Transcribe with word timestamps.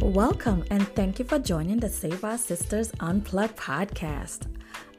Welcome 0.00 0.64
and 0.70 0.86
thank 0.88 1.18
you 1.18 1.24
for 1.24 1.38
joining 1.38 1.78
the 1.78 1.88
Save 1.88 2.24
Our 2.24 2.36
Sisters 2.36 2.92
Unplugged 3.00 3.56
podcast. 3.56 4.46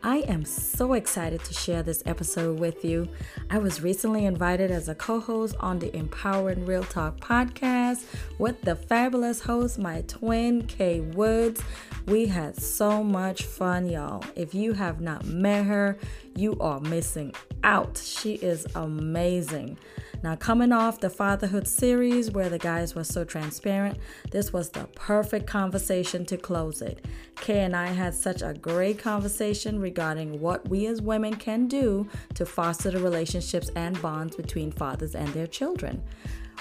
I 0.01 0.17
am 0.27 0.45
so 0.45 0.93
excited 0.93 1.43
to 1.43 1.53
share 1.53 1.83
this 1.83 2.01
episode 2.05 2.59
with 2.59 2.85
you. 2.85 3.09
I 3.49 3.57
was 3.57 3.81
recently 3.81 4.25
invited 4.25 4.71
as 4.71 4.87
a 4.87 4.95
co 4.95 5.19
host 5.19 5.55
on 5.59 5.79
the 5.79 5.95
Empowering 5.95 6.65
Real 6.65 6.83
Talk 6.83 7.19
podcast 7.19 8.05
with 8.39 8.61
the 8.61 8.75
fabulous 8.75 9.41
host, 9.41 9.77
my 9.77 10.01
twin, 10.03 10.65
Kay 10.67 11.01
Woods. 11.01 11.61
We 12.07 12.27
had 12.27 12.55
so 12.55 13.03
much 13.03 13.43
fun, 13.43 13.89
y'all. 13.89 14.23
If 14.35 14.53
you 14.53 14.73
have 14.73 15.01
not 15.01 15.25
met 15.25 15.65
her, 15.65 15.97
you 16.35 16.57
are 16.59 16.79
missing 16.79 17.33
out. 17.63 17.97
She 17.97 18.35
is 18.35 18.65
amazing. 18.75 19.77
Now, 20.25 20.35
coming 20.35 20.71
off 20.71 21.01
the 21.01 21.11
fatherhood 21.11 21.67
series 21.67 22.31
where 22.31 22.49
the 22.49 22.57
guys 22.57 22.95
were 22.95 23.03
so 23.03 23.23
transparent, 23.23 23.99
this 24.31 24.51
was 24.51 24.71
the 24.71 24.85
perfect 24.95 25.45
conversation 25.45 26.25
to 26.25 26.35
close 26.35 26.81
it. 26.81 27.05
Kay 27.35 27.59
and 27.59 27.75
I 27.75 27.89
had 27.89 28.15
such 28.15 28.41
a 28.41 28.55
great 28.55 28.97
conversation 28.97 29.77
regarding 29.77 30.41
what 30.41 30.67
we 30.67 30.87
as 30.87 30.99
women 30.99 31.35
can 31.35 31.67
do 31.67 32.09
to 32.33 32.43
foster 32.43 32.89
the 32.89 32.97
relationships 32.97 33.69
and 33.75 34.01
bonds 34.01 34.35
between 34.35 34.71
fathers 34.71 35.13
and 35.13 35.27
their 35.27 35.45
children. 35.45 36.01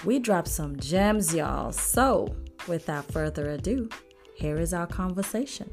We 0.04 0.18
dropped 0.18 0.48
some 0.48 0.78
gems, 0.78 1.34
y'all. 1.34 1.72
So, 1.72 2.36
without 2.68 3.10
further 3.10 3.48
ado, 3.48 3.88
here 4.34 4.58
is 4.58 4.74
our 4.74 4.86
conversation. 4.86 5.70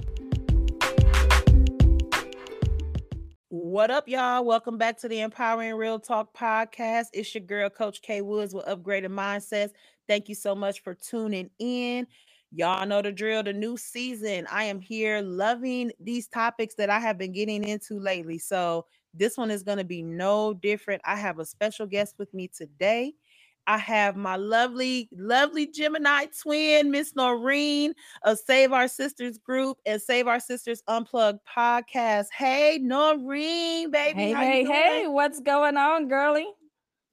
What 3.54 3.92
up, 3.92 4.08
y'all? 4.08 4.46
Welcome 4.46 4.78
back 4.78 4.98
to 5.00 5.10
the 5.10 5.20
Empowering 5.20 5.76
Real 5.76 6.00
Talk 6.00 6.34
podcast. 6.34 7.08
It's 7.12 7.36
your 7.36 7.44
girl, 7.44 7.70
Coach 7.70 8.02
Kay 8.02 8.22
Woods 8.22 8.54
with 8.54 8.66
Upgraded 8.66 9.08
Mindsetz. 9.08 9.72
Thank 10.08 10.30
you 10.30 10.36
so 10.36 10.56
much 10.56 10.82
for 10.82 10.94
tuning 10.96 11.50
in. 11.60 12.08
Y'all 12.54 12.88
know 12.88 13.02
the 13.02 13.12
drill, 13.12 13.44
the 13.44 13.52
new 13.52 13.76
season. 13.76 14.48
I 14.50 14.64
am 14.64 14.80
here 14.80 15.22
loving 15.22 15.92
these 16.00 16.30
topics 16.30 16.76
that 16.76 16.90
I 16.90 17.02
have 17.02 17.18
been 17.18 17.34
getting 17.34 17.66
into 17.66 18.00
lately. 18.00 18.38
So, 18.38 18.86
this 19.14 19.36
one 19.36 19.52
is 19.52 19.64
going 19.64 19.80
to 19.80 19.84
be 19.84 20.02
no 20.02 20.54
different. 20.54 21.02
I 21.04 21.18
have 21.18 21.40
a 21.40 21.46
special 21.46 21.86
guest 21.88 22.16
with 22.18 22.34
me 22.34 22.48
today. 22.48 23.16
I 23.68 23.78
have 23.78 24.16
my 24.16 24.36
lovely, 24.36 25.10
lovely 25.12 25.68
Gemini 25.68 26.26
twin, 26.42 26.92
Miss 26.92 27.14
Norine 27.14 27.94
of 28.24 28.40
Save 28.40 28.74
Our 28.74 28.88
Sisters 28.88 29.38
group 29.38 29.78
and 29.86 30.02
Save 30.02 30.28
Our 30.28 30.40
Sisters 30.40 30.84
Unplugged 30.88 31.40
podcast. 31.46 32.28
Hey, 32.36 32.80
Norine, 32.82 33.92
baby. 33.92 34.20
Hey, 34.20 34.34
hey, 34.34 34.64
hey, 34.66 35.08
what's 35.08 35.40
going 35.40 35.78
on, 35.78 36.08
girly? 36.08 36.48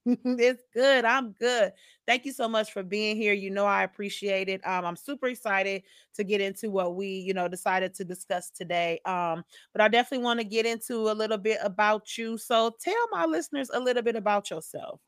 it's 0.25 0.63
good. 0.73 1.05
I'm 1.05 1.33
good. 1.33 1.73
Thank 2.07 2.25
you 2.25 2.33
so 2.33 2.49
much 2.49 2.73
for 2.73 2.83
being 2.83 3.17
here. 3.17 3.35
You 3.35 3.51
know, 3.51 3.67
I 3.67 3.83
appreciate 3.83 4.49
it. 4.49 4.67
Um, 4.67 4.87
I'm 4.87 4.97
super 4.97 5.27
excited 5.27 5.83
to 6.15 6.25
get 6.25 6.41
into 6.41 6.71
what 6.71 6.97
we, 6.97 7.09
you 7.09 7.35
know, 7.35 7.49
decided 7.49 7.93
to 7.95 8.05
discuss 8.05 8.51
today. 8.51 9.01
Um, 9.05 9.45
but 9.73 9.83
I 9.83 9.89
definitely 9.89 10.25
want 10.25 10.41
to 10.41 10.45
get 10.45 10.65
into 10.65 11.11
a 11.11 11.13
little 11.13 11.37
bit 11.37 11.59
about 11.63 12.17
you. 12.17 12.39
So 12.39 12.75
tell 12.81 13.09
my 13.11 13.27
listeners 13.27 13.71
a 13.75 13.81
little 13.81 14.03
bit 14.03 14.17
about 14.17 14.49
yourself. 14.51 15.01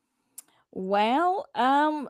Well, 0.73 1.47
um, 1.55 2.09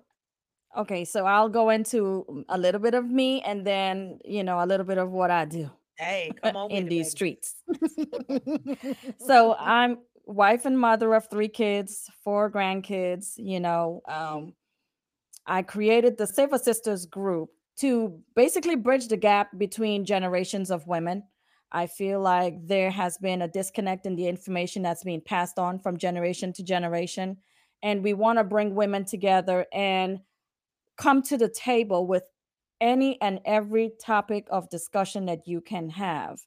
okay, 0.77 1.05
so 1.05 1.27
I'll 1.27 1.49
go 1.49 1.71
into 1.71 2.45
a 2.49 2.59
little 2.59 2.81
bit 2.81 2.95
of 2.95 3.05
me 3.11 3.43
and 3.43 3.67
then, 3.67 4.19
you 4.25 4.45
know, 4.45 4.63
a 4.63 4.67
little 4.67 4.87
bit 4.87 4.99
of 4.99 5.11
what 5.11 5.31
I 5.31 5.45
do 5.45 5.71
Hey, 5.99 6.33
come 6.43 6.57
on 6.57 6.71
in 6.71 6.89
these 6.89 7.09
baby. 7.09 7.11
streets. 7.11 7.57
So 9.19 9.55
I'm 9.59 9.99
wife 10.27 10.65
and 10.65 10.79
mother 10.79 11.15
of 11.15 11.29
three 11.31 11.49
kids, 11.49 12.11
four 12.25 12.51
grandkids, 12.51 13.35
you 13.37 13.61
know. 13.61 14.03
Um, 14.09 14.55
I 15.47 15.63
created 15.63 16.19
the 16.19 16.27
Save 16.27 16.53
Our 16.53 16.59
Sisters 16.59 17.07
group 17.07 17.51
to 17.79 18.21
basically 18.37 18.77
bridge 18.77 19.09
the 19.09 19.17
gap 19.17 19.57
between 19.59 20.05
generations 20.05 20.71
of 20.71 20.87
women. 20.87 21.25
I 21.73 21.87
feel 21.87 22.21
like 22.21 22.67
there 22.67 22.91
has 22.91 23.17
been 23.19 23.43
a 23.43 23.49
disconnect 23.49 24.07
in 24.07 24.17
the 24.17 24.27
information 24.29 24.83
that's 24.83 25.05
being 25.05 25.21
passed 25.21 25.59
on 25.59 25.79
from 25.79 25.97
generation 25.97 26.53
to 26.55 26.63
generation. 26.63 27.39
And 27.83 28.03
we 28.05 28.15
want 28.15 28.39
to 28.39 28.45
bring 28.45 28.75
women 28.75 29.05
together 29.05 29.67
and 29.73 30.21
come 30.97 31.23
to 31.23 31.37
the 31.39 31.49
table 31.49 32.07
with 32.07 32.25
any 32.81 33.21
and 33.21 33.41
every 33.45 33.93
topic 34.01 34.47
of 34.51 34.69
discussion 34.71 35.27
that 35.27 35.47
you 35.47 35.61
can 35.61 35.91
have 35.91 36.41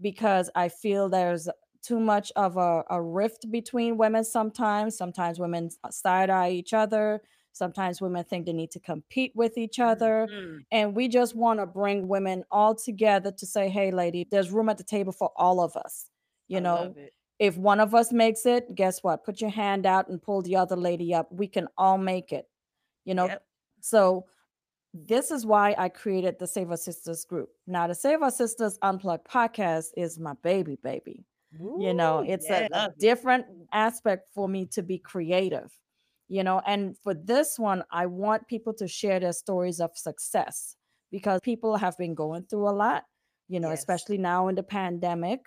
because 0.00 0.50
I 0.54 0.68
feel 0.68 1.08
there's 1.08 1.48
too 1.82 2.00
much 2.00 2.32
of 2.36 2.56
a, 2.56 2.84
a 2.90 3.02
rift 3.02 3.50
between 3.50 3.96
women 3.96 4.24
sometimes. 4.24 4.96
Sometimes 4.96 5.38
women 5.38 5.70
side 5.90 6.30
eye 6.30 6.50
each 6.50 6.74
other. 6.74 7.22
Sometimes 7.52 8.00
women 8.00 8.24
think 8.24 8.46
they 8.46 8.52
need 8.52 8.70
to 8.72 8.80
compete 8.80 9.32
with 9.34 9.56
each 9.58 9.78
other. 9.78 10.28
Mhm. 10.30 10.64
And 10.70 10.94
we 10.94 11.08
just 11.08 11.34
want 11.34 11.60
to 11.60 11.66
bring 11.66 12.06
women 12.06 12.44
all 12.50 12.74
together 12.74 13.32
to 13.32 13.46
say, 13.46 13.68
hey, 13.68 13.90
lady, 13.90 14.26
there's 14.30 14.50
room 14.50 14.68
at 14.68 14.78
the 14.78 14.84
table 14.84 15.12
for 15.12 15.30
all 15.36 15.60
of 15.60 15.76
us. 15.76 16.10
You 16.48 16.58
I 16.58 16.60
know. 16.60 16.94
If 17.38 17.56
one 17.56 17.80
of 17.80 17.94
us 17.94 18.12
makes 18.12 18.46
it, 18.46 18.74
guess 18.74 19.02
what? 19.02 19.24
Put 19.24 19.40
your 19.40 19.50
hand 19.50 19.86
out 19.86 20.08
and 20.08 20.20
pull 20.22 20.42
the 20.42 20.56
other 20.56 20.76
lady 20.76 21.14
up. 21.14 21.30
We 21.32 21.46
can 21.48 21.68
all 21.76 21.98
make 21.98 22.32
it. 22.32 22.46
You 23.04 23.14
know, 23.14 23.26
Yep. 23.26 23.42
so 23.80 24.26
this 24.92 25.30
is 25.30 25.46
why 25.46 25.74
I 25.78 25.88
created 25.88 26.38
the 26.38 26.46
Save 26.46 26.70
Our 26.70 26.76
Sisters 26.76 27.24
group. 27.24 27.50
Now, 27.66 27.86
the 27.86 27.94
Save 27.94 28.22
Our 28.22 28.30
Sisters 28.30 28.78
Unplugged 28.82 29.26
podcast 29.26 29.88
is 29.96 30.18
my 30.18 30.34
baby, 30.42 30.76
baby. 30.82 31.24
You 31.78 31.94
know, 31.94 32.20
it's 32.26 32.46
yeah, 32.48 32.68
a, 32.72 32.76
a 32.76 32.94
different 32.98 33.46
aspect 33.72 34.28
for 34.34 34.48
me 34.48 34.66
to 34.66 34.82
be 34.82 34.98
creative, 34.98 35.72
you 36.28 36.42
know. 36.44 36.60
And 36.66 36.94
for 36.98 37.14
this 37.14 37.58
one, 37.58 37.84
I 37.90 38.04
want 38.04 38.46
people 38.48 38.74
to 38.74 38.86
share 38.86 39.18
their 39.18 39.32
stories 39.32 39.80
of 39.80 39.96
success 39.96 40.76
because 41.10 41.40
people 41.42 41.76
have 41.76 41.96
been 41.96 42.14
going 42.14 42.42
through 42.50 42.68
a 42.68 42.72
lot, 42.76 43.04
you 43.48 43.60
know, 43.60 43.70
Yes. 43.70 43.78
especially 43.78 44.18
now 44.18 44.48
in 44.48 44.56
the 44.56 44.62
pandemic. 44.62 45.46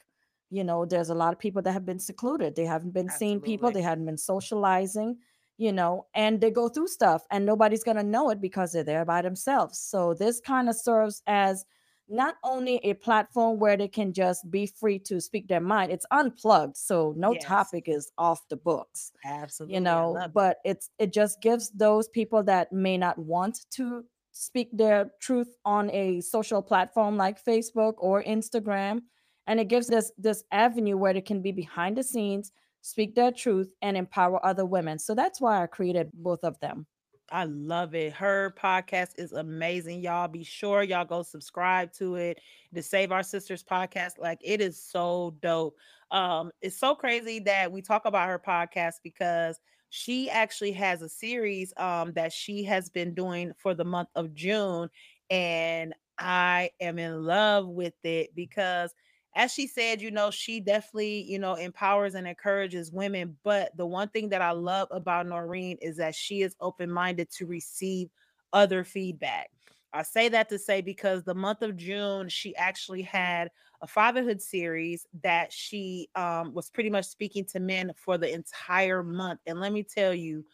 You 0.51 0.63
know, 0.63 0.85
there's 0.85 1.09
a 1.09 1.15
lot 1.15 1.33
of 1.33 1.39
people 1.39 1.61
that 1.63 1.71
have 1.71 1.85
been 1.85 1.99
secluded. 1.99 2.55
They 2.55 2.65
haven't 2.65 2.91
been 2.91 3.09
seeing 3.09 3.41
people, 3.41 3.71
they 3.71 3.81
hadn't 3.81 4.05
been 4.05 4.17
socializing, 4.17 5.17
you 5.57 5.71
know, 5.71 6.07
and 6.13 6.41
they 6.41 6.51
go 6.51 6.69
through 6.69 6.87
stuff 6.89 7.23
and 7.31 7.45
nobody's 7.45 7.83
going 7.83 7.97
to 7.97 8.03
know 8.03 8.29
it 8.29 8.41
because 8.41 8.73
they're 8.73 8.83
there 8.83 9.05
by 9.05 9.21
themselves. 9.21 9.79
So 9.79 10.13
this 10.13 10.39
kind 10.39 10.69
of 10.69 10.75
serves 10.75 11.23
as 11.27 11.65
not 12.09 12.35
only 12.43 12.77
a 12.83 12.93
platform 12.95 13.59
where 13.59 13.77
they 13.77 13.87
can 13.87 14.11
just 14.11 14.51
be 14.51 14.65
free 14.67 14.99
to 14.99 15.21
speak 15.21 15.47
their 15.47 15.61
mind, 15.61 15.91
it's 15.91 16.05
unplugged. 16.11 16.75
So 16.75 17.13
no 17.15 17.33
Yes. 17.33 17.45
topic 17.45 17.87
is 17.87 18.11
off 18.17 18.41
the 18.49 18.57
books, 18.57 19.13
Absolutely. 19.23 19.75
you 19.75 19.81
know, 19.81 20.27
but 20.33 20.57
it's 20.65 20.89
it 20.99 21.13
just 21.13 21.41
gives 21.41 21.69
those 21.71 22.09
people 22.09 22.43
that 22.43 22.73
may 22.73 22.97
not 22.97 23.17
want 23.17 23.59
to 23.71 24.03
speak 24.33 24.69
their 24.73 25.11
truth 25.21 25.55
on 25.65 25.89
a 25.91 26.21
social 26.21 26.61
platform 26.61 27.17
like 27.17 27.43
Facebook 27.43 27.93
or 27.97 28.23
Instagram. 28.23 29.01
And 29.47 29.59
it 29.59 29.67
gives 29.67 29.87
this 29.87 30.11
this 30.17 30.43
avenue 30.51 30.97
where 30.97 31.13
they 31.13 31.21
can 31.21 31.41
be 31.41 31.51
behind 31.51 31.97
the 31.97 32.03
scenes, 32.03 32.51
speak 32.81 33.15
their 33.15 33.31
truth, 33.31 33.73
and 33.81 33.97
empower 33.97 34.43
other 34.45 34.65
women. 34.65 34.99
So 34.99 35.15
that's 35.15 35.41
why 35.41 35.63
I 35.63 35.67
created 35.67 36.11
both 36.13 36.43
of 36.43 36.59
them. 36.59 36.85
I 37.31 37.45
love 37.45 37.95
it. 37.95 38.11
Her 38.11 38.53
podcast 38.61 39.17
is 39.17 39.31
amazing. 39.31 40.01
Y'all 40.01 40.27
be 40.27 40.43
sure 40.43 40.83
y'all 40.83 41.05
go 41.05 41.23
subscribe 41.23 41.93
to 41.93 42.15
it. 42.15 42.39
The 42.73 42.81
Save 42.81 43.13
Our 43.13 43.23
Sisters 43.23 43.63
podcast. 43.63 44.19
Like 44.19 44.39
it 44.43 44.59
is 44.59 44.81
so 44.81 45.35
dope. 45.41 45.77
Um, 46.11 46.51
it's 46.61 46.77
so 46.77 46.93
crazy 46.93 47.39
that 47.39 47.71
we 47.71 47.81
talk 47.81 48.05
about 48.05 48.27
her 48.27 48.41
podcast 48.45 48.95
because 49.01 49.59
she 49.89 50.29
actually 50.29 50.73
has 50.73 51.01
a 51.01 51.09
series 51.09 51.73
um 51.77 52.13
that 52.13 52.31
she 52.31 52.63
has 52.63 52.89
been 52.89 53.13
doing 53.13 53.51
for 53.57 53.73
the 53.73 53.85
month 53.85 54.09
of 54.15 54.33
June. 54.33 54.89
And 55.29 55.93
I 56.19 56.71
am 56.81 56.99
in 56.99 57.23
love 57.23 57.67
with 57.67 57.95
it 58.03 58.35
because 58.35 58.93
as 59.35 59.53
she 59.53 59.65
said, 59.67 60.01
you 60.01 60.11
know, 60.11 60.29
she 60.29 60.59
definitely, 60.59 61.23
you 61.23 61.39
know, 61.39 61.55
empowers 61.55 62.15
and 62.15 62.27
encourages 62.27 62.91
women. 62.91 63.37
But 63.43 63.75
the 63.77 63.85
one 63.85 64.09
thing 64.09 64.29
that 64.29 64.41
I 64.41 64.51
love 64.51 64.89
about 64.91 65.25
Norine 65.25 65.77
is 65.81 65.97
that 65.97 66.15
she 66.15 66.41
is 66.41 66.55
open 66.59 66.91
minded 66.91 67.29
to 67.31 67.45
receive 67.45 68.09
other 68.51 68.83
feedback. 68.83 69.49
I 69.93 70.03
say 70.03 70.29
that 70.29 70.49
to 70.49 70.59
say 70.59 70.81
because 70.81 71.23
the 71.23 71.35
month 71.35 71.61
of 71.61 71.77
June, 71.77 72.29
she 72.29 72.55
actually 72.55 73.01
had 73.01 73.51
a 73.81 73.87
fatherhood 73.87 74.41
series 74.41 75.05
that 75.23 75.51
she 75.51 76.09
um, 76.15 76.53
was 76.53 76.69
pretty 76.69 76.89
much 76.89 77.05
speaking 77.05 77.45
to 77.45 77.59
men 77.59 77.91
for 77.95 78.17
the 78.17 78.33
entire 78.33 79.03
month. 79.03 79.39
And 79.45 79.59
let 79.59 79.73
me 79.73 79.83
tell 79.83 80.13
you, 80.13 80.45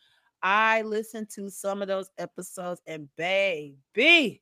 I 0.41 0.83
listened 0.83 1.30
to 1.31 1.50
some 1.50 1.81
of 1.81 1.88
those 1.88 2.09
episodes, 2.18 2.81
and 2.88 3.09
baby, 3.15 4.41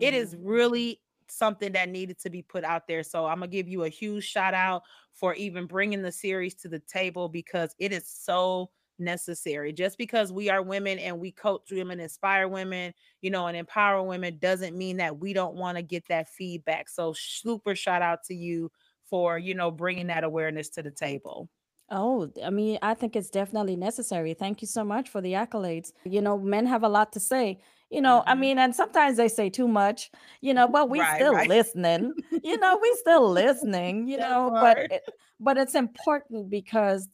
it 0.00 0.14
is 0.14 0.36
really 0.40 1.00
something 1.28 1.72
that 1.72 1.88
needed 1.88 2.18
to 2.20 2.30
be 2.30 2.42
put 2.42 2.64
out 2.64 2.86
there. 2.86 3.02
So 3.02 3.26
I'm 3.26 3.38
gonna 3.38 3.48
give 3.48 3.68
you 3.68 3.84
a 3.84 3.88
huge 3.88 4.24
shout 4.24 4.54
out 4.54 4.82
for 5.12 5.34
even 5.34 5.66
bringing 5.66 6.02
the 6.02 6.12
series 6.12 6.54
to 6.56 6.68
the 6.68 6.80
table 6.80 7.28
because 7.28 7.74
it 7.78 7.92
is 7.92 8.08
so 8.08 8.70
necessary. 8.98 9.72
Just 9.72 9.98
because 9.98 10.32
we 10.32 10.50
are 10.50 10.62
women 10.62 10.98
and 10.98 11.18
we 11.18 11.32
coach 11.32 11.70
women, 11.70 12.00
inspire 12.00 12.48
women, 12.48 12.92
you 13.20 13.30
know, 13.30 13.46
and 13.46 13.56
empower 13.56 14.02
women 14.02 14.38
doesn't 14.38 14.76
mean 14.76 14.98
that 14.98 15.18
we 15.18 15.32
don't 15.32 15.54
want 15.54 15.76
to 15.76 15.82
get 15.82 16.06
that 16.08 16.28
feedback. 16.28 16.88
So 16.88 17.14
super 17.16 17.74
shout 17.74 18.02
out 18.02 18.24
to 18.24 18.34
you 18.34 18.70
for, 19.08 19.38
you 19.38 19.54
know, 19.54 19.70
bringing 19.70 20.08
that 20.08 20.24
awareness 20.24 20.68
to 20.70 20.82
the 20.82 20.90
table. 20.90 21.48
Oh, 21.88 22.30
I 22.44 22.50
mean, 22.50 22.78
I 22.82 22.94
think 22.94 23.14
it's 23.14 23.30
definitely 23.30 23.76
necessary. 23.76 24.34
Thank 24.34 24.60
you 24.60 24.66
so 24.66 24.82
much 24.82 25.08
for 25.08 25.20
the 25.20 25.34
accolades. 25.34 25.92
You 26.04 26.20
know, 26.20 26.36
men 26.36 26.66
have 26.66 26.82
a 26.82 26.88
lot 26.88 27.12
to 27.12 27.20
say. 27.20 27.60
You 27.90 28.00
know 28.00 28.22
i 28.26 28.34
Mhm. 28.34 28.36
mean 28.36 28.58
and 28.58 28.74
sometimes 28.74 29.16
they 29.16 29.28
say 29.28 29.48
too 29.50 29.68
much 29.68 30.10
you 30.40 30.52
know 30.54 30.68
but 30.68 30.90
we 30.90 31.04
Right, 31.04 31.04
still 31.04 31.38
right. 31.38 31.46
listening 31.46 32.14
you 32.42 32.58
know 32.58 32.78
we 32.80 32.94
still 33.00 33.30
listening 33.30 34.08
you 34.08 34.18
know 34.18 34.54
but 34.58 34.78
it, 34.90 35.02
but 35.40 35.56
it's 35.58 35.74
important 35.74 36.50
because 36.50 37.08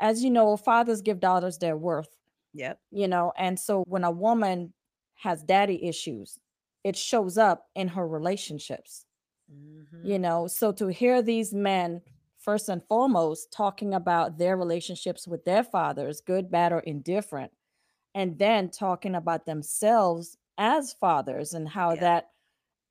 as 0.00 0.24
you 0.24 0.30
know 0.30 0.56
fathers 0.56 1.02
give 1.02 1.20
daughters 1.20 1.58
their 1.58 1.76
worth 1.76 2.16
Yep. 2.52 2.80
you 2.90 3.08
know 3.08 3.32
and 3.38 3.58
so 3.60 3.82
when 3.88 4.04
a 4.04 4.10
woman 4.10 4.72
has 5.16 5.42
daddy 5.44 5.84
issues 5.86 6.38
it 6.84 6.96
shows 6.96 7.38
up 7.38 7.68
in 7.74 7.88
her 7.88 8.06
relationships 8.06 9.06
you 10.02 10.18
Mhm. 10.18 10.18
know 10.18 10.46
so 10.46 10.72
to 10.72 10.88
hear 10.88 11.22
these 11.22 11.54
men 11.54 12.02
first 12.38 12.68
and 12.68 12.82
foremost 12.88 13.52
talking 13.52 13.94
about 13.94 14.38
their 14.38 14.56
relationships 14.56 15.26
with 15.26 15.44
their 15.44 15.64
fathers 15.64 16.20
good 16.20 16.50
bad 16.50 16.72
or 16.72 16.80
indifferent 16.80 17.52
and 18.16 18.38
then 18.38 18.70
talking 18.70 19.14
about 19.14 19.44
themselves 19.44 20.38
as 20.58 20.94
fathers 20.94 21.52
and 21.52 21.68
how 21.68 21.92
Yeah. 21.92 22.00
that 22.00 22.30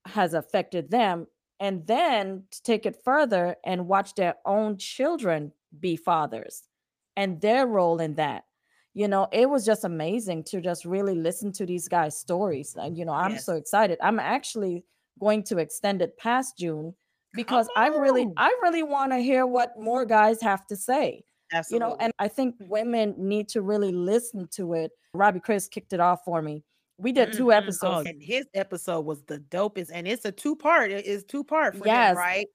has 0.06 0.36
affected 0.36 0.92
them 0.92 1.28
and 1.60 1.88
then 1.88 2.44
to 2.52 2.62
take 2.62 2.86
it 2.86 3.04
further 3.04 3.56
and 3.66 3.88
watch 3.88 4.14
their 4.14 4.36
own 4.46 4.78
children 4.78 5.52
be 5.80 5.96
fathers 5.96 6.70
and 7.18 7.42
their 7.42 7.66
role 7.66 8.00
in 8.00 8.14
that. 8.16 8.46
You 8.94 9.08
know 9.10 9.28
it 9.32 9.50
was 9.50 9.66
just 9.66 9.84
amazing 9.84 10.44
to 10.46 10.62
just 10.62 10.86
really 10.86 11.16
listen 11.16 11.52
to 11.54 11.66
these 11.66 11.90
guys 11.90 12.18
stories 12.18 12.76
and 12.78 12.98
you 12.98 13.04
know 13.04 13.12
i'm 13.12 13.38
so 13.38 13.56
excited. 13.56 13.98
I'm 14.02 14.20
actually 14.20 14.86
going 15.20 15.44
to 15.44 15.58
extend 15.58 16.02
it 16.02 16.18
past 16.18 16.58
june 16.58 16.94
because 17.34 17.68
i 17.76 17.88
really 17.88 18.26
oh. 18.26 18.34
i 18.38 18.56
really 18.62 18.84
want 18.84 19.12
to 19.12 19.18
hear 19.18 19.46
what 19.46 19.78
more 19.78 20.06
guys 20.06 20.42
have 20.42 20.66
to 20.68 20.78
say 20.78 21.26
you 21.72 21.80
know 21.80 21.96
and 22.00 22.12
i 22.20 22.28
think 22.28 22.56
women 22.60 23.14
need 23.18 23.48
to 23.50 23.62
really 23.62 23.92
listen 23.92 24.48
to 24.52 24.74
it 24.74 24.92
robbie 25.14 25.40
chris 25.40 25.68
kicked 25.68 25.94
it 25.94 26.00
off 26.00 26.20
for 26.26 26.42
me 26.42 26.64
we 26.98 27.12
did 27.12 27.34
two 27.34 27.46
Mhm. 27.48 27.54
Oh, 27.54 27.58
episodes 27.58 28.08
and 28.10 28.24
his 28.24 28.46
episode 28.54 29.02
was 29.06 29.22
the 29.24 29.40
dopest, 29.40 29.90
and 29.94 30.08
it's 30.08 30.24
a 30.24 30.32
two 30.32 30.56
part. 30.56 30.92
It 30.92 31.06
is 31.06 31.26
two 31.26 31.44
part 31.44 31.74
for 31.76 31.80
him, 31.84 31.88
yes 31.88 32.16
right? 32.16 32.48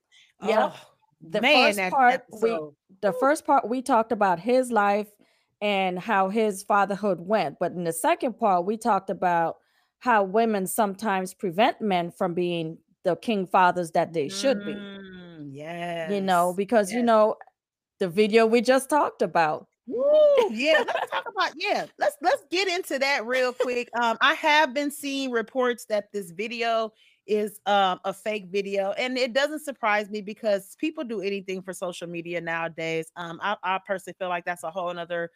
Yeah. 0.42 0.70
Oh 0.72 0.80
the 1.20 1.42
man, 1.42 1.74
first 1.74 1.90
part 1.90 2.24
we 2.40 2.58
the 3.02 3.12
first 3.12 3.44
part 3.44 3.68
we 3.68 3.82
talked 3.82 4.12
about 4.12 4.38
his 4.40 4.72
life 4.72 5.08
and 5.60 5.98
how 5.98 6.30
his 6.30 6.62
fatherhood 6.62 7.18
went 7.20 7.58
but 7.60 7.72
in 7.72 7.84
the 7.84 7.92
second 7.92 8.38
part 8.38 8.64
we 8.64 8.78
talked 8.78 9.10
about 9.10 9.56
how 9.98 10.22
women 10.24 10.66
sometimes 10.66 11.34
prevent 11.34 11.78
men 11.82 12.10
from 12.10 12.32
being 12.32 12.78
the 13.04 13.16
king 13.16 13.46
fathers 13.46 13.90
that 13.90 14.14
they 14.14 14.30
should 14.30 14.64
be 14.64 14.72
Mm, 14.72 16.10
you 16.10 16.20
know 16.22 16.48
yes. 16.48 16.56
because 16.56 16.92
you 16.92 17.02
know 17.02 17.36
the 18.00 18.08
video 18.08 18.46
we 18.46 18.60
just 18.60 18.90
talked 18.90 19.22
about 19.22 19.68
Woo! 19.86 20.04
Yeah, 20.50 20.84
let's 20.86 21.10
talk 21.10 21.24
about 21.28 21.52
yeah. 21.56 21.86
Let's 21.98 22.16
let's 22.22 22.44
get 22.50 22.68
into 22.68 22.98
that 22.98 23.26
real 23.26 23.52
quick. 23.52 23.88
Um, 24.00 24.18
I 24.20 24.34
have 24.34 24.74
been 24.74 24.90
seeing 24.90 25.30
reports 25.30 25.84
that 25.86 26.12
this 26.12 26.30
video 26.30 26.92
is 27.26 27.60
um 27.66 28.00
a 28.04 28.12
fake 28.12 28.46
video, 28.50 28.92
and 28.92 29.18
it 29.18 29.32
doesn't 29.32 29.64
surprise 29.64 30.10
me 30.10 30.20
because 30.20 30.76
people 30.78 31.02
do 31.04 31.20
anything 31.20 31.62
for 31.62 31.72
social 31.72 32.08
media 32.08 32.40
nowadays. 32.40 33.10
Um, 33.16 33.40
I, 33.42 33.56
I 33.62 33.80
personally 33.86 34.16
feel 34.18 34.28
like 34.28 34.44
that's 34.44 34.64
a 34.64 34.70
whole 34.70 34.92
nother 34.92 35.30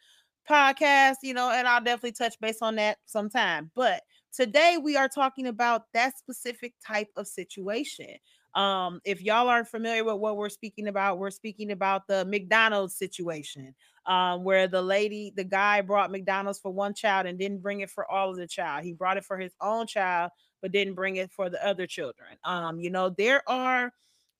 podcast, 0.49 1.15
you 1.23 1.33
know, 1.33 1.49
and 1.49 1.67
I'll 1.67 1.83
definitely 1.83 2.13
touch 2.13 2.39
base 2.39 2.61
on 2.61 2.75
that 2.75 2.97
sometime. 3.05 3.71
But 3.75 4.03
today 4.33 4.77
we 4.81 4.95
are 4.95 5.09
talking 5.09 5.47
about 5.47 5.83
that 5.93 6.17
specific 6.17 6.73
type 6.85 7.09
of 7.17 7.27
situation. 7.27 8.15
Um, 8.55 9.01
if 9.03 9.21
y'all 9.21 9.49
aren't 9.49 9.67
familiar 9.67 10.03
with 10.03 10.15
what 10.15 10.37
we're 10.37 10.49
speaking 10.49 10.87
about, 10.87 11.19
we're 11.19 11.29
speaking 11.29 11.71
about 11.71 12.07
the 12.07 12.25
McDonald's 12.25 12.95
situation 12.97 13.75
um, 14.05 14.43
where 14.43 14.67
the 14.67 14.81
lady, 14.81 15.33
the 15.35 15.43
guy 15.43 15.81
brought 15.81 16.11
McDonald's 16.11 16.59
for 16.59 16.71
one 16.71 16.93
child 16.93 17.25
and 17.25 17.37
didn't 17.37 17.61
bring 17.61 17.81
it 17.81 17.89
for 17.89 18.09
all 18.09 18.29
of 18.29 18.37
the 18.37 18.47
child. 18.47 18.83
He 18.83 18.93
brought 18.93 19.17
it 19.17 19.25
for 19.25 19.37
his 19.37 19.53
own 19.61 19.87
child, 19.87 20.31
but 20.61 20.71
didn't 20.71 20.93
bring 20.93 21.17
it 21.17 21.31
for 21.31 21.49
the 21.49 21.65
other 21.65 21.85
children. 21.87 22.37
Um, 22.43 22.79
you 22.79 22.89
know, 22.89 23.09
there 23.09 23.47
are 23.49 23.91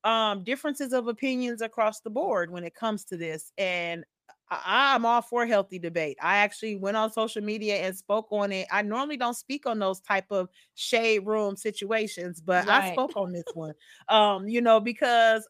um 0.03 0.43
differences 0.43 0.93
of 0.93 1.07
opinions 1.07 1.63
across 1.63 2.01
the 2.01 2.11
board 2.11 2.51
when 2.51 2.63
it 2.63 2.75
comes 2.75 3.05
to 3.05 3.17
this. 3.17 3.51
And 3.57 4.05
I'm 4.49 5.05
all 5.05 5.21
for 5.21 5.45
healthy 5.45 5.79
debate. 5.79 6.17
I 6.21 6.37
actually 6.37 6.75
went 6.75 6.97
on 6.97 7.11
social 7.11 7.41
media 7.43 7.77
and 7.77 7.97
spoke 7.97 8.27
on 8.31 8.51
it. 8.51 8.67
I 8.71 8.83
normally 8.83 9.17
don't 9.17 9.33
speak 9.33 9.65
on 9.65 9.79
those 9.79 9.99
type 10.01 10.27
of 10.29 10.49
shade 10.75 11.25
room 11.25 11.55
situations, 11.55 12.41
but 12.41 12.65
I 12.69 12.81
spoke 12.81 13.13
on 13.15 13.31
this 13.31 13.49
one. 13.53 13.73
Um, 14.07 14.47
you 14.47 14.61
know, 14.61 14.79
because 14.79 15.47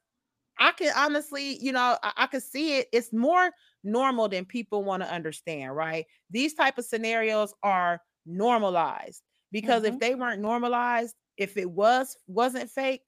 I 0.59 0.71
can 0.71 0.93
honestly, 0.95 1.57
you 1.63 1.71
know, 1.71 1.97
I, 2.03 2.13
I 2.17 2.27
can 2.27 2.41
see 2.41 2.77
it. 2.79 2.87
It's 2.93 3.11
more 3.13 3.51
normal 3.83 4.29
than 4.29 4.45
people 4.45 4.83
want 4.83 5.03
to 5.03 5.11
understand, 5.13 5.75
right? 5.75 6.05
These 6.29 6.53
type 6.53 6.77
of 6.77 6.85
scenarios 6.85 7.53
are 7.63 8.01
normalized 8.25 9.23
because 9.51 9.83
if 9.83 9.97
hmm 9.97 9.99
they 9.99 10.15
weren't 10.15 10.41
normalized, 10.41 11.15
if 11.37 11.57
it 11.57 11.69
was 11.71 12.17
wasn't 12.27 12.69
fake, 12.71 13.01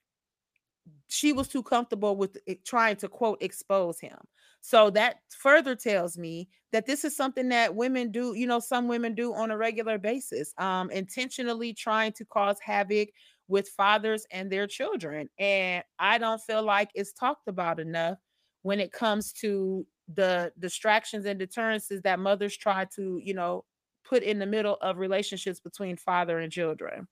she 1.08 1.34
was 1.34 1.48
too 1.48 1.64
comfortable 1.64 2.16
with 2.16 2.38
trying 2.66 2.96
to 2.98 3.08
quote 3.08 3.42
expose 3.42 4.00
him. 4.00 4.18
So 4.62 4.90
that 4.92 5.18
further 5.30 5.76
tells 5.76 6.18
me 6.18 6.50
that 6.72 6.86
this 6.86 7.06
is 7.06 7.16
something 7.16 7.50
that 7.50 7.76
women 7.76 8.12
do, 8.12 8.34
you 8.36 8.48
know, 8.48 8.60
some 8.60 8.88
women 8.88 9.16
do 9.16 9.34
on 9.34 9.52
a 9.52 9.58
regular 9.58 9.98
basis, 9.98 10.54
um, 10.58 10.90
intentionally 10.92 11.74
trying 11.74 12.12
to 12.14 12.26
cause 12.26 12.58
havoc 12.62 13.10
with 13.48 13.70
fathers 13.70 14.26
and 14.32 14.52
their 14.52 14.68
children. 14.68 15.30
And 15.40 15.84
I 16.00 16.18
don't 16.18 16.42
feel 16.42 16.64
like 16.64 16.90
it's 16.96 17.14
talked 17.14 17.48
about 17.48 17.80
enough 17.80 18.18
when 18.64 18.80
it 18.80 18.92
comes 18.92 19.32
to 19.34 19.86
the 20.14 20.52
distractions 20.60 21.26
and 21.26 21.40
deterrences 21.40 22.02
that 22.02 22.20
mothers 22.20 22.58
try 22.58 22.86
to, 22.96 23.22
you 23.24 23.34
know, 23.34 23.64
put 24.04 24.24
in 24.24 24.40
the 24.40 24.46
middle 24.46 24.78
of 24.82 24.98
relationships 24.98 25.60
between 25.60 25.96
father 25.98 26.40
and 26.40 26.52
children. 26.52 27.08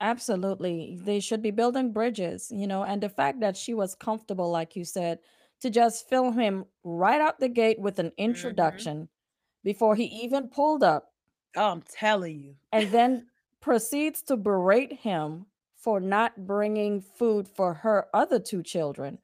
Absolutely. 0.00 0.96
They 1.00 1.18
should 1.20 1.42
be 1.42 1.50
building 1.50 1.92
bridges, 1.92 2.50
you 2.52 2.66
know, 2.66 2.84
and 2.84 3.02
the 3.02 3.08
fact 3.08 3.40
that 3.40 3.56
she 3.56 3.74
was 3.74 3.94
comfortable, 3.94 4.50
like 4.50 4.76
you 4.76 4.84
said, 4.84 5.18
to 5.60 5.70
just 5.70 6.08
film 6.08 6.38
him 6.38 6.66
right 6.84 7.20
out 7.20 7.40
the 7.40 7.48
gate 7.48 7.80
with 7.80 7.98
an 7.98 8.12
Mhm. 8.28 8.90
introduction 8.96 9.08
before 9.64 9.96
he 9.96 10.04
even 10.04 10.48
pulled 10.48 10.84
up, 10.84 11.12
Oh, 11.56 11.72
I'm 11.72 11.82
telling 11.82 12.40
you. 12.40 12.56
and 12.72 12.92
then 12.92 13.28
proceeds 13.60 14.22
to 14.22 14.36
berate 14.36 14.92
him 14.92 15.46
for 15.74 16.00
not 16.00 16.46
bringing 16.46 17.00
food 17.00 17.48
for 17.48 17.74
her 17.74 18.08
other 18.14 18.38
two 18.38 18.62
children. 18.62 19.18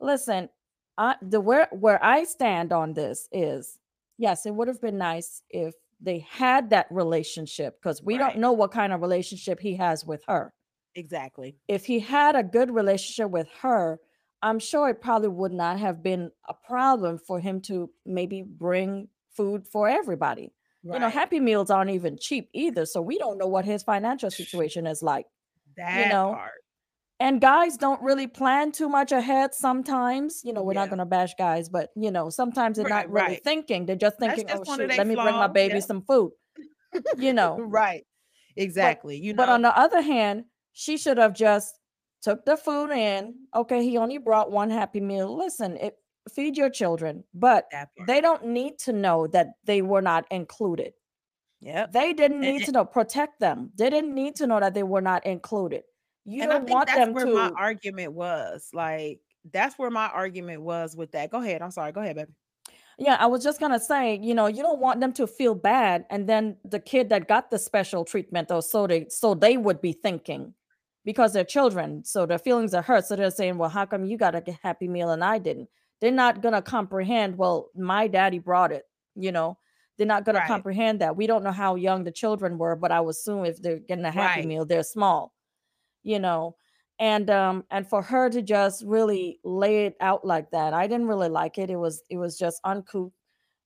Listen, 0.00 0.50
I 0.98 1.16
the 1.22 1.40
where 1.40 1.68
where 1.72 2.02
I 2.04 2.24
stand 2.24 2.72
on 2.72 2.94
this 2.94 3.28
is 3.32 3.78
yes, 4.18 4.46
it 4.46 4.54
would 4.54 4.68
have 4.68 4.80
been 4.80 4.98
nice 4.98 5.42
if 5.50 5.74
they 6.00 6.20
had 6.30 6.70
that 6.70 6.86
relationship 6.90 7.76
because 7.80 8.02
we 8.02 8.16
don't 8.18 8.38
know 8.38 8.52
what 8.52 8.72
kind 8.72 8.92
of 8.92 9.00
relationship 9.00 9.60
he 9.60 9.74
has 9.76 10.04
with 10.04 10.22
her. 10.26 10.52
Exactly. 10.96 11.56
if 11.68 11.86
he 11.86 12.00
had 12.00 12.34
a 12.34 12.42
good 12.42 12.70
relationship 12.74 13.30
with 13.30 13.46
her, 13.62 14.00
I'm 14.42 14.58
sure 14.58 14.88
it 14.88 15.00
probably 15.00 15.28
would 15.28 15.52
not 15.52 15.78
have 15.78 16.02
been 16.02 16.30
a 16.48 16.54
problem 16.54 17.18
for 17.18 17.38
him 17.38 17.60
to 17.62 17.90
maybe 18.04 18.42
bring 18.42 19.08
food 19.36 19.66
for 19.68 19.88
everybody. 19.88 20.52
You 20.82 20.98
know, 20.98 21.10
Happy 21.10 21.38
Meals 21.40 21.70
aren't 21.70 21.90
even 21.90 22.16
cheap 22.18 22.48
either. 22.54 22.86
So 22.86 23.02
we 23.02 23.18
don't 23.18 23.36
know 23.38 23.46
what 23.46 23.66
his 23.66 23.82
financial 23.82 24.30
situation 24.30 24.86
is 24.86 25.02
like, 25.02 25.26
you 25.66 25.84
That 25.84 26.08
know. 26.08 26.32
part. 26.32 26.52
And 27.20 27.40
guys 27.40 27.76
don't 27.76 28.02
really 28.02 28.26
plan 28.26 28.72
too 28.72 28.88
much 28.88 29.12
ahead 29.12 29.54
sometimes. 29.54 30.40
You 30.42 30.54
know, 30.54 30.62
we're 30.62 30.72
not 30.72 30.88
going 30.88 30.98
to 31.00 31.04
bash 31.04 31.34
guys, 31.34 31.68
but, 31.68 31.90
you 31.94 32.10
know, 32.10 32.30
sometimes 32.30 32.76
they're 32.78 32.86
Right, 32.86 33.06
not 33.06 33.10
really 33.12 33.34
right. 33.34 33.44
thinking. 33.44 33.84
They're 33.84 33.94
just 33.96 34.18
thinking, 34.18 34.46
oh, 34.50 34.64
just 34.64 34.70
shoot, 34.78 34.88
they 34.88 34.96
let 34.96 35.06
me 35.06 35.14
bring 35.14 35.34
my 35.34 35.46
baby 35.46 35.74
Yeah. 35.74 35.80
some 35.80 36.02
food, 36.02 36.32
you 37.18 37.32
know. 37.40 37.58
Right. 37.58 38.06
But 38.56 38.62
Exactly. 38.62 39.16
You 39.18 39.34
but 39.34 39.48
on 39.48 39.62
the 39.62 39.76
other 39.78 40.00
hand, 40.00 40.44
she 40.72 40.96
should 40.96 41.18
have 41.18 41.34
just 41.34 41.78
took 42.22 42.44
the 42.44 42.56
food 42.56 42.90
in. 42.90 43.34
Okay, 43.54 43.82
he 43.84 43.96
only 43.98 44.18
brought 44.18 44.50
one 44.50 44.70
happy 44.70 45.00
meal. 45.00 45.36
Listen, 45.36 45.76
it 45.76 45.96
feed 46.34 46.56
your 46.56 46.70
children, 46.70 47.24
but 47.34 47.70
they 48.06 48.20
don't 48.20 48.46
need 48.46 48.78
to 48.80 48.92
know 48.92 49.26
that 49.28 49.48
they 49.64 49.82
were 49.82 50.02
not 50.02 50.26
included. 50.30 50.94
yeah 51.60 51.86
They 51.86 52.12
didn't 52.12 52.40
need 52.40 52.64
to 52.64 52.72
know. 52.72 52.84
Protect 52.84 53.40
them. 53.40 53.70
They 53.76 53.90
didn't 53.90 54.14
need 54.14 54.36
to 54.36 54.46
know 54.46 54.58
that 54.60 54.74
they 54.74 54.82
were 54.82 55.00
not 55.02 55.24
included. 55.26 55.84
You 56.30 56.46
and 56.48 56.50
don't 56.50 56.66
want 56.68 56.94
that's 56.94 57.06
them 57.06 57.14
where 57.14 57.26
my 57.26 57.50
argument 57.56 58.12
was. 58.12 58.70
Like, 58.72 59.20
that's 59.52 59.78
where 59.78 59.90
my 59.90 60.08
argument 60.08 60.62
was 60.62 60.96
with 60.96 61.12
that. 61.12 61.30
Go 61.30 61.40
ahead. 61.42 61.62
I'm 61.62 61.70
sorry. 61.70 61.92
Go 61.92 62.00
ahead, 62.00 62.16
baby. 62.16 62.32
Yeah, 62.98 63.16
I 63.18 63.26
was 63.26 63.42
just 63.42 63.60
gonna 63.60 63.80
say, 63.80 64.18
you 64.22 64.34
know, 64.34 64.46
you 64.46 64.62
don't 64.62 64.80
want 64.80 65.00
them 65.00 65.12
to 65.14 65.26
feel 65.26 65.54
bad, 65.54 66.04
and 66.10 66.28
then 66.28 66.56
the 66.64 66.80
kid 66.80 67.08
that 67.10 67.28
got 67.28 67.50
the 67.50 67.58
special 67.58 68.04
treatment, 68.04 68.50
or 68.50 68.62
so 68.62 68.86
they 68.86 69.08
so 69.08 69.34
they 69.34 69.56
would 69.56 69.80
be 69.80 69.92
thinking, 69.92 70.54
because 71.04 71.32
they're 71.32 71.44
children, 71.44 72.04
so 72.04 72.26
their 72.26 72.38
feelings 72.38 72.74
are 72.74 72.82
hurt. 72.82 73.06
So 73.06 73.16
they're 73.16 73.30
saying, 73.30 73.56
"Well, 73.58 73.70
how 73.70 73.86
come 73.86 74.04
you 74.04 74.18
got 74.18 74.34
a 74.34 74.52
happy 74.62 74.88
meal 74.88 75.10
and 75.10 75.24
I 75.24 75.38
didn't?" 75.38 75.70
They're 76.00 76.10
not 76.12 76.42
gonna 76.42 76.62
comprehend. 76.62 77.38
Well, 77.38 77.70
my 77.74 78.06
daddy 78.06 78.38
brought 78.38 78.72
it. 78.72 78.84
You 79.14 79.32
know, 79.32 79.58
they're 79.96 80.06
not 80.06 80.24
gonna 80.24 80.42
Right. 80.42 80.42
comprehend 80.42 81.00
that. 81.00 81.16
We 81.16 81.26
don't 81.26 81.42
know 81.44 81.52
how 81.52 81.76
young 81.76 82.04
the 82.04 82.12
children 82.12 82.58
were, 82.58 82.76
but 82.76 82.92
I 82.92 83.00
would 83.00 83.10
assume 83.12 83.44
if 83.46 83.62
they're 83.62 83.78
getting 83.78 84.04
a 84.04 84.10
happy 84.10 84.42
Right. 84.42 84.42
meal, 84.42 84.64
they're 84.66 84.82
small 84.82 85.32
you 86.02 86.18
know 86.18 86.56
and 86.98 87.30
um 87.30 87.64
and 87.70 87.88
for 87.88 88.02
her 88.02 88.28
to 88.30 88.42
just 88.42 88.84
really 88.84 89.38
lay 89.44 89.86
it 89.86 89.96
out 90.00 90.24
like 90.24 90.50
that 90.50 90.74
i 90.74 90.86
didn't 90.86 91.06
really 91.08 91.28
like 91.28 91.58
it 91.58 91.70
it 91.70 91.76
was 91.76 92.02
it 92.10 92.16
was 92.18 92.38
just 92.38 92.60
uncouth 92.64 93.12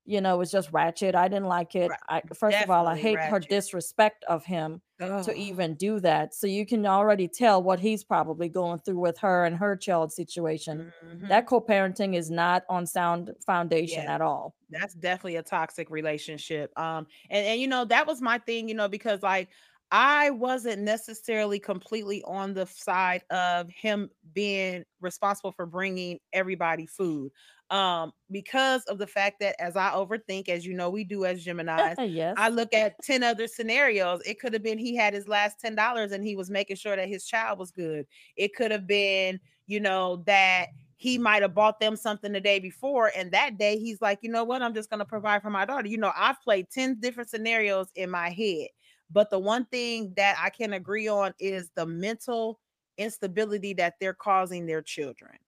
you 0.04 0.20
know, 0.20 0.34
it 0.34 0.38
was 0.38 0.50
just 0.50 0.70
ratchet. 0.72 1.14
I 1.14 1.28
didn't 1.28 1.48
like 1.48 1.74
it. 1.74 1.96
I, 2.08 2.22
first 2.34 2.60
of 2.60 2.68
all, 2.70 2.86
I 2.86 2.94
Definitely 2.94 2.96
hate 2.96 3.24
her 3.24 3.40
disrespect 3.40 4.24
of 4.24 4.44
him 4.44 4.82
to 5.22 5.32
even 5.34 5.74
do 5.76 5.98
that. 6.00 6.34
So 6.34 6.46
you 6.46 6.66
can 6.66 6.84
already 6.86 7.26
tell 7.28 7.62
what 7.62 7.80
he's 7.80 8.04
probably 8.04 8.48
going 8.48 8.80
through 8.80 8.98
with 8.98 9.18
her 9.18 9.44
and 9.44 9.56
her 9.56 9.76
child 9.76 10.12
situation. 10.12 10.84
Mhm. 11.02 11.24
That 11.28 11.46
co-parenting 11.46 12.14
is 12.14 12.30
not 12.30 12.64
on 12.68 12.86
sound 12.86 13.32
foundation 13.46 14.06
Yeah. 14.06 14.08
at 14.08 14.20
all. 14.20 14.54
that's 14.70 14.94
definitely 14.94 15.36
a 15.36 15.42
toxic 15.42 15.90
relationship 15.90 16.72
um 16.78 17.06
and 17.30 17.46
and 17.46 17.60
you 17.60 17.68
know 17.68 17.84
that 17.84 18.06
was 18.06 18.22
my 18.22 18.38
thing 18.38 18.68
you 18.68 18.74
know 18.74 18.88
because 18.88 19.22
like 19.22 19.50
i 19.90 20.30
wasn't 20.30 20.80
necessarily 20.80 21.58
completely 21.58 22.22
on 22.24 22.54
the 22.54 22.66
side 22.66 23.22
of 23.30 23.68
him 23.70 24.10
being 24.32 24.84
responsible 25.00 25.52
for 25.52 25.66
bringing 25.66 26.18
everybody 26.32 26.86
food 26.86 27.30
um 27.70 28.12
because 28.30 28.84
of 28.84 28.98
the 28.98 29.06
fact 29.06 29.40
that 29.40 29.54
as 29.60 29.76
i 29.76 29.90
overthink 29.90 30.48
as 30.48 30.66
you 30.66 30.74
know 30.74 30.90
we 30.90 31.04
do 31.04 31.24
as 31.24 31.44
gemini's 31.44 31.96
yes. 31.98 32.34
I 32.36 32.48
look 32.48 32.74
at 32.74 33.00
10 33.02 33.22
other 33.22 33.46
scenarios. 33.46 34.20
It 34.26 34.40
could 34.40 34.52
have 34.54 34.62
been 34.62 34.76
he 34.78 34.96
had 34.96 35.14
his 35.14 35.28
last 35.28 35.60
$10 35.60 36.12
and 36.12 36.24
he 36.24 36.34
was 36.36 36.50
making 36.50 36.76
sure 36.76 36.96
that 36.96 37.08
his 37.08 37.24
child 37.26 37.58
was 37.58 37.70
good. 37.70 38.06
It 38.36 38.54
could 38.54 38.70
have 38.72 38.86
been, 38.86 39.40
you 39.66 39.80
know, 39.80 40.16
that 40.26 40.68
he 40.96 41.18
might 41.18 41.42
have 41.42 41.54
bought 41.54 41.80
them 41.80 41.96
something 41.96 42.32
the 42.32 42.40
day 42.40 42.58
before. 42.58 43.12
And 43.16 43.30
that 43.32 43.58
day 43.58 43.78
he's 43.78 44.00
like, 44.00 44.18
you 44.22 44.30
know 44.30 44.44
what? 44.44 44.62
I'm 44.62 44.74
just 44.74 44.90
going 44.90 44.98
to 44.98 45.04
provide 45.04 45.42
for 45.42 45.50
my 45.50 45.64
daughter. 45.64 45.86
You 45.88 45.98
know, 45.98 46.12
I've 46.16 46.40
played 46.40 46.70
10 46.70 46.98
different 47.00 47.30
scenarios 47.30 47.88
in 47.94 48.10
my 48.10 48.30
head. 48.30 48.68
But 49.14 49.30
the 49.30 49.40
one 49.40 49.66
thing 49.66 50.14
that 50.16 50.36
I 50.40 50.50
can 50.50 50.74
agree 50.74 51.08
on 51.08 51.34
is 51.40 51.72
the 51.76 51.86
mental 51.86 52.60
instability 52.98 53.74
that 53.74 53.96
they're 54.00 54.14
causing 54.14 54.66
their 54.66 54.82
children. 54.82 55.38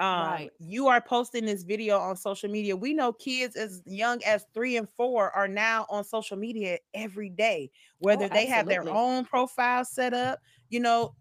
Um, 0.00 0.48
Right. 0.48 0.52
you 0.58 0.88
are 0.88 1.00
posting 1.00 1.44
this 1.46 1.62
video 1.62 1.98
on 1.98 2.16
social 2.16 2.50
media. 2.50 2.76
We 2.76 2.94
know 2.94 3.12
kids 3.12 3.56
as 3.56 3.82
young 3.86 4.22
as 4.24 4.44
three 4.52 4.76
and 4.76 4.88
four 4.96 5.30
are 5.36 5.48
now 5.48 5.86
on 5.88 6.04
social 6.04 6.36
media 6.36 6.78
every 6.94 7.30
day, 7.30 7.70
whether 7.98 8.28
they 8.28 8.46
have 8.46 8.68
their 8.68 8.86
Oh, 8.86 8.92
own 8.92 9.24
profile 9.24 9.84
set 9.84 10.12
up. 10.12 10.40
You 10.68 10.80
know, 10.80 11.14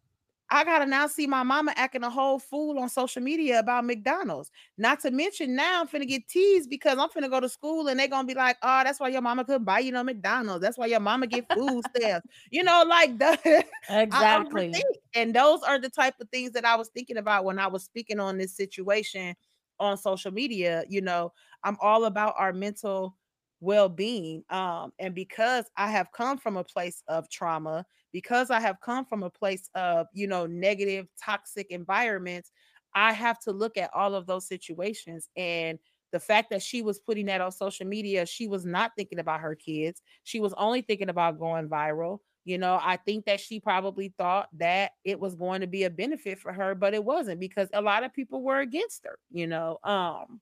I 0.50 0.64
gotta 0.64 0.86
now 0.86 1.08
see 1.08 1.26
my 1.26 1.44
mama 1.44 1.74
acting 1.76 2.04
a 2.04 2.10
whole 2.10 2.38
fool 2.38 2.78
on 2.78 2.90
social 2.90 3.22
media 3.22 3.60
about 3.60 3.86
McDonald's. 3.86 4.52
Not 4.78 5.00
to 5.02 5.12
mention 5.12 5.56
now 5.56 5.82
I'm 5.82 5.88
finna 5.88 6.08
get 6.08 6.28
teased 6.28 6.70
because 6.70 6.98
I'm 7.00 7.10
finna 7.10 7.30
go 7.30 7.40
to 7.40 7.50
school 7.50 7.88
and 7.88 8.00
they're 8.00 8.08
gonna 8.08 8.28
be 8.28 8.34
like, 8.36 8.58
oh, 8.62 8.84
that's 8.84 9.00
why 9.00 9.10
your 9.10 9.22
mama 9.22 9.46
couldn't 9.46 9.64
buy 9.64 9.80
you 9.80 9.92
no 9.92 10.04
McDonald's. 10.04 10.62
That's 10.62 10.78
why 10.78 10.88
your 10.88 11.00
mama 11.00 11.28
get 11.28 11.46
food 11.54 11.84
stamps. 11.96 12.28
You 12.52 12.64
know, 12.64 12.84
like 12.88 13.18
the 13.20 13.66
Exactly. 13.90 14.74
And 15.16 15.34
those 15.34 15.62
are 15.64 15.80
the 15.80 15.90
type 15.90 16.16
of 16.20 16.30
things 16.30 16.52
that 16.52 16.66
I 16.66 16.76
was 16.76 16.90
thinking 16.90 17.18
about 17.18 17.46
when 17.46 17.60
I 17.60 17.68
was 17.68 17.84
speaking 17.84 18.20
on 18.20 18.38
this 18.38 18.56
situation 18.56 19.36
on 19.80 19.98
social 19.98 20.32
media. 20.32 20.84
You 20.88 21.02
know, 21.02 21.34
I'm 21.64 21.78
all 21.82 22.06
about 22.06 22.36
our 22.38 22.54
mental 22.54 23.16
well-being. 23.60 24.44
Um, 24.50 24.92
and 25.00 25.16
because 25.16 25.66
I 25.78 25.90
have 25.90 26.12
come 26.12 26.38
from 26.38 26.58
a 26.58 26.64
place 26.64 27.02
of 27.08 27.30
trauma, 27.30 27.86
because 28.13 28.50
I 28.51 28.62
have 28.62 28.79
come 28.79 29.05
from 29.05 29.24
a 29.24 29.29
place 29.29 29.70
of, 29.75 30.08
you 30.13 30.27
know, 30.27 30.46
negative, 30.46 31.08
toxic 31.22 31.67
environments, 31.72 32.51
I 32.96 33.12
have 33.12 33.39
to 33.39 33.51
look 33.51 33.75
at 33.75 33.91
all 33.93 34.15
of 34.15 34.27
those 34.27 34.48
situations. 34.48 35.27
And 35.36 35.79
the 36.12 36.20
fact 36.20 36.51
that 36.51 36.62
she 36.62 36.84
was 36.84 37.00
putting 37.00 37.25
that 37.25 37.41
on 37.41 37.51
social 37.51 37.88
media, 37.88 38.25
she 38.25 38.48
was 38.48 38.65
not 38.65 38.91
thinking 38.96 39.20
about 39.20 39.41
her 39.41 39.55
kids. 39.55 40.01
She 40.24 40.39
was 40.39 40.53
only 40.53 40.82
thinking 40.84 41.10
about 41.10 41.39
going 41.39 41.67
viral. 41.67 42.20
You 42.46 42.58
know, 42.58 42.79
I 42.82 42.98
think 42.98 43.25
that 43.25 43.39
she 43.39 43.60
probably 43.60 44.13
thought 44.17 44.50
that 44.60 44.91
it 45.03 45.20
was 45.20 45.34
going 45.34 45.62
to 45.62 45.67
be 45.67 45.86
a 45.86 45.89
benefit 45.89 46.39
for 46.39 46.53
her, 46.53 46.75
but 46.75 46.93
it 46.93 47.03
wasn't 47.03 47.39
because 47.39 47.70
a 47.74 47.82
lot 47.82 48.03
of 48.03 48.13
people 48.13 48.43
were 48.43 48.60
against 48.60 49.05
her, 49.05 49.17
you 49.32 49.48
know. 49.48 49.79
Um, 49.84 50.39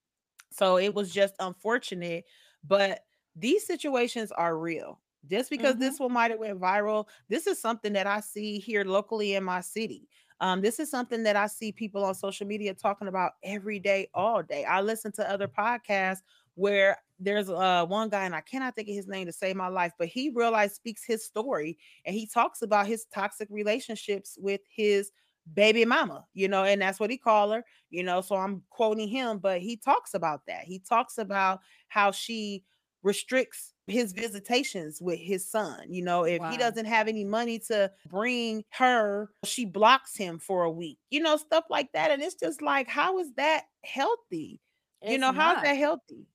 so 0.52 0.78
it 0.78 0.94
was 0.94 1.14
just 1.14 1.36
unfortunate, 1.40 2.26
but 2.68 3.06
these 3.36 3.66
situations 3.66 4.32
are 4.32 4.58
real. 4.58 5.00
Just 5.26 5.50
because 5.50 5.76
Mhm. 5.76 5.78
this 5.78 6.00
one 6.00 6.12
might 6.14 6.32
have 6.32 6.40
went 6.40 6.60
viral, 6.60 7.08
this 7.30 7.46
is 7.48 7.60
something 7.60 7.94
that 7.94 8.08
I 8.08 8.20
see 8.22 8.60
here 8.60 8.84
locally 8.84 9.36
in 9.36 9.44
my 9.44 9.62
city. 9.62 10.10
Um, 10.40 10.62
this 10.62 10.80
is 10.80 10.90
something 10.90 11.22
that 11.24 11.36
I 11.36 11.46
see 11.46 11.72
people 11.72 12.04
on 12.04 12.16
social 12.16 12.48
media 12.48 12.74
talking 12.74 13.08
about 13.08 13.34
every 13.44 13.80
day, 13.80 14.08
all 14.16 14.42
day. 14.42 14.66
I 14.66 14.82
listen 14.82 15.12
to 15.14 15.30
other 15.30 15.48
podcasts 15.48 16.22
where 16.56 16.98
there's 17.20 17.50
uh 17.50 17.86
one 17.86 18.10
guy, 18.10 18.26
and 18.26 18.34
I 18.36 18.42
cannot 18.42 18.76
think 18.76 18.90
of 18.90 18.96
his 18.96 19.08
name 19.08 19.28
to 19.28 19.32
save 19.32 19.56
my 19.56 19.68
life, 19.68 19.94
but 20.00 20.08
he 20.08 20.30
realized 20.32 20.76
speaks 20.76 21.06
his 21.06 21.24
story 21.24 21.78
and 22.04 22.16
he 22.16 22.26
talks 22.26 22.64
about 22.64 22.88
his 22.88 23.06
toxic 23.14 23.48
relationships 23.52 24.38
with 24.42 24.62
his 24.68 25.12
baby 25.54 25.86
mama, 25.86 26.26
you 26.34 26.48
know, 26.48 26.64
and 26.64 26.82
that's 26.82 27.00
what 27.00 27.10
he 27.10 27.18
call 27.18 27.52
her, 27.52 27.64
you 27.90 28.04
know. 28.04 28.22
So 28.22 28.36
I'm 28.36 28.64
quoting 28.70 29.08
him, 29.08 29.38
but 29.40 29.62
he 29.62 29.78
talks 29.78 30.14
about 30.16 30.46
that. 30.48 30.64
He 30.64 30.80
talks 30.80 31.18
about 31.20 31.60
how 31.88 32.12
she 32.12 32.64
restricts 33.04 33.74
his 33.92 34.14
visitations 34.14 35.02
with 35.02 35.20
his 35.20 35.50
son. 35.50 35.92
You 35.94 36.04
know, 36.04 36.24
if 36.26 36.42
Wow. 36.42 36.48
he 36.48 36.58
doesn't 36.58 36.86
have 36.86 37.08
any 37.08 37.24
money 37.26 37.60
to 37.68 37.92
bring 38.06 38.64
her, 38.72 39.32
she 39.44 39.66
blocks 39.66 40.16
him 40.18 40.40
for 40.40 40.64
a 40.64 40.72
week, 40.72 41.00
you 41.10 41.20
know, 41.22 41.38
stuff 41.38 41.66
like 41.70 41.92
that. 41.94 42.12
And 42.12 42.22
it's 42.22 42.36
just 42.36 42.62
like, 42.62 42.88
how 42.88 43.20
is 43.20 43.34
that 43.36 43.66
healthy? 43.84 44.62
you 45.08 45.18
It's 45.18 45.20
know, 45.20 45.32
how's 45.32 45.60
that 45.62 45.74
healthy? 45.74 46.28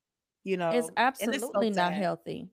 You 0.45 0.57
know, 0.57 0.71
It's 0.71 0.91
and 1.21 1.35
it's 1.35 1.49
so 1.55 1.63
absolutely 1.63 1.71
not 1.71 1.93
healthy. 1.95 2.51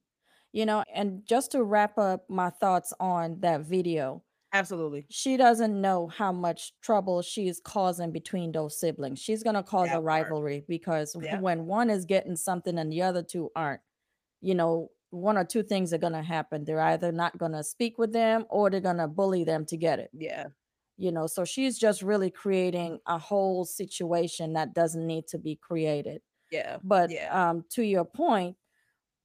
You 0.52 0.66
know, 0.68 0.84
and 0.94 1.26
just 1.26 1.52
to 1.52 1.64
wrap 1.64 1.98
up 1.98 2.30
my 2.30 2.50
thoughts 2.52 2.94
on 3.00 3.40
that 3.42 3.62
video, 3.62 4.24
Absolutely. 4.54 5.10
she 5.10 5.38
doesn't 5.38 5.80
know 5.82 6.08
how 6.08 6.32
much 6.32 6.74
trouble 6.82 7.22
she's 7.24 7.60
causing 7.62 8.12
between 8.12 8.52
those 8.54 8.80
siblings. 8.80 9.20
She's 9.20 9.44
going 9.44 9.56
to 9.56 9.64
cause 9.64 9.94
That 9.94 9.96
a 9.96 10.02
part. 10.02 10.02
rivalry 10.02 10.66
because 10.68 11.16
Yep. 11.20 11.42
when 11.42 11.68
one 11.68 11.90
is 11.90 12.06
getting 12.06 12.36
something 12.38 12.78
and 12.80 12.92
the 12.92 13.04
other 13.04 13.24
two 13.24 13.52
aren't, 13.56 13.82
you 14.44 14.56
know, 14.56 14.92
one 15.12 15.38
or 15.40 15.46
two 15.46 15.64
things 15.64 15.94
are 15.94 16.00
going 16.00 16.14
to 16.14 16.24
happen. 16.24 16.66
They're 16.66 16.82
either 16.82 17.12
not 17.14 17.40
going 17.40 17.54
to 17.54 17.64
speak 17.66 17.98
with 18.00 18.14
them 18.14 18.46
or 18.52 18.70
they're 18.70 18.82
going 18.82 18.98
to 19.00 19.08
bully 19.10 19.46
them 19.46 19.66
to 19.68 19.78
get 19.78 20.00
it. 20.00 20.12
Yeah. 20.14 20.48
You 20.98 21.12
know, 21.12 21.28
so 21.28 21.46
she's 21.46 21.80
just 21.80 22.04
really 22.04 22.32
creating 22.32 23.00
a 23.08 23.18
whole 23.20 23.66
situation 23.66 24.54
that 24.54 24.76
doesn't 24.76 25.08
need 25.08 25.28
to 25.30 25.40
be 25.40 25.56
created. 25.56 26.22
Yeah. 26.52 26.80
But 26.84 27.12
Yeah. 27.12 27.32
um, 27.32 27.66
to 27.72 27.84
your 27.84 28.06
point, 28.06 28.58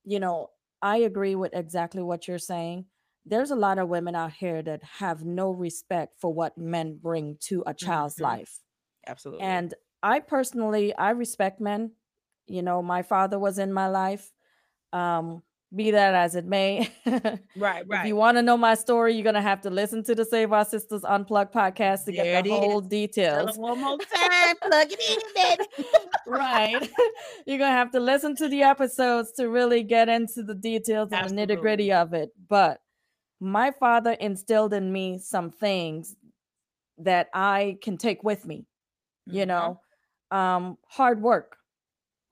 you 0.05 0.21
know, 0.21 0.51
I 0.83 0.99
agree 0.99 1.35
with 1.37 1.55
exactly 1.55 2.03
what 2.03 2.29
you're 2.29 2.39
saying. 2.39 2.87
There's 3.27 3.51
a 3.51 3.57
lot 3.57 3.79
of 3.79 3.89
women 3.89 4.15
out 4.17 4.33
here 4.33 4.63
that 4.63 4.83
have 4.85 5.25
no 5.25 5.51
respect 5.53 6.21
for 6.21 6.33
what 6.33 6.59
men 6.59 6.99
bring 6.99 7.39
to 7.43 7.65
a 7.67 7.75
child's 7.75 8.21
Mhm. 8.21 8.23
life. 8.23 8.61
Absolutely. 9.07 9.41
And 9.45 9.75
I 10.03 10.21
personally, 10.21 10.95
I 10.95 11.11
respect 11.11 11.61
men. 11.61 11.93
You 12.47 12.63
know, 12.63 12.83
my 12.83 13.03
father 13.03 13.39
was 13.39 13.59
in 13.59 13.73
my 13.73 13.89
life. 13.89 14.33
Um, 14.93 15.43
be 15.75 15.91
that 15.91 16.15
as 16.15 16.35
it 16.35 16.47
may. 16.47 16.91
right, 17.57 17.85
If 17.91 18.07
you 18.07 18.17
want 18.17 18.39
to 18.39 18.43
know 18.43 18.57
my 18.57 18.75
story, 18.75 19.13
you're 19.15 19.23
gonna 19.25 19.43
have 19.43 19.61
to 19.63 19.71
listen 19.71 20.03
to 20.05 20.15
the 20.15 20.25
Save 20.25 20.51
Our 20.53 20.65
Sisters 20.65 21.05
Unplugged 21.05 21.53
podcast 21.53 22.07
to 22.07 22.13
There 22.13 22.25
get 22.25 22.45
the 22.45 22.51
whole 22.53 22.81
is. 22.81 22.87
Details. 22.89 23.59
one 23.59 23.79
more 23.79 23.99
time. 23.99 24.57
Plug 24.63 24.87
it 24.91 24.99
in, 25.11 25.59
baby. 25.77 25.89
right. 26.27 26.91
You're 27.47 27.59
gonna 27.59 27.73
have 27.77 27.91
to 27.93 28.01
listen 28.01 28.35
to 28.37 28.49
the 28.49 28.63
episodes 28.63 29.33
to 29.33 29.51
really 29.51 29.83
get 29.83 30.09
into 30.09 30.43
the 30.43 30.55
details 30.55 31.11
and 31.13 31.29
the 31.29 31.35
nitty-gritty 31.47 31.93
of 31.93 32.15
it. 32.15 32.31
But 32.49 32.81
my 33.39 33.71
father 33.71 34.13
instilled 34.13 34.73
in 34.73 34.91
me 34.91 35.19
some 35.19 35.51
things 35.51 36.17
that 36.97 37.29
I 37.35 37.77
can 37.83 37.99
take 37.99 38.25
with 38.25 38.47
me, 38.47 38.65
you 39.27 39.45
Mhm. 39.45 39.49
know. 39.49 39.81
Um, 40.31 40.79
hard 40.89 41.21
work. 41.21 41.59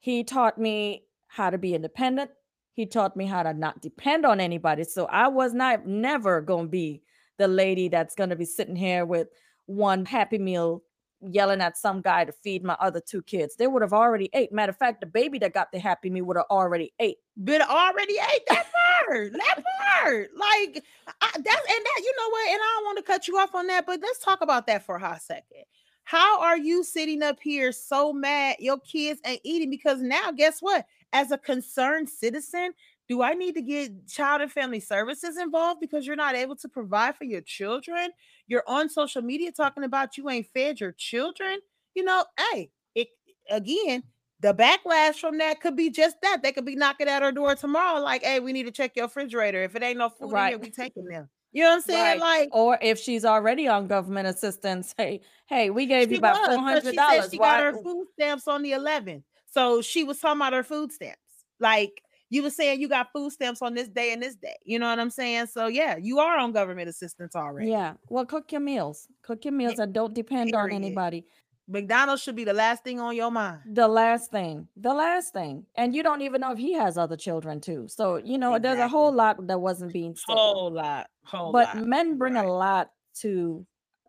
He 0.01 0.25
taught 0.25 0.57
me 0.59 1.05
how 1.27 1.51
to 1.51 1.59
be 1.59 1.75
independent. 1.75 2.31
He 2.77 2.85
taught 2.85 3.17
me 3.17 3.25
how 3.25 3.43
to 3.43 3.55
not 3.55 3.81
depend 3.81 4.27
on 4.27 4.39
anybody. 4.39 4.85
So 4.85 5.07
I 5.07 5.29
was 5.29 5.55
not 5.55 5.87
never 5.87 6.43
gonna 6.43 6.69
be 6.69 7.01
the 7.39 7.49
lady 7.49 7.89
that's 7.89 8.15
gonna 8.15 8.37
be 8.37 8.45
sitting 8.45 8.77
here 8.77 9.07
with 9.07 9.29
one 9.65 10.05
happy 10.05 10.37
meal 10.37 10.83
yelling 11.23 11.63
at 11.63 11.79
some 11.79 12.03
guy 12.03 12.27
to 12.27 12.33
feed 12.33 12.63
my 12.63 12.77
other 12.79 13.01
two 13.01 13.23
kids. 13.23 13.57
They 13.57 13.67
would 13.67 13.81
have 13.81 13.95
already 13.95 14.29
ate. 14.35 14.53
Matter 14.53 14.71
of 14.71 14.77
fact, 14.77 15.01
the 15.01 15.07
baby 15.07 15.39
that 15.39 15.55
got 15.55 15.73
the 15.73 15.79
happy 15.79 16.11
meal 16.11 16.27
would 16.27 16.37
have 16.37 16.45
already 16.51 16.93
ate. 17.01 17.17
But 17.39 17.63
already 17.63 18.19
ate 18.35 18.47
that 18.49 18.67
part. 18.71 19.33
That 19.33 19.65
part. 19.81 20.29
Like 20.37 20.85
I, 21.23 21.31
that's 21.33 21.47
and 21.47 21.47
that 21.47 22.03
you 22.05 22.15
know 22.19 22.29
what? 22.29 22.49
And 22.51 22.61
I 22.61 22.75
don't 22.77 22.85
want 22.85 22.99
to 22.99 23.05
cut 23.05 23.27
you 23.27 23.39
off 23.39 23.55
on 23.55 23.67
that, 23.69 23.87
but 23.87 24.01
let's 24.03 24.19
talk 24.19 24.43
about 24.43 24.67
that 24.67 24.85
for 24.85 24.97
a 24.97 25.01
hot 25.01 25.23
second. 25.23 25.65
How 26.05 26.43
are 26.43 26.59
you 26.59 26.85
sitting 26.85 27.23
up 27.23 27.39
here 27.41 27.73
so 27.73 28.13
mad 28.13 28.57
your 28.59 28.79
kids 28.81 29.19
ain't 29.25 29.41
eating? 29.45 29.71
Because 29.71 30.03
now, 30.03 30.31
guess 30.31 30.61
what? 30.61 30.85
As 31.17 31.31
a 31.31 31.39
concerned 31.39 32.11
citizen, 32.11 32.75
do 33.09 33.23
I 33.23 33.33
need 33.33 33.55
to 33.55 33.63
get 33.63 34.07
child 34.07 34.43
and 34.43 34.53
family 34.53 34.81
services 34.81 35.39
involved 35.39 35.81
because 35.81 36.07
you're 36.07 36.15
not 36.15 36.35
able 36.35 36.57
to 36.57 36.69
provide 36.69 37.17
for 37.17 37.25
your 37.25 37.41
children? 37.41 38.11
You're 38.49 38.65
on 38.67 38.91
social 38.91 39.23
media 39.23 39.51
talking 39.51 39.83
about 39.83 40.19
you 40.19 40.29
ain't 40.29 40.47
fed 40.53 40.79
your 40.79 40.93
children. 40.93 41.61
You 41.95 42.05
know, 42.05 42.23
hey, 42.53 42.71
it 42.95 43.09
again, 43.49 44.03
the 44.41 44.53
backlash 44.53 45.19
from 45.19 45.39
that 45.39 45.63
could 45.63 45.75
be 45.75 45.89
just 45.89 46.17
that. 46.21 46.43
They 46.43 46.53
could 46.53 46.67
be 46.67 46.77
knocking 46.77 47.09
at 47.09 47.23
our 47.23 47.33
door 47.33 47.55
tomorrow, 47.55 47.99
like, 47.99 48.23
hey, 48.23 48.41
we 48.41 48.53
need 48.53 48.65
to 48.65 48.71
check 48.71 48.93
your 48.95 49.07
refrigerator. 49.07 49.63
If 49.63 49.75
it 49.75 49.83
ain't 49.83 49.97
no 49.97 50.11
food 50.11 50.25
in 50.25 50.31
Right. 50.33 50.51
here, 50.51 50.59
we 50.59 50.71
taking 50.71 51.07
them. 51.07 51.31
You 51.53 51.63
know 51.63 51.71
what 51.71 51.75
I'm 51.77 51.81
saying? 51.81 52.21
Right. 52.21 52.21
Like 52.21 52.49
Or 52.53 52.79
if 52.83 52.99
she's 52.99 53.25
already 53.25 53.69
on 53.69 53.87
government 53.87 54.29
assistance, 54.29 54.95
hey, 54.99 55.23
hey, 55.47 55.71
we 55.71 55.87
gave 55.87 56.13
you 56.13 56.19
about 56.19 56.37
four 56.45 56.57
hundred 56.57 56.67
hundred 56.75 56.91
she 56.91 56.97
said 56.99 57.07
dollars. 57.09 57.31
she 57.31 57.39
got 57.39 57.61
her 57.61 57.73
food 57.73 58.07
stamps 58.13 58.47
on 58.47 58.61
the 58.61 58.73
11th. 58.73 59.23
So 59.57 59.81
she 59.83 60.05
was 60.05 60.19
talking 60.21 60.39
about 60.41 60.53
her 60.53 60.63
food 60.63 60.93
stamps. 60.93 61.21
like 61.61 62.03
you 62.29 62.43
were 62.43 62.51
saying 62.51 62.81
you 62.81 62.89
got 62.89 63.13
food 63.13 63.31
stamps 63.31 63.63
on 63.63 63.73
this 63.75 63.89
day 63.89 64.13
and 64.13 64.21
this 64.21 64.35
day. 64.35 64.57
You 64.65 64.79
know 64.81 64.89
what 64.91 64.99
I'm 64.99 65.11
saying? 65.11 65.47
So 65.47 65.69
yeah, 65.69 65.97
you 65.97 66.19
are 66.19 66.37
on 66.39 66.51
government 66.53 66.89
assistance 66.89 67.37
already. 67.37 67.71
Yeah. 67.71 67.95
Well, 68.09 68.27
cook 68.27 68.51
your 68.51 68.61
meals. 68.61 69.07
Cook 69.23 69.45
your 69.45 69.53
meals 69.55 69.79
and 69.79 69.93
don't 69.95 70.13
depend 70.13 70.55
on 70.55 70.73
anybody. 70.73 71.25
McDonald's 71.69 72.23
should 72.23 72.37
be 72.37 72.45
the 72.45 72.53
last 72.53 72.85
thing 72.85 72.99
on 73.01 73.15
your 73.17 73.31
mind. 73.31 73.61
The 73.73 73.87
last 73.89 74.31
thing. 74.33 74.69
The 74.77 74.93
last 74.93 75.33
thing. 75.33 75.65
And 75.77 75.95
you 75.95 76.03
don't 76.03 76.21
even 76.23 76.41
know 76.41 76.53
if 76.53 76.59
he 76.59 76.73
has 76.75 76.99
other 76.99 77.17
children 77.17 77.61
too. 77.61 77.87
So, 77.89 78.17
you 78.17 78.39
know, 78.39 78.59
there's 78.59 78.79
a 78.81 78.89
whole 78.89 79.13
lot 79.13 79.45
that 79.47 79.61
wasn't 79.61 79.93
being 79.93 80.15
said. 80.17 80.35
Whole 80.35 80.71
lot. 80.73 81.07
Whole 81.25 81.53
but 81.53 81.75
lot. 81.77 81.87
men 81.87 82.19
bring 82.19 82.35
Right. 82.35 82.45
a 82.47 82.53
lot 82.53 82.91
to 83.23 83.65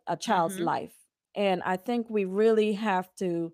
a 0.08 0.18
child's 0.18 0.58
Mhm. 0.58 0.66
life 0.66 0.94
and 1.36 1.62
i 1.64 1.76
think 1.76 2.10
we 2.10 2.24
really 2.26 2.72
have 2.74 3.14
to 3.16 3.52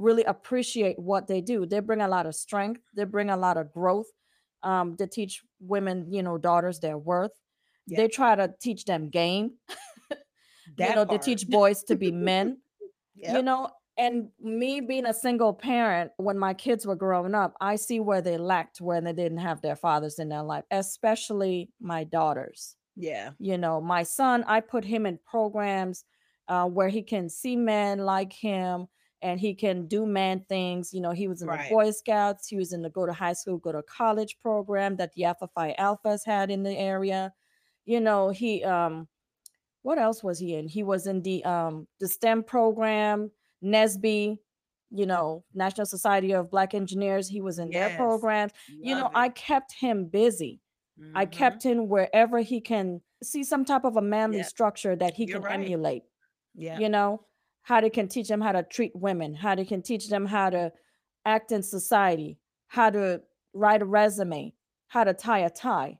really 0.00 0.24
appreciate 0.24 0.98
what 0.98 1.26
they 1.28 1.40
do 1.40 1.66
they 1.66 1.80
bring 1.80 2.00
a 2.00 2.08
lot 2.08 2.26
of 2.26 2.34
strength 2.34 2.82
they 2.96 3.04
bring 3.04 3.30
a 3.30 3.36
lot 3.36 3.56
of 3.56 3.72
growth 3.72 4.06
um, 4.62 4.96
to 4.96 5.06
teach 5.06 5.42
women 5.60 6.12
you 6.12 6.22
know 6.22 6.38
daughters 6.38 6.80
their 6.80 6.98
worth 6.98 7.32
Yeah. 7.86 7.98
they 7.98 8.08
try 8.08 8.34
to 8.36 8.46
teach 8.60 8.84
them 8.84 9.08
game 9.10 9.46
you 10.78 10.94
know 10.94 11.04
to 11.04 11.06
part. 11.06 11.22
teach 11.22 11.48
boys 11.48 11.82
to 11.84 11.96
be 11.96 12.10
men 12.12 12.58
you 13.14 13.42
know 13.42 13.68
and 13.98 14.28
me 14.40 14.80
being 14.80 15.04
a 15.06 15.12
single 15.12 15.52
parent 15.52 16.12
when 16.16 16.38
my 16.38 16.54
kids 16.54 16.86
were 16.86 16.96
growing 16.96 17.34
up 17.34 17.54
i 17.60 17.76
see 17.76 18.00
where 18.00 18.22
they 18.22 18.38
lacked 18.38 18.80
when 18.80 19.04
they 19.04 19.12
didn't 19.12 19.38
have 19.38 19.60
their 19.60 19.76
fathers 19.76 20.18
in 20.18 20.28
their 20.28 20.42
life 20.42 20.64
especially 20.70 21.70
my 21.80 22.04
daughters 22.04 22.76
Yeah. 22.96 23.30
you 23.38 23.58
know 23.58 23.80
my 23.80 24.02
son 24.04 24.44
i 24.46 24.60
put 24.60 24.84
him 24.84 25.06
in 25.06 25.18
programs 25.26 26.04
uh, 26.48 26.66
where 26.66 26.88
he 26.88 27.02
can 27.02 27.28
see 27.28 27.56
men 27.56 27.98
like 27.98 28.32
him 28.32 28.86
and 29.22 29.38
he 29.40 29.54
can 29.54 29.86
do 29.86 30.06
man 30.06 30.44
things 30.48 30.92
you 30.94 31.00
know 31.00 31.10
he 31.12 31.28
was 31.28 31.42
in 31.42 31.48
Right. 31.48 31.68
the 31.68 31.74
boy 31.74 31.90
scouts 31.90 32.48
he 32.48 32.56
was 32.56 32.72
in 32.72 32.82
the 32.82 32.90
go 32.90 33.06
to 33.06 33.12
high 33.12 33.32
school 33.34 33.58
go 33.58 33.72
to 33.72 33.82
college 33.82 34.38
program 34.40 34.96
that 34.96 35.12
the 35.14 35.24
alpha 35.24 35.48
phi 35.54 35.74
alphas 35.78 36.20
had 36.24 36.50
in 36.50 36.62
the 36.62 36.76
area 36.76 37.32
you 37.84 38.00
know 38.00 38.30
he 38.30 38.64
um 38.64 39.08
what 39.82 39.98
else 39.98 40.22
was 40.22 40.38
he 40.38 40.54
in 40.54 40.68
he 40.68 40.82
was 40.82 41.06
in 41.06 41.22
the 41.22 41.44
um 41.44 41.86
the 42.00 42.08
stem 42.08 42.42
program 42.42 43.30
NSBE 43.64 44.38
you 44.90 45.06
know 45.06 45.44
national 45.54 45.86
society 45.86 46.32
of 46.32 46.50
black 46.50 46.74
engineers 46.74 47.28
he 47.28 47.40
was 47.40 47.58
in 47.58 47.70
their 47.70 47.88
Yes. 47.88 47.96
programs 47.96 48.52
you 48.68 48.94
know 48.94 49.02
Love 49.02 49.12
i 49.14 49.28
kept 49.28 49.72
him 49.74 50.06
busy 50.06 50.60
I 51.14 51.24
Mhm. 51.24 51.32
kept 51.32 51.62
him 51.62 51.88
wherever 51.88 52.40
he 52.40 52.60
can 52.60 53.00
see 53.22 53.42
some 53.42 53.64
type 53.64 53.84
of 53.84 53.96
a 53.96 54.02
manly 54.02 54.42
structure 54.42 54.94
that 54.96 55.14
he 55.14 55.24
You're 55.24 55.38
can 55.38 55.44
right. 55.44 55.54
emulate. 55.54 56.02
Yeah. 56.54 56.78
You 56.78 56.90
know, 56.90 57.24
how 57.62 57.80
they 57.80 57.90
can 57.90 58.08
teach 58.08 58.28
them 58.28 58.40
how 58.40 58.52
to 58.52 58.62
treat 58.62 58.94
women, 58.96 59.34
how 59.34 59.54
they 59.54 59.64
can 59.64 59.82
teach 59.82 60.08
them 60.08 60.26
how 60.26 60.50
to 60.50 60.72
act 61.24 61.52
in 61.52 61.62
society, 61.62 62.38
how 62.68 62.90
to 62.90 63.20
write 63.52 63.82
a 63.82 63.84
resume, 63.84 64.54
how 64.88 65.04
to 65.04 65.12
tie 65.14 65.40
a 65.40 65.50
tie, 65.50 65.98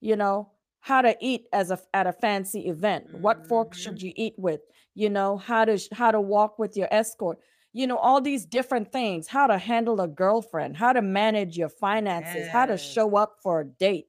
you 0.00 0.16
know, 0.16 0.50
how 0.80 1.02
to 1.02 1.16
eat 1.20 1.46
as 1.52 1.70
a 1.70 1.78
at 1.94 2.06
a 2.06 2.12
fancy 2.12 2.68
event, 2.68 3.04
what 3.14 3.46
fork 3.48 3.72
Mhm. 3.72 3.76
should 3.76 4.02
you 4.02 4.12
eat 4.16 4.34
with, 4.38 4.60
you 4.94 5.08
know, 5.10 5.36
how 5.38 5.64
to 5.64 5.78
how 5.92 6.10
to 6.10 6.20
walk 6.20 6.58
with 6.58 6.76
your 6.76 6.88
escort. 6.90 7.38
You 7.72 7.86
know, 7.88 7.96
all 7.96 8.20
these 8.20 8.46
different 8.46 8.92
things, 8.92 9.26
how 9.26 9.46
to 9.48 9.58
handle 9.58 10.00
a 10.00 10.06
girlfriend, 10.06 10.76
how 10.76 10.92
to 10.92 11.02
manage 11.02 11.56
your 11.58 11.68
finances, 11.70 12.48
how 12.48 12.66
to 12.66 12.76
show 12.78 13.16
up 13.16 13.36
for 13.42 13.60
a 13.60 13.64
date 13.66 14.06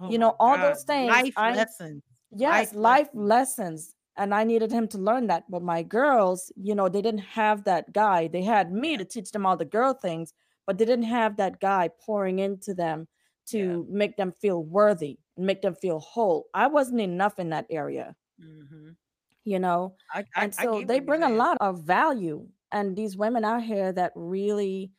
Oh 0.00 0.08
you 0.10 0.18
know, 0.18 0.36
all 0.40 0.56
God. 0.56 0.70
those 0.74 0.84
things, 0.84 1.08
Life 1.10 1.34
I- 1.36 1.54
lessons. 1.54 2.02
yes 2.30 2.72
life 2.72 2.74
life 2.74 3.08
lessons. 3.14 3.28
lessons 3.28 3.96
and 4.16 4.34
i 4.34 4.44
needed 4.44 4.70
him 4.72 4.88
to 4.88 4.98
learn 4.98 5.26
that 5.26 5.44
but 5.50 5.62
my 5.62 5.82
girls 5.82 6.52
you 6.56 6.74
know 6.74 6.88
they 6.88 7.02
didn't 7.02 7.20
have 7.20 7.64
that 7.64 7.92
guy. 7.92 8.28
They 8.28 8.42
had 8.42 8.72
me 8.72 8.96
to 8.96 9.04
teach 9.04 9.30
them 9.32 9.46
all 9.46 9.56
the 9.56 9.64
girl 9.64 9.94
things 9.94 10.34
but 10.66 10.78
they 10.78 10.84
didn't 10.84 11.04
have 11.06 11.36
that 11.36 11.60
guy 11.60 11.88
pouring 12.04 12.38
into 12.38 12.74
them 12.74 13.08
to 13.46 13.86
make 13.90 14.16
them 14.16 14.32
feel 14.32 14.62
worthy 14.64 15.18
and 15.36 15.46
make 15.46 15.62
them 15.62 15.74
feel 15.74 15.98
whole. 16.00 16.48
I 16.54 16.66
wasn't 16.68 17.00
enough 17.00 17.38
in 17.40 17.50
that 17.50 17.66
area. 17.70 18.14
Mhm. 18.38 18.96
you 19.44 19.58
know? 19.58 19.96
I, 20.12 20.24
I, 20.36 20.42
and 20.42 20.54
so 20.54 20.82
they 20.82 21.00
bring 21.00 21.22
a 21.22 21.28
lot 21.28 21.56
of 21.60 21.82
value 21.84 22.48
and 22.72 22.96
these 22.96 23.16
women 23.16 23.44
out 23.44 23.62
here 23.62 23.92
that 23.92 24.12
really 24.14 24.92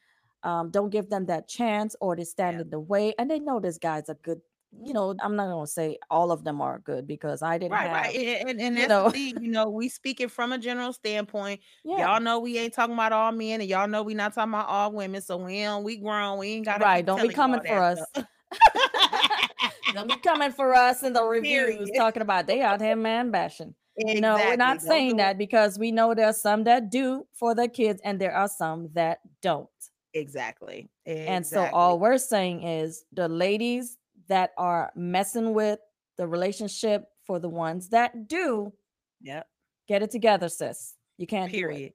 um, 0.44 0.72
don't 0.72 0.90
give 0.90 1.10
them 1.10 1.26
that 1.28 1.48
chance 1.48 1.96
or 2.02 2.16
they 2.16 2.24
stand 2.26 2.60
Yeah. 2.60 2.62
in 2.62 2.70
the 2.70 2.80
way 2.80 3.14
and 3.18 3.30
they 3.30 3.40
know 3.40 3.60
this 3.60 3.78
guy's 3.78 4.10
a 4.10 4.16
good 4.16 4.42
you 4.84 4.94
know 4.94 5.14
i'm 5.22 5.36
not 5.36 5.60
to 5.60 5.68
say 5.70 5.98
all 6.10 6.32
of 6.32 6.44
them 6.44 6.62
are 6.62 6.80
good 6.80 7.06
because 7.06 7.42
i 7.42 7.58
didn't 7.58 7.74
Right, 7.74 7.88
have 7.90 7.92
right. 7.92 8.16
And, 8.16 8.50
and, 8.50 8.62
and 8.62 8.78
you 8.78 8.88
know. 8.88 9.06
the 9.06 9.12
thing, 9.12 9.44
you 9.44 9.52
know, 9.52 9.70
we 9.70 9.90
speaking 9.90 10.30
from 10.30 10.52
a 10.54 10.58
general 10.58 10.94
standpoint. 10.94 11.60
yeah 11.84 12.14
Y'all 12.14 12.22
know 12.22 12.40
we 12.40 12.58
ain't 12.58 12.74
talking 12.74 12.94
about 12.94 13.12
all 13.12 13.32
men, 13.32 13.62
and 13.62 13.70
y'all 13.70 13.88
know 13.88 14.04
we 14.04 14.14
not 14.14 14.34
talking 14.34 14.54
about 14.54 14.68
all 14.68 14.92
women. 14.92 15.22
So 15.22 15.38
we 15.38 15.62
don't, 15.62 15.84
we 15.84 15.98
grown. 15.98 16.40
We 16.40 16.50
ain't 16.50 16.66
got 16.66 16.82
right 16.82 17.06
don't 17.06 17.22
be 17.22 17.30
coming 17.30 17.60
for 17.62 17.78
us 17.80 18.00
don't 19.94 20.08
be 20.08 20.18
coming 20.18 20.52
for 20.52 20.74
us 20.74 21.04
in 21.04 21.14
the 21.14 21.24
reviews 21.24 21.76
Period. 21.76 21.90
talking 21.96 22.22
about 22.22 22.48
they 22.48 22.62
out 22.62 22.82
here 22.82 22.96
man 22.96 23.32
bashing 23.32 23.74
no 23.98 24.36
we're 24.36 24.56
not 24.56 24.80
Don't 24.80 24.88
saying 24.88 25.18
that 25.18 25.38
because 25.38 25.78
we 25.78 25.92
know 25.92 26.14
there's 26.14 26.42
some 26.42 26.64
that 26.66 26.90
do 26.90 27.26
for 27.34 27.56
their 27.56 27.68
kids 27.68 28.02
and 28.04 28.20
there 28.20 28.34
are 28.34 28.48
some 28.48 28.90
that 28.94 29.20
don't 29.42 29.70
Exactly. 30.14 30.90
And 31.06 31.46
so 31.46 31.70
all 31.72 32.00
we're 32.00 32.18
saying 32.18 32.64
is 32.64 33.06
the 33.14 33.28
ladies 33.28 33.98
that 34.28 34.52
are 34.58 34.92
messing 34.96 35.54
with 35.54 35.80
the 36.18 36.28
relationship 36.28 37.06
for 37.24 37.40
the 37.40 37.50
ones 37.50 37.90
that 37.90 38.28
do 38.28 38.74
Yep. 39.22 39.48
get 39.88 40.02
it 40.04 40.12
together, 40.12 40.50
sis. 40.50 40.96
You 41.18 41.28
can't 41.28 41.52
do 41.52 41.58
it. 41.58 41.62
Period. 41.62 41.94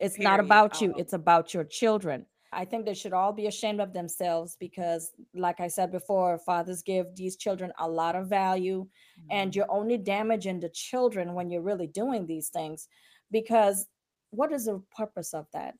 It's 0.00 0.18
not 0.18 0.40
about 0.40 0.80
you, 0.80 0.92
Um, 0.92 1.00
it's 1.00 1.12
about 1.12 1.54
your 1.54 1.64
children. 1.64 2.26
I 2.52 2.64
think 2.64 2.84
they 2.86 2.94
should 2.94 3.12
all 3.12 3.32
be 3.32 3.46
ashamed 3.46 3.80
of 3.80 3.92
themselves 3.92 4.56
because, 4.56 5.12
like 5.34 5.60
I 5.60 5.68
said 5.68 5.90
before, 5.90 6.38
fathers 6.38 6.82
give 6.82 7.14
these 7.14 7.36
children 7.36 7.72
a 7.78 7.88
lot 7.88 8.14
of 8.14 8.28
value, 8.28 8.88
and 9.30 9.50
Mhm. 9.50 9.56
you're 9.56 9.70
only 9.70 9.98
damaging 9.98 10.60
the 10.60 10.68
children 10.70 11.34
when 11.34 11.50
you're 11.50 11.62
really 11.62 11.86
doing 11.86 12.26
these 12.26 12.48
things. 12.50 12.88
Because 13.30 13.88
what 14.30 14.52
is 14.52 14.66
the 14.66 14.80
purpose 14.96 15.34
of 15.34 15.50
that? 15.52 15.76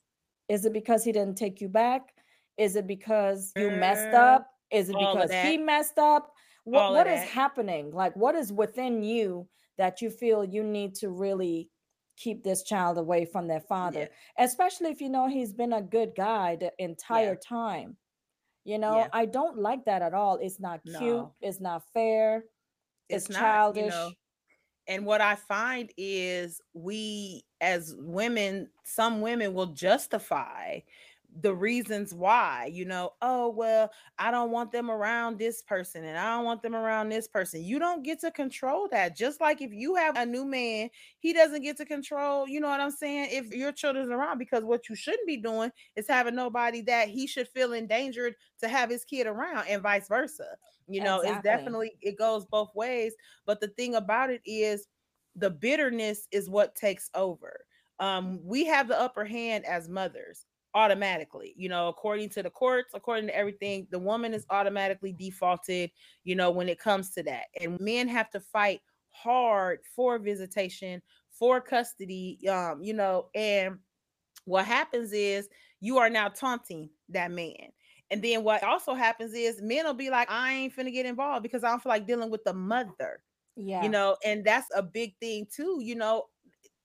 Is 0.48 0.64
it 0.64 0.72
because 0.72 1.04
he 1.04 1.12
didn't 1.12 1.36
take 1.38 1.60
you 1.60 1.68
back? 1.68 2.14
Is 2.56 2.76
it 2.76 2.86
because 2.86 3.52
you 3.56 3.70
messed 3.70 4.14
up? 4.14 4.50
Is 4.76 4.88
it 4.90 4.96
all 4.96 5.14
because 5.14 5.30
he 5.32 5.56
messed 5.58 5.98
up? 5.98 6.32
What 6.64 6.82
All 6.82 6.94
what 6.94 7.06
is 7.06 7.20
that. 7.20 7.28
happening? 7.28 7.90
Like 7.92 8.14
what 8.16 8.34
is 8.34 8.52
within 8.52 9.02
you 9.02 9.48
that 9.78 10.02
you 10.02 10.10
feel 10.10 10.44
you 10.44 10.62
need 10.64 10.94
to 10.96 11.10
really 11.10 11.70
keep 12.16 12.42
this 12.42 12.62
child 12.62 12.98
away 12.98 13.24
from 13.24 13.46
their 13.46 13.60
father? 13.60 14.08
Yeah. 14.38 14.44
Especially 14.44 14.90
if 14.90 15.00
you 15.00 15.08
know 15.08 15.28
he's 15.28 15.52
been 15.52 15.72
a 15.74 15.82
good 15.82 16.12
guy 16.16 16.56
the 16.56 16.72
entire 16.78 17.36
time. 17.36 17.96
You 18.64 18.78
know, 18.78 18.96
Yeah. 18.98 19.08
I 19.12 19.26
don't 19.26 19.58
like 19.58 19.84
that 19.84 20.02
at 20.02 20.12
all. 20.12 20.38
It's 20.42 20.58
not 20.58 20.80
cute, 20.84 21.00
No. 21.00 21.32
it's 21.40 21.60
not 21.60 21.84
fair, 21.94 22.44
it's, 23.08 23.26
It's 23.26 23.30
not, 23.30 23.38
you 23.38 23.42
childish. 23.44 23.90
know. 23.92 24.10
And 24.88 25.04
what 25.06 25.20
I 25.20 25.36
find 25.36 25.90
is 25.96 26.60
we 26.74 27.44
as 27.60 27.94
women, 27.98 28.68
some 28.84 29.20
women 29.20 29.54
will 29.54 29.66
justify 29.66 30.80
the 31.42 31.54
reasons 31.54 32.14
why, 32.14 32.70
you 32.72 32.84
know, 32.84 33.10
oh, 33.20 33.50
well, 33.50 33.90
I 34.18 34.30
don't 34.30 34.50
want 34.50 34.72
them 34.72 34.90
around 34.90 35.38
this 35.38 35.62
person 35.62 36.04
and 36.04 36.16
I 36.16 36.36
don't 36.36 36.44
want 36.44 36.62
them 36.62 36.74
around 36.74 37.08
this 37.08 37.28
person. 37.28 37.62
You 37.62 37.78
don't 37.78 38.02
get 38.02 38.20
to 38.20 38.30
control 38.30 38.88
that. 38.90 39.16
Just 39.16 39.40
like 39.40 39.60
if 39.60 39.72
you 39.72 39.94
have 39.96 40.16
a 40.16 40.24
new 40.24 40.44
man, 40.44 40.88
he 41.18 41.32
doesn't 41.32 41.62
get 41.62 41.76
to 41.78 41.84
control, 41.84 42.48
you 42.48 42.60
know 42.60 42.68
what 42.68 42.80
I'm 42.80 42.90
saying? 42.90 43.28
If 43.30 43.52
your 43.52 43.72
children's 43.72 44.10
around, 44.10 44.38
because 44.38 44.64
what 44.64 44.88
you 44.88 44.94
shouldn't 44.94 45.26
be 45.26 45.36
doing 45.36 45.70
is 45.94 46.08
having 46.08 46.34
nobody 46.34 46.80
that 46.82 47.08
he 47.08 47.26
should 47.26 47.48
feel 47.48 47.72
endangered 47.74 48.34
to 48.60 48.68
have 48.68 48.88
his 48.88 49.04
kid 49.04 49.26
around 49.26 49.66
and 49.68 49.82
vice 49.82 50.08
versa. 50.08 50.56
You 50.88 51.02
know, 51.02 51.20
it's 51.20 51.42
definitely, 51.42 51.92
it 52.00 52.16
goes 52.16 52.46
both 52.46 52.70
ways. 52.74 53.14
But 53.44 53.60
the 53.60 53.68
thing 53.68 53.96
about 53.96 54.30
it 54.30 54.40
is 54.46 54.86
the 55.34 55.50
bitterness 55.50 56.28
is 56.32 56.48
what 56.48 56.76
takes 56.76 57.10
over. 57.14 57.60
Um, 57.98 58.40
we 58.42 58.64
have 58.66 58.88
the 58.88 58.98
upper 58.98 59.24
hand 59.24 59.64
as 59.64 59.88
mothers 59.88 60.46
automatically, 60.76 61.54
you 61.56 61.68
know, 61.70 61.88
according 61.88 62.30
to 62.30 62.44
the 62.44 62.50
courts, 62.50 62.94
according 62.94 63.28
to 63.28 63.36
everything, 63.36 63.88
the 63.90 63.98
woman 64.00 64.34
is 64.34 64.46
automatically 64.50 65.12
defaulted, 65.12 65.90
you 66.24 66.36
know, 66.36 66.52
when 66.52 66.68
it 66.70 66.78
comes 66.78 67.10
to 67.12 67.24
that. 67.24 67.46
And 67.60 67.80
men 67.80 68.08
have 68.08 68.30
to 68.32 68.40
fight 68.40 68.82
hard 69.10 69.80
for 69.96 70.18
visitation, 70.20 71.02
for 71.30 71.60
custody, 71.62 72.40
um, 72.48 72.82
you 72.82 72.94
know, 72.94 73.30
and 73.34 73.80
what 74.44 74.66
happens 74.66 75.12
is 75.12 75.48
you 75.80 75.98
are 75.98 76.10
now 76.10 76.28
taunting 76.28 76.90
that 77.10 77.30
man. 77.32 77.72
And 78.10 78.22
then 78.22 78.44
what 78.44 78.62
also 78.64 78.94
happens 78.94 79.34
is 79.34 79.60
men 79.62 79.84
will 79.86 79.94
be 79.94 80.10
like, 80.10 80.30
I 80.30 80.52
ain't 80.54 80.76
finna 80.76 80.92
get 80.92 81.06
involved 81.06 81.42
because 81.44 81.64
I 81.64 81.70
don't 81.70 81.82
feel 81.82 81.90
like 81.90 82.06
dealing 82.06 82.30
with 82.30 82.44
the 82.44 82.54
mother 82.54 83.22
Yeah. 83.56 83.82
you 83.82 83.88
know 83.90 84.16
and 84.24 84.44
that's 84.44 84.68
a 84.76 84.82
big 84.82 85.18
thing 85.20 85.46
too 85.54 85.80
you 85.82 85.94
know 85.96 86.26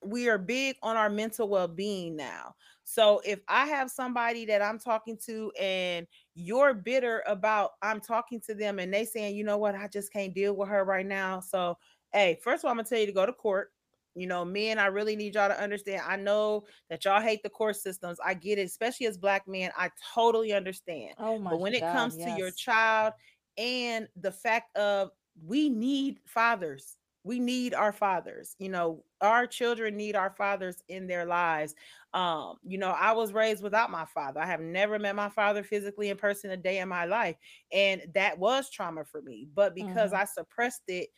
we 0.04 0.30
are 0.30 0.38
big 0.39 0.77
on 0.84 0.97
our 0.97 1.10
mental 1.10 1.49
well-being 1.49 2.15
now 2.15 2.56
so 2.91 3.21
if 3.25 3.39
i 3.47 3.65
have 3.65 3.89
somebody 3.89 4.45
that 4.45 4.62
i'm 4.62 4.77
talking 4.80 5.17
to 5.17 5.51
and 5.60 6.08
you're 6.34 6.73
bitter 6.73 7.23
about 7.27 7.71
i'm 7.82 7.99
talking 8.01 8.39
to 8.39 8.54
them 8.54 8.80
and 8.80 8.93
they 8.93 9.06
saying 9.06 9.36
you 9.36 9.43
know 9.43 9.58
what 9.58 9.75
i 9.75 9.88
just 9.88 10.12
can't 10.12 10.34
deal 10.34 10.56
with 10.56 10.69
her 10.69 10.84
right 10.84 11.06
now 11.06 11.39
so 11.39 11.77
hey 12.12 12.38
first 12.43 12.63
of 12.63 12.65
all 12.65 12.71
i'm 12.71 12.77
gonna 12.77 12.88
tell 12.88 12.99
you 12.99 13.06
to 13.06 13.12
go 13.12 13.25
to 13.25 13.34
court 13.34 13.71
You 14.13 14.27
know, 14.27 14.43
men, 14.43 14.77
I 14.77 14.88
really 14.88 15.15
need 15.15 15.36
y'all 15.36 15.47
to 15.47 15.58
understand. 15.58 16.01
I 16.06 16.17
know 16.17 16.65
that 16.89 17.06
y'all 17.06 17.21
hate 17.21 17.43
the 17.43 17.49
court 17.49 17.77
systems. 17.77 18.19
I 18.19 18.34
get 18.34 18.58
it, 18.60 18.63
especially 18.63 19.08
as 19.08 19.17
black 19.17 19.47
men. 19.47 19.71
I 19.77 19.89
totally 20.13 20.51
understand. 20.51 21.15
Oh 21.17 21.39
my 21.39 21.49
But 21.49 21.60
when 21.62 21.73
it 21.73 21.88
God, 21.88 21.88
comes 21.88 22.17
to 22.17 22.30
your 22.30 22.51
child 22.51 23.13
and 23.58 24.08
the 24.15 24.32
fact 24.32 24.75
of 24.77 25.12
we 25.41 25.69
need 25.69 26.19
fathers, 26.25 26.97
we 27.23 27.39
need 27.39 27.73
our 27.73 27.91
fathers. 27.91 28.55
You 28.60 28.69
know, 28.69 29.05
our 29.21 29.45
children 29.45 29.95
need 29.95 30.15
our 30.15 30.31
fathers 30.31 30.81
in 30.88 31.07
their 31.07 31.25
lives. 31.25 31.75
Um, 32.13 32.57
you 32.63 32.77
know, 32.77 32.89
I 32.89 33.12
was 33.13 33.31
raised 33.34 33.63
without 33.63 33.91
my 33.91 34.05
father. 34.05 34.39
I 34.41 34.45
have 34.47 34.62
never 34.62 34.97
met 34.99 35.15
my 35.15 35.29
father 35.29 35.63
physically 35.63 36.10
in 36.10 36.17
person 36.17 36.49
a 36.51 36.57
day 36.57 36.79
in 36.79 36.89
my 36.89 37.05
life, 37.05 37.38
and 37.71 38.03
that 38.13 38.39
was 38.39 38.69
trauma 38.69 39.05
for 39.05 39.21
me. 39.21 39.47
But 39.53 39.75
because 39.75 40.12
Mhm. 40.12 40.13
I 40.13 40.25
suppressed 40.25 40.84
it 40.88 41.10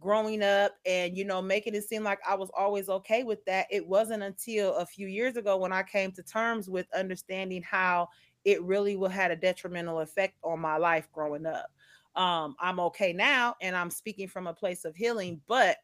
growing 0.00 0.42
up 0.42 0.72
and 0.84 1.16
you 1.16 1.24
know 1.24 1.40
making 1.40 1.74
it 1.74 1.84
seem 1.84 2.02
like 2.02 2.18
I 2.26 2.34
was 2.34 2.50
always 2.56 2.88
okay 2.88 3.22
with 3.22 3.44
that 3.44 3.68
it 3.70 3.86
wasn't 3.86 4.24
until 4.24 4.74
a 4.76 4.86
few 4.86 5.06
years 5.06 5.36
ago 5.36 5.56
when 5.56 5.72
I 5.72 5.84
came 5.84 6.10
to 6.12 6.22
terms 6.24 6.68
with 6.68 6.88
understanding 6.92 7.62
how 7.62 8.08
it 8.44 8.60
really 8.62 8.96
will 8.96 9.08
had 9.08 9.30
a 9.30 9.36
detrimental 9.36 10.00
effect 10.00 10.38
on 10.42 10.58
my 10.58 10.76
life 10.76 11.08
growing 11.12 11.46
up 11.46 11.70
um 12.14 12.54
I'm 12.60 12.80
okay 12.80 13.12
now 13.12 13.56
and 13.60 13.74
I'm 13.76 13.90
speaking 13.90 14.28
from 14.28 14.46
a 14.46 14.54
place 14.54 14.84
of 14.84 14.94
healing 14.94 15.40
but 15.46 15.76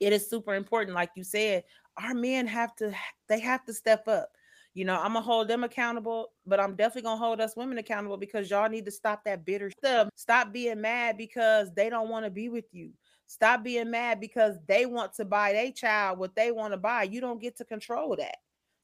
it 0.00 0.12
is 0.12 0.28
super 0.28 0.54
important 0.54 0.94
like 0.94 1.10
you 1.16 1.24
said 1.24 1.64
our 1.96 2.14
men 2.14 2.46
have 2.46 2.74
to 2.76 2.92
they 3.28 3.40
have 3.40 3.64
to 3.64 3.72
step 3.72 4.08
up. 4.08 4.30
You 4.74 4.84
know 4.84 4.96
i'm 4.96 5.12
gonna 5.12 5.20
hold 5.20 5.46
them 5.46 5.62
accountable 5.62 6.32
but 6.46 6.58
i'm 6.58 6.74
definitely 6.74 7.02
gonna 7.02 7.16
hold 7.16 7.40
us 7.40 7.56
women 7.56 7.78
accountable 7.78 8.16
because 8.16 8.50
y'all 8.50 8.68
need 8.68 8.84
to 8.86 8.90
stop 8.90 9.22
that 9.24 9.44
bitter 9.44 9.70
stuff. 9.70 10.08
Stop 10.16 10.52
being 10.52 10.80
mad 10.80 11.16
because 11.16 11.72
they 11.74 11.88
don't 11.88 12.08
want 12.08 12.24
to 12.24 12.30
be 12.30 12.48
with 12.48 12.66
you. 12.72 12.90
Stop 13.26 13.62
being 13.62 13.90
mad 13.90 14.20
because 14.20 14.56
they 14.66 14.84
want 14.84 15.14
to 15.14 15.24
buy 15.24 15.52
their 15.52 15.70
child 15.70 16.18
what 16.18 16.34
they 16.34 16.50
want 16.50 16.72
to 16.72 16.76
buy. 16.76 17.04
You 17.04 17.20
don't 17.20 17.40
get 17.40 17.56
to 17.58 17.64
control 17.64 18.16
that. 18.16 18.36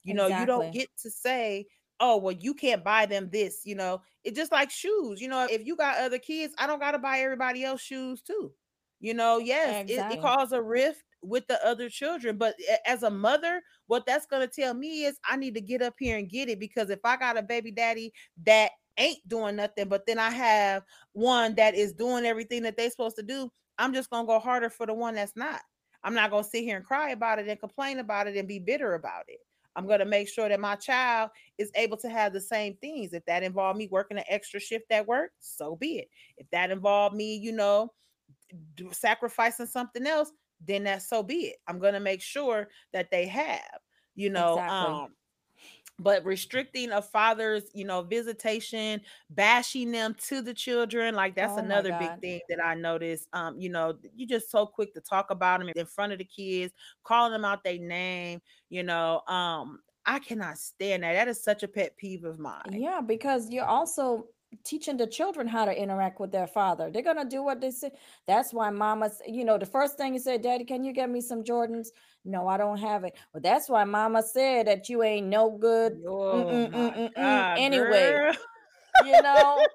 You 0.03 0.13
know 0.13 0.27
you 0.27 0.45
don't 0.45 0.71
get 0.71 0.89
to 1.03 1.11
say 1.11 1.67
oh 2.01 2.17
well 2.17 2.35
you 2.37 2.53
can't 2.53 2.83
buy 2.83 3.05
them 3.05 3.29
this 3.31 3.61
you 3.63 3.75
know 3.75 4.01
it's 4.25 4.37
just 4.37 4.51
like 4.51 4.69
shoes 4.69 5.21
you 5.21 5.29
know 5.29 5.47
if 5.49 5.65
you 5.65 5.77
got 5.77 5.97
other 5.97 6.19
kids 6.19 6.53
i 6.57 6.67
don't 6.67 6.79
got 6.79 6.91
to 6.91 6.99
buy 6.99 7.19
everybody 7.19 7.63
else 7.63 7.79
shoes 7.81 8.21
too 8.21 8.51
you 9.01 9.15
know, 9.15 9.39
yes, 9.39 9.81
it, 9.81 9.89
it 9.89 9.89
Exactly. 9.89 10.17
caused 10.21 10.53
a 10.53 10.61
rift 10.61 11.03
with 11.23 11.47
the 11.47 11.63
other 11.67 11.89
children. 11.89 12.37
But 12.37 12.55
as 12.85 13.03
a 13.03 13.09
mother, 13.09 13.61
what 13.87 14.05
that's 14.05 14.27
gonna 14.27 14.47
tell 14.47 14.73
me 14.75 15.05
is 15.05 15.19
I 15.27 15.35
need 15.35 15.55
to 15.55 15.61
get 15.61 15.81
up 15.81 15.95
here 15.99 16.17
and 16.17 16.29
get 16.29 16.49
it 16.49 16.59
because 16.59 16.89
if 16.89 16.99
I 17.03 17.17
got 17.17 17.37
a 17.37 17.41
baby 17.41 17.71
daddy 17.71 18.13
that 18.45 18.71
ain't 18.97 19.27
doing 19.27 19.55
nothing, 19.55 19.89
but 19.89 20.05
then 20.05 20.19
I 20.19 20.29
have 20.29 20.83
one 21.13 21.55
that 21.55 21.73
is 21.73 21.93
doing 21.93 22.25
everything 22.25 22.61
that 22.63 22.77
they 22.77 22.89
supposed 22.89 23.15
to 23.17 23.23
do, 23.23 23.51
I'm 23.79 23.93
just 23.93 24.11
gonna 24.11 24.27
go 24.27 24.39
harder 24.39 24.69
for 24.69 24.85
the 24.85 24.93
one 24.93 25.15
that's 25.15 25.35
not. 25.35 25.61
I'm 26.03 26.13
not 26.13 26.29
gonna 26.29 26.43
sit 26.43 26.63
here 26.63 26.77
and 26.77 26.85
cry 26.85 27.09
about 27.09 27.39
it 27.39 27.47
and 27.47 27.59
complain 27.59 27.97
about 27.99 28.27
it 28.27 28.37
and 28.37 28.47
be 28.47 28.59
bitter 28.59 28.93
about 28.93 29.23
it. 29.27 29.39
I'm 29.75 29.87
gonna 29.87 30.05
make 30.05 30.27
sure 30.29 30.49
that 30.49 30.59
my 30.59 30.75
child 30.75 31.31
is 31.57 31.71
able 31.75 31.97
to 31.97 32.09
have 32.09 32.33
the 32.33 32.41
same 32.41 32.77
things. 32.77 33.13
If 33.13 33.25
that 33.25 33.43
involved 33.43 33.77
me 33.77 33.87
working 33.87 34.17
an 34.17 34.23
extra 34.27 34.59
shift 34.59 34.91
at 34.91 35.07
work, 35.07 35.31
so 35.39 35.75
be 35.75 35.99
it. 35.99 36.09
If 36.37 36.49
that 36.51 36.71
involved 36.71 37.15
me, 37.15 37.35
you 37.37 37.51
know, 37.51 37.93
sacrificing 38.91 39.65
something 39.65 40.05
else, 40.05 40.31
then 40.59 40.83
that's 40.83 41.07
so 41.09 41.23
be 41.23 41.47
it. 41.47 41.57
I'm 41.67 41.79
gonna 41.79 41.99
make 41.99 42.21
sure 42.21 42.69
that 42.93 43.11
they 43.11 43.25
have, 43.27 43.79
you 44.15 44.29
know, 44.29 44.63
Exactly. 44.63 44.67
um, 44.67 45.15
but 46.03 46.23
restricting 46.25 46.91
a 46.91 47.01
father's, 47.01 47.63
you 47.73 47.85
know, 47.85 48.01
visitation, 48.01 49.01
bashing 49.29 49.91
them 49.91 50.15
to 50.27 50.41
the 50.41 50.53
children, 50.53 51.15
like 51.15 51.35
that's 51.35 51.55
Oh 51.55 51.57
another 51.57 51.93
big 51.93 52.13
thing 52.21 52.41
that 52.49 52.63
I 52.63 52.75
noticed. 52.75 53.27
Um, 53.33 53.59
you 53.59 53.69
know, 53.69 53.97
you 54.15 54.27
just 54.27 54.49
so 54.51 54.65
quick 54.65 54.93
to 54.95 55.01
talk 55.01 55.29
about 55.31 55.59
them 55.59 55.69
in 55.75 55.85
front 55.85 56.13
of 56.13 56.19
the 56.19 56.25
kids, 56.25 56.73
calling 57.03 57.31
them 57.31 57.45
out 57.45 57.63
their 57.63 57.77
name, 57.79 58.41
you 58.69 58.83
know. 58.83 59.21
Um, 59.27 59.79
I 60.05 60.19
cannot 60.19 60.57
stand 60.57 61.03
that. 61.03 61.13
That 61.13 61.27
is 61.27 61.43
such 61.43 61.63
a 61.63 61.67
pet 61.67 61.95
peeve 61.97 62.23
of 62.23 62.39
mine. 62.39 62.63
Yeah, 62.65 63.01
because 63.01 63.49
you're 63.49 63.65
also 63.65 64.27
teaching 64.63 64.97
the 64.97 65.07
children 65.07 65.47
how 65.47 65.65
to 65.65 65.71
interact 65.71 66.19
with 66.19 66.31
their 66.31 66.47
father. 66.47 66.89
They're 66.91 67.01
gonna 67.01 67.25
do 67.25 67.43
what 67.43 67.61
they 67.61 67.71
say. 67.71 67.91
That's 68.27 68.53
why 68.53 68.69
mama's, 68.69 69.21
you 69.27 69.45
know, 69.45 69.57
the 69.57 69.65
first 69.65 69.97
thing 69.97 70.13
you 70.13 70.19
said, 70.19 70.41
Daddy, 70.41 70.65
can 70.65 70.83
you 70.83 70.93
get 70.93 71.09
me 71.09 71.21
some 71.21 71.43
Jordans? 71.43 71.87
No, 72.25 72.47
I 72.47 72.57
don't 72.57 72.77
have 72.77 73.03
it. 73.03 73.15
Well, 73.33 73.41
that's 73.41 73.69
why 73.69 73.83
mama 73.83 74.21
said 74.23 74.67
that 74.67 74.89
you 74.89 75.03
ain't 75.03 75.27
no 75.27 75.51
good. 75.57 75.93
Oh 76.07 76.45
mm-mm, 76.45 76.71
mm. 76.73 77.11
God, 77.15 77.57
Anyway, 77.57 78.11
girl. 78.11 78.33
you 79.05 79.21
know, 79.21 79.67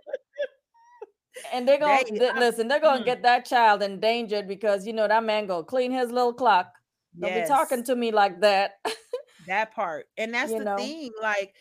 and 1.52 1.66
they're 1.66 1.78
gonna 1.78 2.04
th- 2.04 2.34
listen, 2.36 2.68
they're 2.68 2.80
gonna 2.80 3.02
mm, 3.02 3.06
get 3.06 3.22
that 3.22 3.44
child 3.46 3.82
endangered 3.82 4.46
because 4.48 4.86
you 4.86 4.92
know 4.92 5.08
that 5.08 5.24
man 5.24 5.46
go 5.46 5.62
clean 5.62 5.92
his 5.92 6.10
little 6.10 6.32
clock. 6.32 6.72
Don't 7.18 7.34
be 7.34 7.42
talking 7.48 7.82
to 7.84 7.96
me 7.96 8.12
like 8.12 8.40
that. 8.40 8.72
that 9.46 9.74
part 9.74 10.06
and 10.18 10.34
that's 10.34 10.52
you 10.52 10.58
the 10.58 10.64
know, 10.64 10.76
thing 10.76 11.10
like 11.22 11.54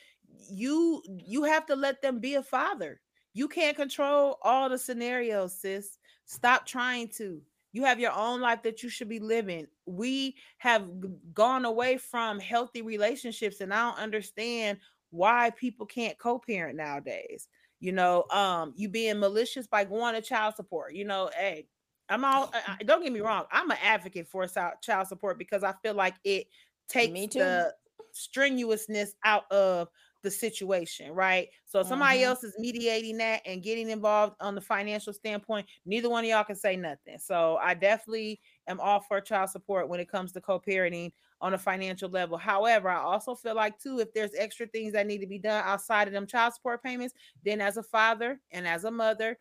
you 0.49 1.01
you 1.25 1.43
have 1.43 1.65
to 1.65 1.75
let 1.75 2.01
them 2.01 2.19
be 2.19 2.35
a 2.35 2.43
father 2.43 2.99
you 3.35 3.49
can't 3.49 3.75
control 3.75 4.39
all 4.41 4.69
the 4.69 4.77
scenarios 4.77 5.53
sis. 5.59 5.99
Stop 6.25 6.65
trying 6.65 7.09
to. 7.09 7.41
You 7.73 7.83
have 7.83 7.99
your 7.99 8.13
own 8.13 8.39
life 8.39 8.63
that 8.63 8.81
you 8.81 8.87
should 8.87 9.09
be 9.09 9.19
living. 9.19 9.67
We 9.85 10.37
have 10.59 10.89
gone 11.33 11.65
away 11.65 11.97
from 11.97 12.39
healthy 12.39 12.81
relationships 12.81 13.59
and 13.59 13.73
i 13.73 13.91
don't 13.91 13.99
understand 14.01 14.79
why 15.11 15.49
people 15.51 15.85
can't 15.85 16.17
co-parent 16.17 16.77
nowadays. 16.77 17.49
You 17.81 17.91
know 17.91 18.23
um 18.31 18.73
you 18.77 18.87
being 18.87 19.19
malicious 19.19 19.67
by 19.67 19.83
going 19.83 20.15
to 20.15 20.21
child 20.21 20.55
support 20.55 20.95
you 20.95 21.03
know 21.05 21.29
hey 21.37 21.67
i'm 22.09 22.23
all 22.23 22.49
I- 22.53 22.83
don't 22.83 23.03
get 23.03 23.11
me 23.11 23.19
wrong 23.19 23.45
i'm 23.51 23.69
an 23.69 23.77
advocate 23.83 24.27
for 24.27 24.47
child 24.47 25.07
support 25.07 25.37
because 25.37 25.63
i 25.63 25.73
feel 25.83 25.93
like 25.93 26.15
it 26.23 26.47
takes 26.87 27.27
the 27.33 27.75
strenuousness 28.13 29.13
out 29.23 29.51
of 29.51 29.89
the 30.25 30.31
situation, 30.31 31.13
right? 31.13 31.49
So 31.65 31.83
somebody 31.83 32.23
hmm 32.23 32.25
else 32.25 32.43
is 32.43 32.55
mediating 32.59 33.17
that 33.19 33.43
and 33.45 33.63
getting 33.63 33.89
involved 33.89 34.35
on 34.41 34.55
the 34.55 34.61
financial 34.61 35.13
standpoint, 35.13 35.69
neither 35.85 36.09
one 36.09 36.25
of 36.25 36.29
y'all 36.29 36.43
can 36.43 36.57
say 36.57 36.75
nothing. 36.75 37.19
So 37.19 37.57
I 37.57 37.75
definitely 37.75 38.41
am 38.67 38.81
all 38.81 38.99
for 38.99 39.21
child 39.21 39.51
support 39.51 39.89
when 39.89 40.01
it 40.01 40.09
comes 40.09 40.33
to 40.33 40.41
co-parenting 40.41 41.13
on 41.41 41.53
a 41.53 41.57
financial 41.57 42.09
level. 42.09 42.37
However, 42.37 42.89
I 42.89 43.01
also 43.01 43.35
feel 43.35 43.55
like 43.55 43.79
too, 43.79 43.99
if 43.99 44.13
there's 44.13 44.35
extra 44.35 44.67
things 44.67 44.93
that 44.93 45.07
need 45.07 45.19
to 45.19 45.27
be 45.27 45.39
done 45.39 45.63
outside 45.65 46.07
of 46.07 46.13
them 46.13 46.27
child 46.27 46.53
support 46.53 46.83
payments, 46.83 47.13
then 47.43 47.61
as 47.61 47.77
a 47.77 47.83
father 47.83 48.41
and 48.51 48.67
as 48.67 48.83
a 48.83 48.91
mother, 48.91 49.37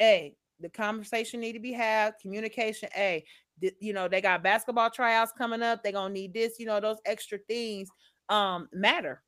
a 0.00 0.36
the 0.60 0.68
conversation 0.68 1.40
need 1.40 1.52
to 1.54 1.60
be 1.60 1.72
had, 1.72 2.14
communication, 2.20 2.88
a 2.96 3.24
you 3.80 3.92
know, 3.92 4.08
they 4.08 4.20
got 4.20 4.42
basketball 4.42 4.90
tryouts 4.90 5.32
coming 5.32 5.62
up. 5.62 5.82
They're 5.82 5.92
gonna 5.92 6.12
need 6.12 6.34
this, 6.34 6.58
you 6.58 6.66
know, 6.66 6.80
those 6.80 6.98
extra 7.04 7.38
things 7.38 7.92
um 8.28 8.68
matter. 8.72 9.22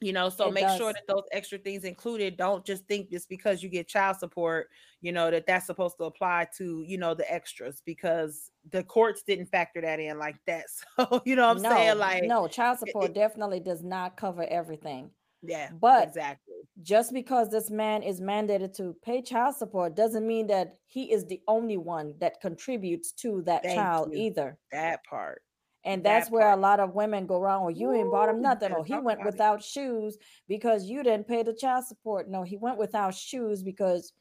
You 0.00 0.12
know, 0.12 0.28
so 0.30 0.48
It 0.48 0.54
make 0.54 0.68
sure 0.68 0.92
that 0.92 1.06
those 1.06 1.22
extra 1.30 1.58
things 1.58 1.84
included. 1.84 2.36
Don't 2.36 2.64
just 2.64 2.84
think 2.86 3.08
just 3.08 3.28
because 3.28 3.62
you 3.62 3.68
get 3.68 3.86
child 3.86 4.16
support, 4.16 4.68
you 5.00 5.12
know, 5.12 5.30
that 5.30 5.46
that's 5.46 5.66
supposed 5.66 5.96
to 5.98 6.04
apply 6.04 6.48
to, 6.58 6.82
you 6.84 6.98
know, 6.98 7.14
the 7.14 7.30
extras 7.32 7.80
because 7.86 8.50
the 8.70 8.82
courts 8.82 9.22
didn't 9.22 9.46
factor 9.46 9.80
that 9.80 10.00
in 10.00 10.18
like 10.18 10.36
that. 10.46 10.64
So, 10.96 11.22
you 11.24 11.36
know 11.36 11.46
what 11.46 11.58
I'm 11.58 11.72
saying? 11.72 11.98
Like, 11.98 12.24
no, 12.24 12.48
child 12.48 12.78
support 12.80 13.10
it- 13.10 13.14
definitely 13.14 13.60
does 13.60 13.84
not 13.84 14.16
cover 14.16 14.42
everything. 14.44 15.10
yeah, 15.40 15.70
But 15.72 16.08
exactly. 16.08 16.54
just 16.82 17.12
because 17.12 17.50
this 17.50 17.70
man 17.70 18.02
is 18.02 18.20
mandated 18.20 18.74
to 18.78 18.96
pay 19.04 19.22
child 19.22 19.54
support 19.54 19.94
doesn't 19.94 20.26
mean 20.26 20.48
that 20.48 20.78
he 20.86 21.12
is 21.12 21.26
the 21.26 21.40
only 21.46 21.76
one 21.76 22.14
that 22.18 22.40
contributes 22.40 23.12
to 23.12 23.42
that 23.42 23.62
Thank 23.62 23.76
child 23.76 24.10
you. 24.12 24.20
either. 24.22 24.58
That 24.72 25.04
part. 25.04 25.42
And 25.84 26.04
that's 26.04 26.28
That 26.28 26.32
where 26.32 26.52
a 26.52 26.56
lot 26.56 26.80
of 26.80 26.94
women 26.94 27.26
go 27.26 27.40
wrong. 27.40 27.62
Or 27.62 27.70
you 27.70 27.92
ain't 27.92 28.10
bought 28.10 28.28
him 28.28 28.40
nothing, 28.40 28.72
oh, 28.72 28.78
or 28.78 28.84
he 28.84 28.92
went 28.92 29.20
about 29.20 29.20
it. 29.20 29.32
without 29.32 29.64
shoes 29.64 30.16
because 30.48 30.84
you 30.86 31.02
didn't 31.02 31.26
pay 31.26 31.42
the 31.42 31.54
child 31.54 31.84
support. 31.84 32.30
No, 32.30 32.42
he 32.44 32.56
went 32.56 32.78
without 32.78 33.14
shoes 33.14 33.62
because 33.62 34.12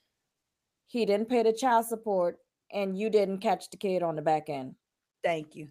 he 0.88 1.06
didn't 1.06 1.30
pay 1.30 1.44
the 1.44 1.54
child 1.54 1.86
support 1.86 2.38
and 2.72 2.98
you 2.98 3.10
didn't 3.10 3.40
catch 3.40 3.70
the 3.70 3.78
kid 3.78 4.02
on 4.02 4.16
the 4.16 4.22
back 4.22 4.50
end. 4.50 4.76
Thank 5.24 5.56
you. 5.56 5.68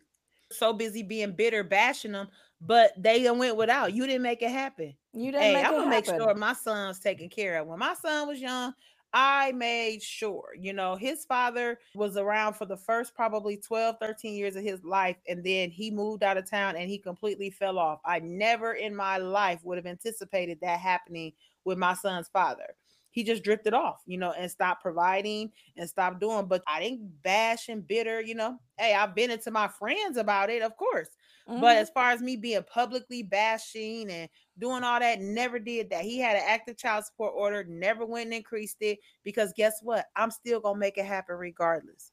So 0.53 0.73
busy 0.73 1.03
being 1.03 1.33
bitter, 1.33 1.63
bashing 1.63 2.13
them, 2.13 2.29
but 2.61 2.93
they 2.97 3.31
went 3.31 3.57
without. 3.57 3.93
You 3.93 4.07
didn't 4.07 4.23
make 4.23 4.43
it 4.43 4.51
happen. 4.51 4.95
You 5.13 5.33
didn't 5.33 5.43
Hey, 5.43 5.55
make 5.55 5.67
I'm 5.67 5.73
gonna 5.73 5.91
make 5.91 6.07
sure 6.07 6.35
my 6.35 6.53
son's 6.55 6.99
taken 6.99 7.29
care 7.29 7.59
of. 7.59 7.67
When 7.67 7.79
my 7.79 7.95
son 7.95 8.29
was 8.29 8.41
young, 8.41 8.75
I 9.13 9.51
made 9.53 10.03
sure, 10.03 10.51
you 10.57 10.73
know, 10.73 10.95
his 10.95 11.25
father 11.25 11.81
was 11.95 12.17
around 12.17 12.55
for 12.55 12.65
the 12.65 12.77
first 12.77 13.15
probably 13.15 13.57
12, 13.57 13.97
13 14.01 14.35
years 14.35 14.55
of 14.55 14.63
his 14.63 14.85
life. 14.85 15.17
And 15.27 15.43
then 15.43 15.71
he 15.71 15.91
moved 15.91 16.23
out 16.23 16.37
of 16.37 16.49
town 16.49 16.77
and 16.77 16.89
he 16.89 16.99
completely 16.99 17.51
fell 17.51 17.79
off. 17.79 18.01
I 18.05 18.21
never 18.21 18.73
in 18.75 18.95
my 18.95 19.19
life 19.19 19.61
would 19.65 19.79
have 19.79 19.87
anticipated 19.87 20.59
that 20.63 20.79
happening 20.79 21.33
with 21.65 21.77
my 21.77 21.95
son's 21.95 22.29
father. 22.29 22.77
He 23.13 23.25
just 23.25 23.43
drifted 23.43 23.75
off, 23.75 24.03
you 24.07 24.17
know, 24.19 24.31
and 24.31 24.49
stopped 24.49 24.83
providing 24.83 25.51
and 25.77 25.89
stopped 25.89 26.21
doing. 26.21 26.47
But 26.47 26.63
I 26.69 26.79
didn't 26.79 27.23
bash 27.25 27.69
and 27.69 27.85
bitter, 27.85 28.21
you 28.21 28.37
know. 28.37 28.61
Hey, 28.79 28.95
I've 28.95 29.17
been 29.17 29.33
into 29.33 29.51
my 29.51 29.67
friends 29.67 30.17
about 30.17 30.51
it, 30.51 30.63
of 30.63 30.77
course. 30.77 31.09
But 31.57 31.77
Mhm. 31.77 31.79
as 31.79 31.91
far 31.91 32.11
as 32.11 32.23
me 32.23 32.37
being 32.37 32.63
publicly 32.65 33.23
bashing 33.23 34.11
and 34.11 34.29
doing 34.59 34.85
all 34.85 35.01
that, 35.01 35.21
never 35.21 35.59
did 35.59 35.91
that. 35.91 36.05
He 36.05 36.19
had 36.19 36.37
an 36.37 36.45
active 36.47 36.77
child 36.77 37.05
support 37.05 37.35
order, 37.37 37.65
never 37.65 38.07
went 38.07 38.27
and 38.27 38.35
increased 38.35 38.79
it 38.81 39.01
because 39.25 39.53
guess 39.57 39.81
what? 39.83 40.07
I'm 40.17 40.31
still 40.31 40.61
gonna 40.61 40.79
make 40.79 40.97
it 40.99 41.07
happen 41.07 41.37
regardless. 41.37 42.13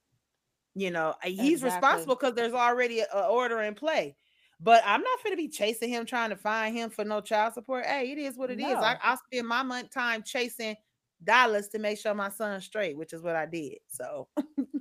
You 0.76 0.92
know, 0.92 1.16
he's 1.24 1.63
exactly. 1.63 1.63
responsible 1.63 2.16
because 2.16 2.36
there's 2.36 2.54
already 2.54 3.00
an 3.02 3.08
order 3.13 3.62
in 3.62 3.74
play. 3.76 4.16
But 4.60 4.84
I'm 4.86 5.02
not 5.02 5.24
going 5.24 5.34
to 5.34 5.38
be 5.38 5.50
chasing 5.50 5.90
him, 5.90 6.06
trying 6.06 6.32
to 6.32 6.36
find 6.36 6.76
him 6.76 6.90
for 6.90 7.04
no 7.06 7.22
child 7.22 7.54
support. 7.54 7.86
Hey, 7.86 8.12
it 8.12 8.18
is 8.18 8.38
what 8.38 8.50
it 8.50 8.60
no. 8.60 8.60
is. 8.60 8.82
I, 8.82 8.96
I'll 9.04 9.18
spend 9.32 9.48
my 9.48 9.62
month 9.63 9.92
time 9.92 10.24
chasing 10.24 10.76
dollars 11.23 11.67
to 11.69 11.80
make 11.80 11.97
sure 11.97 12.13
my 12.13 12.30
son's 12.30 12.65
straight, 12.65 12.97
which 12.97 13.13
is 13.13 13.21
what 13.21 13.36
I 13.36 13.45
did. 13.45 13.77
So, 13.88 14.27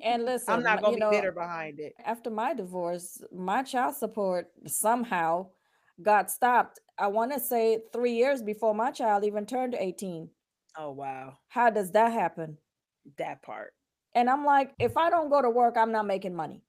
and 0.03 0.25
listen, 0.27 0.53
I'm 0.53 0.63
not 0.63 0.83
gonna 0.83 0.97
be 0.97 1.01
know, 1.01 1.11
bitter 1.11 1.33
behind 1.33 1.81
it. 1.81 1.95
After 2.05 2.31
my 2.31 2.55
divorce, 2.55 3.23
my 3.33 3.63
child 3.63 3.97
support 3.97 4.49
somehow 4.67 5.49
got 6.03 6.31
stopped. 6.31 6.81
I 6.99 7.09
want 7.09 7.33
to 7.33 7.41
say 7.41 7.81
three 7.93 8.13
years 8.13 8.43
before 8.43 8.75
my 8.75 8.91
child 8.91 9.25
even 9.25 9.47
turned 9.47 9.75
18. 9.75 10.29
Oh 10.79 10.93
wow! 10.93 11.39
How 11.49 11.71
does 11.71 11.93
that 11.93 12.13
happen? 12.13 12.59
That 13.19 13.43
part. 13.43 13.73
And 14.15 14.31
I'm 14.31 14.45
like, 14.45 14.73
if 14.79 14.97
I 14.97 15.11
don't 15.11 15.29
go 15.29 15.43
to 15.43 15.51
work, 15.51 15.77
I'm 15.77 15.93
not 15.93 16.07
making 16.07 16.35
money. 16.35 16.63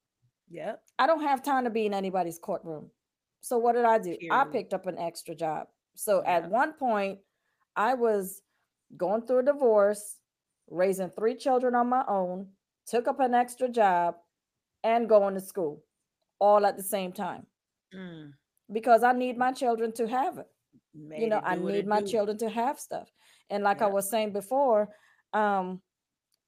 Yep. 0.49 0.81
I 0.99 1.07
don't 1.07 1.21
have 1.21 1.41
time 1.41 1.63
to 1.63 1.69
be 1.69 1.85
in 1.85 1.93
anybody's 1.93 2.39
courtroom. 2.39 2.89
So 3.41 3.57
what 3.57 3.73
did 3.73 3.85
I 3.85 3.97
do? 3.97 4.15
Period. 4.17 4.33
I 4.33 4.43
picked 4.45 4.73
up 4.73 4.85
an 4.87 4.97
extra 4.97 5.33
job. 5.33 5.67
So 5.95 6.21
yeah. 6.21 6.37
at 6.37 6.49
one 6.49 6.73
point, 6.73 7.19
I 7.75 7.93
was 7.93 8.41
going 8.95 9.23
through 9.23 9.39
a 9.39 9.43
divorce, 9.43 10.17
raising 10.69 11.09
three 11.09 11.35
children 11.35 11.75
on 11.75 11.87
my 11.89 12.03
own, 12.07 12.47
took 12.85 13.07
up 13.07 13.19
an 13.19 13.33
extra 13.33 13.67
job, 13.67 14.15
and 14.83 15.09
going 15.09 15.33
to 15.33 15.41
school 15.41 15.83
all 16.39 16.65
at 16.65 16.77
the 16.77 16.83
same 16.83 17.11
time. 17.11 17.45
Mm. 17.93 18.31
Because 18.71 19.03
I 19.03 19.13
need 19.13 19.37
my 19.37 19.51
children 19.51 19.91
to 19.93 20.07
have 20.07 20.37
it. 20.37 20.47
Made 20.93 21.21
you 21.21 21.29
know, 21.29 21.41
I 21.43 21.55
need 21.55 21.87
my 21.87 22.01
do. 22.01 22.07
children 22.07 22.37
to 22.39 22.49
have 22.49 22.79
stuff. 22.79 23.09
And 23.49 23.63
like 23.63 23.79
yeah. 23.79 23.87
I 23.87 23.89
was 23.89 24.09
saying 24.09 24.33
before, 24.33 24.89
um, 25.33 25.81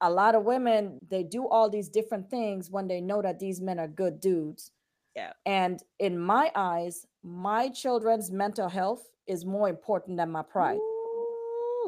a 0.01 0.09
lot 0.09 0.35
of 0.35 0.43
women 0.43 0.99
they 1.09 1.23
do 1.23 1.47
all 1.47 1.69
these 1.69 1.89
different 1.89 2.29
things 2.29 2.69
when 2.69 2.87
they 2.87 3.01
know 3.01 3.21
that 3.21 3.39
these 3.39 3.59
men 3.61 3.79
are 3.79 3.87
good 3.87 4.19
dudes. 4.19 4.71
Yeah. 5.15 5.33
And 5.45 5.81
in 5.99 6.17
my 6.17 6.51
eyes, 6.55 7.05
my 7.23 7.69
children's 7.69 8.31
mental 8.31 8.69
health 8.69 9.03
is 9.27 9.45
more 9.45 9.67
important 9.67 10.17
than 10.17 10.31
my 10.31 10.43
pride. 10.43 10.77
Ooh 10.77 10.88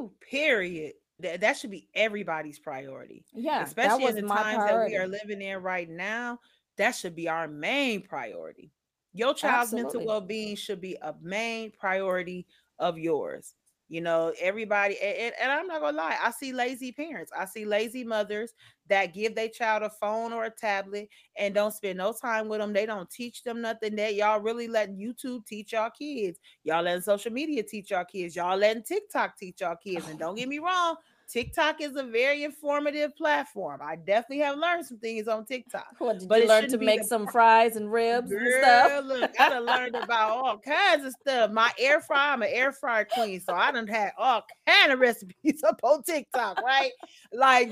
period. 0.07 0.93
That, 1.19 1.41
that 1.41 1.57
should 1.57 1.71
be 1.71 1.87
everybody's 1.93 2.59
priority. 2.59 3.25
Yeah. 3.33 3.63
Especially 3.63 4.05
in 4.05 4.15
the 4.15 4.21
times 4.21 4.57
priority. 4.57 4.73
that 4.73 4.87
we 4.87 4.97
are 4.97 5.07
living 5.07 5.41
in 5.41 5.61
right 5.61 5.89
now. 5.89 6.39
That 6.77 6.91
should 6.91 7.15
be 7.15 7.29
our 7.29 7.47
main 7.47 8.01
priority. 8.01 8.71
Your 9.13 9.33
child's 9.33 9.73
Absolutely. 9.73 9.83
mental 9.83 10.05
well-being 10.05 10.55
should 10.55 10.81
be 10.81 10.97
a 11.01 11.13
main 11.21 11.71
priority 11.71 12.47
of 12.79 12.97
yours. 12.97 13.53
You 13.89 13.99
know, 13.99 14.33
everybody, 14.39 14.97
and, 15.01 15.33
and, 15.39 15.51
I'm 15.51 15.67
not 15.67 15.81
gonna 15.81 15.97
lie, 15.97 16.17
I 16.23 16.31
see 16.31 16.53
lazy 16.53 16.93
parents, 16.93 17.29
I 17.37 17.43
see 17.43 17.65
lazy 17.65 18.05
mothers 18.05 18.53
that 18.91 19.13
give 19.13 19.35
their 19.35 19.47
child 19.47 19.83
a 19.83 19.89
phone 19.89 20.33
or 20.33 20.43
a 20.43 20.49
tablet 20.49 21.07
and 21.37 21.53
don't 21.53 21.73
spend 21.73 21.97
no 21.97 22.11
time 22.13 22.49
with 22.49 22.59
them. 22.59 22.73
They 22.73 22.85
don't 22.85 23.09
teach 23.09 23.41
them 23.41 23.61
nothing. 23.61 23.95
That 23.95 24.15
y'all 24.15 24.41
really 24.41 24.67
letting 24.67 24.97
YouTube 24.97 25.45
teach 25.45 25.71
y'all 25.71 25.89
kids. 25.89 26.39
Y'all 26.65 26.83
letting 26.83 27.01
social 27.01 27.31
media 27.31 27.63
teach 27.63 27.91
y'all 27.91 28.03
kids. 28.03 28.35
Y'all 28.35 28.57
letting 28.57 28.83
TikTok 28.83 29.37
teach 29.37 29.61
y'all 29.61 29.77
kids. 29.81 30.09
And 30.09 30.19
don't 30.19 30.35
get 30.35 30.49
me 30.49 30.59
wrong, 30.59 30.97
TikTok 31.31 31.79
is 31.79 31.95
a 31.95 32.03
very 32.03 32.43
informative 32.43 33.15
platform. 33.15 33.79
I 33.81 33.95
definitely 33.95 34.39
have 34.39 34.57
learned 34.57 34.85
some 34.85 34.97
things 34.97 35.27
on 35.27 35.45
TikTok. 35.45 35.87
What 35.99 36.19
did 36.19 36.27
but 36.27 36.41
you 36.41 36.47
learn 36.47 36.67
to 36.69 36.77
make 36.77 37.03
some 37.03 37.25
fries 37.31 37.77
and 37.77 37.91
ribs 37.91 38.29
Girl, 38.29 38.41
and 38.41 38.63
stuff? 38.63 39.05
Look, 39.05 39.31
I 39.39 39.49
done 39.49 39.65
learned 39.65 39.95
about 39.95 40.31
all 40.31 40.57
kinds 40.57 41.05
of 41.05 41.13
stuff. 41.21 41.51
My 41.51 41.71
air 41.79 42.01
fryer, 42.01 42.33
I'm 42.33 42.41
an 42.41 42.49
air 42.51 42.73
fryer 42.73 43.05
queen, 43.05 43.39
so 43.39 43.53
I 43.53 43.71
done 43.71 43.87
had 43.87 44.11
all 44.17 44.43
kind 44.67 44.91
of 44.91 44.99
recipes 44.99 45.61
up 45.67 45.79
on 45.83 46.03
TikTok, 46.03 46.61
right? 46.61 46.91
like, 47.31 47.71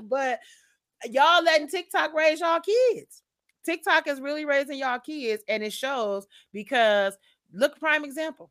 but 0.00 0.38
y'all 1.10 1.42
letting 1.42 1.68
TikTok 1.68 2.14
raise 2.14 2.40
y'all 2.40 2.60
kids. 2.60 3.22
TikTok 3.64 4.06
is 4.06 4.20
really 4.20 4.44
raising 4.44 4.78
y'all 4.78 5.00
kids, 5.00 5.42
and 5.48 5.62
it 5.64 5.72
shows 5.72 6.26
because 6.52 7.16
look, 7.52 7.78
prime 7.80 8.04
example. 8.04 8.50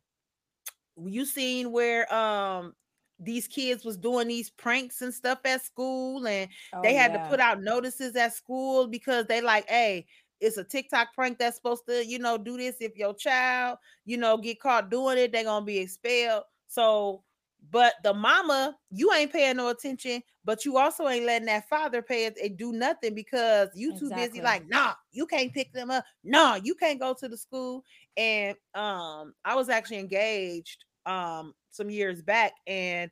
You 0.98 1.24
seen 1.24 1.72
where 1.72 2.12
um 2.14 2.74
these 3.18 3.48
kids 3.48 3.84
was 3.84 3.96
doing 3.96 4.28
these 4.28 4.50
pranks 4.50 5.00
and 5.02 5.12
stuff 5.12 5.38
at 5.44 5.64
school 5.64 6.26
and 6.26 6.48
oh, 6.74 6.82
they 6.82 6.94
had 6.94 7.12
yeah. 7.12 7.22
to 7.22 7.30
put 7.30 7.40
out 7.40 7.62
notices 7.62 8.14
at 8.14 8.34
school 8.34 8.86
because 8.86 9.26
they 9.26 9.40
like 9.40 9.68
hey 9.68 10.06
it's 10.40 10.56
a 10.56 10.64
TikTok 10.64 11.14
prank 11.14 11.38
that's 11.38 11.56
supposed 11.56 11.86
to, 11.88 12.04
you 12.04 12.18
know, 12.18 12.36
do 12.36 12.56
this. 12.56 12.76
If 12.80 12.96
your 12.96 13.14
child, 13.14 13.78
you 14.04 14.16
know, 14.16 14.36
get 14.36 14.60
caught 14.60 14.90
doing 14.90 15.18
it, 15.18 15.32
they're 15.32 15.44
gonna 15.44 15.64
be 15.64 15.78
expelled. 15.78 16.44
So, 16.68 17.22
but 17.70 17.94
the 18.04 18.12
mama, 18.12 18.76
you 18.90 19.12
ain't 19.12 19.32
paying 19.32 19.56
no 19.56 19.68
attention, 19.68 20.22
but 20.44 20.64
you 20.64 20.76
also 20.76 21.08
ain't 21.08 21.24
letting 21.24 21.46
that 21.46 21.68
father 21.68 22.02
pay 22.02 22.26
it 22.26 22.36
and 22.42 22.56
do 22.56 22.72
nothing 22.72 23.14
because 23.14 23.70
you 23.74 23.92
too 23.92 24.06
exactly. 24.06 24.26
busy. 24.28 24.42
Like, 24.42 24.68
nah, 24.68 24.94
you 25.10 25.26
can't 25.26 25.52
pick 25.52 25.72
them 25.72 25.90
up. 25.90 26.04
Nah, 26.22 26.56
you 26.62 26.74
can't 26.74 27.00
go 27.00 27.14
to 27.14 27.28
the 27.28 27.36
school. 27.36 27.82
And 28.16 28.56
um, 28.74 29.34
I 29.44 29.54
was 29.54 29.68
actually 29.68 29.98
engaged 29.98 30.84
um 31.06 31.54
some 31.70 31.90
years 31.90 32.22
back 32.22 32.52
and 32.66 33.10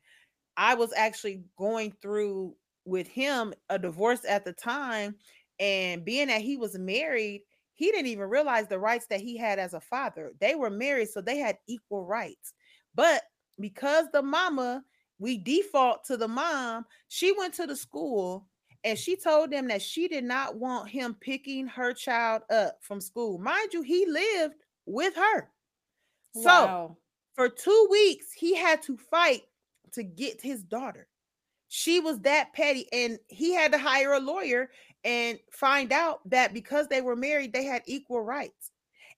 I 0.57 0.75
was 0.75 0.93
actually 0.95 1.43
going 1.57 1.93
through 2.01 2.55
with 2.85 3.07
him 3.07 3.53
a 3.69 3.77
divorce 3.77 4.25
at 4.27 4.45
the 4.45 4.53
time 4.53 5.15
and 5.59 6.05
being 6.05 6.27
that 6.27 6.41
he 6.41 6.57
was 6.57 6.77
married 6.77 7.41
he 7.75 7.91
didn't 7.91 8.07
even 8.07 8.29
realize 8.29 8.67
the 8.67 8.79
rights 8.79 9.05
that 9.07 9.19
he 9.19 9.37
had 9.37 9.59
as 9.59 9.73
a 9.73 9.81
father. 9.81 10.31
They 10.39 10.55
were 10.55 10.69
married 10.69 11.09
so 11.09 11.21
they 11.21 11.37
had 11.37 11.57
equal 11.67 12.05
rights. 12.05 12.53
But 12.95 13.23
because 13.59 14.05
the 14.11 14.21
mama 14.23 14.83
we 15.19 15.37
default 15.37 16.03
to 16.05 16.17
the 16.17 16.27
mom 16.27 16.85
she 17.07 17.31
went 17.37 17.53
to 17.53 17.65
the 17.65 17.75
school 17.75 18.47
and 18.83 18.97
she 18.99 19.15
told 19.15 19.49
them 19.51 19.67
that 19.67 19.81
she 19.81 20.07
did 20.07 20.23
not 20.23 20.57
want 20.57 20.89
him 20.89 21.15
picking 21.19 21.67
her 21.67 21.93
child 21.93 22.43
up 22.49 22.77
from 22.81 23.01
school. 23.01 23.37
Mind 23.37 23.73
you 23.73 23.81
he 23.81 24.05
lived 24.05 24.55
with 24.85 25.15
her. 25.15 25.49
Wow. 26.33 26.41
so 26.43 26.97
for 27.35 27.49
two 27.49 27.87
weeks, 27.91 28.31
he 28.31 28.55
had 28.55 28.81
to 28.83 28.97
fight 28.97 29.43
to 29.93 30.03
get 30.03 30.41
his 30.41 30.63
daughter. 30.63 31.07
She 31.67 31.99
was 31.99 32.19
that 32.21 32.53
petty, 32.53 32.87
and 32.93 33.19
he 33.27 33.53
had 33.53 33.71
to 33.73 33.77
hire 33.77 34.13
a 34.13 34.19
lawyer 34.19 34.69
and 35.03 35.39
find 35.51 35.91
out 35.91 36.27
that 36.29 36.53
because 36.53 36.87
they 36.87 37.01
were 37.01 37.15
married, 37.15 37.53
they 37.53 37.65
had 37.65 37.83
equal 37.85 38.21
rights. 38.21 38.71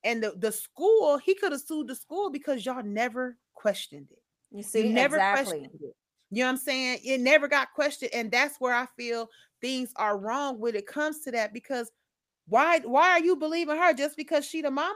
And 0.03 0.23
the, 0.23 0.34
the 0.38 0.51
school, 0.51 1.17
he 1.17 1.36
could 1.36 1.51
have 1.51 1.62
sued 1.62 1.88
the 1.88 1.95
school 1.95 2.30
because 2.30 2.65
y'all 2.65 2.84
never 2.84 3.38
questioned 3.53 4.08
it. 4.12 4.21
You 4.51 4.63
see, 4.63 4.88
you 4.88 4.93
never 4.93 5.17
exactly. 5.17 5.60
questioned 5.60 5.82
it. 5.82 5.95
You 6.30 6.39
know 6.39 6.45
what 6.45 6.51
I'm 6.51 6.58
saying? 6.58 6.99
It 7.03 7.21
never 7.21 7.47
got 7.47 7.73
questioned. 7.73 8.13
And 8.13 8.32
that's 8.32 8.58
where 8.60 8.73
I 8.73 8.86
feel 8.97 9.30
things 9.62 9.91
are 9.95 10.17
wrong 10.17 10.60
when 10.60 10.75
it 10.75 10.88
comes 10.88 11.19
to 11.21 11.32
that 11.32 11.53
because 11.53 11.91
why 12.47 12.80
why 12.80 13.10
are 13.12 13.19
you 13.19 13.36
believing 13.36 13.77
her 13.77 13.93
just 13.93 14.15
because 14.17 14.45
she 14.45 14.62
the 14.62 14.71
mama? 14.71 14.95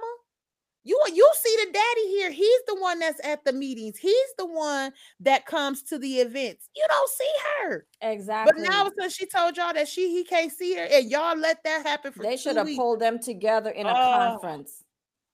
You 0.84 1.00
you 1.14 1.30
see 1.36 1.58
the 1.64 1.72
daddy 1.72 2.08
here. 2.08 2.32
He's 2.32 2.60
the 2.68 2.76
one 2.76 3.00
that's 3.00 3.24
at 3.24 3.46
the 3.46 3.54
meetings. 3.54 3.98
He's 3.98 4.34
the 4.38 4.48
one 4.48 4.92
that 5.20 5.46
comes 5.46 5.84
to 5.84 6.00
the 6.00 6.16
events. 6.16 6.70
You 6.76 6.84
don't 6.88 7.10
see 7.10 7.32
her. 7.62 7.86
Exactly. 8.02 8.54
But 8.64 8.70
now 8.70 8.90
because 8.90 9.14
she 9.14 9.28
told 9.28 9.58
y'all 9.58 9.74
that 9.74 9.88
she 9.88 10.12
he 10.12 10.24
can't 10.24 10.52
see 10.52 10.76
her, 10.76 10.88
and 10.92 11.10
y'all 11.10 11.38
let 11.38 11.64
that 11.66 11.86
happen 11.86 12.12
for 12.12 12.24
they 12.24 12.36
should 12.36 12.58
have 12.58 12.68
pulled 12.76 13.00
them 13.00 13.20
together 13.20 13.70
in 13.70 13.86
a 13.86 13.90
oh, 13.90 14.40
conference. 14.40 14.84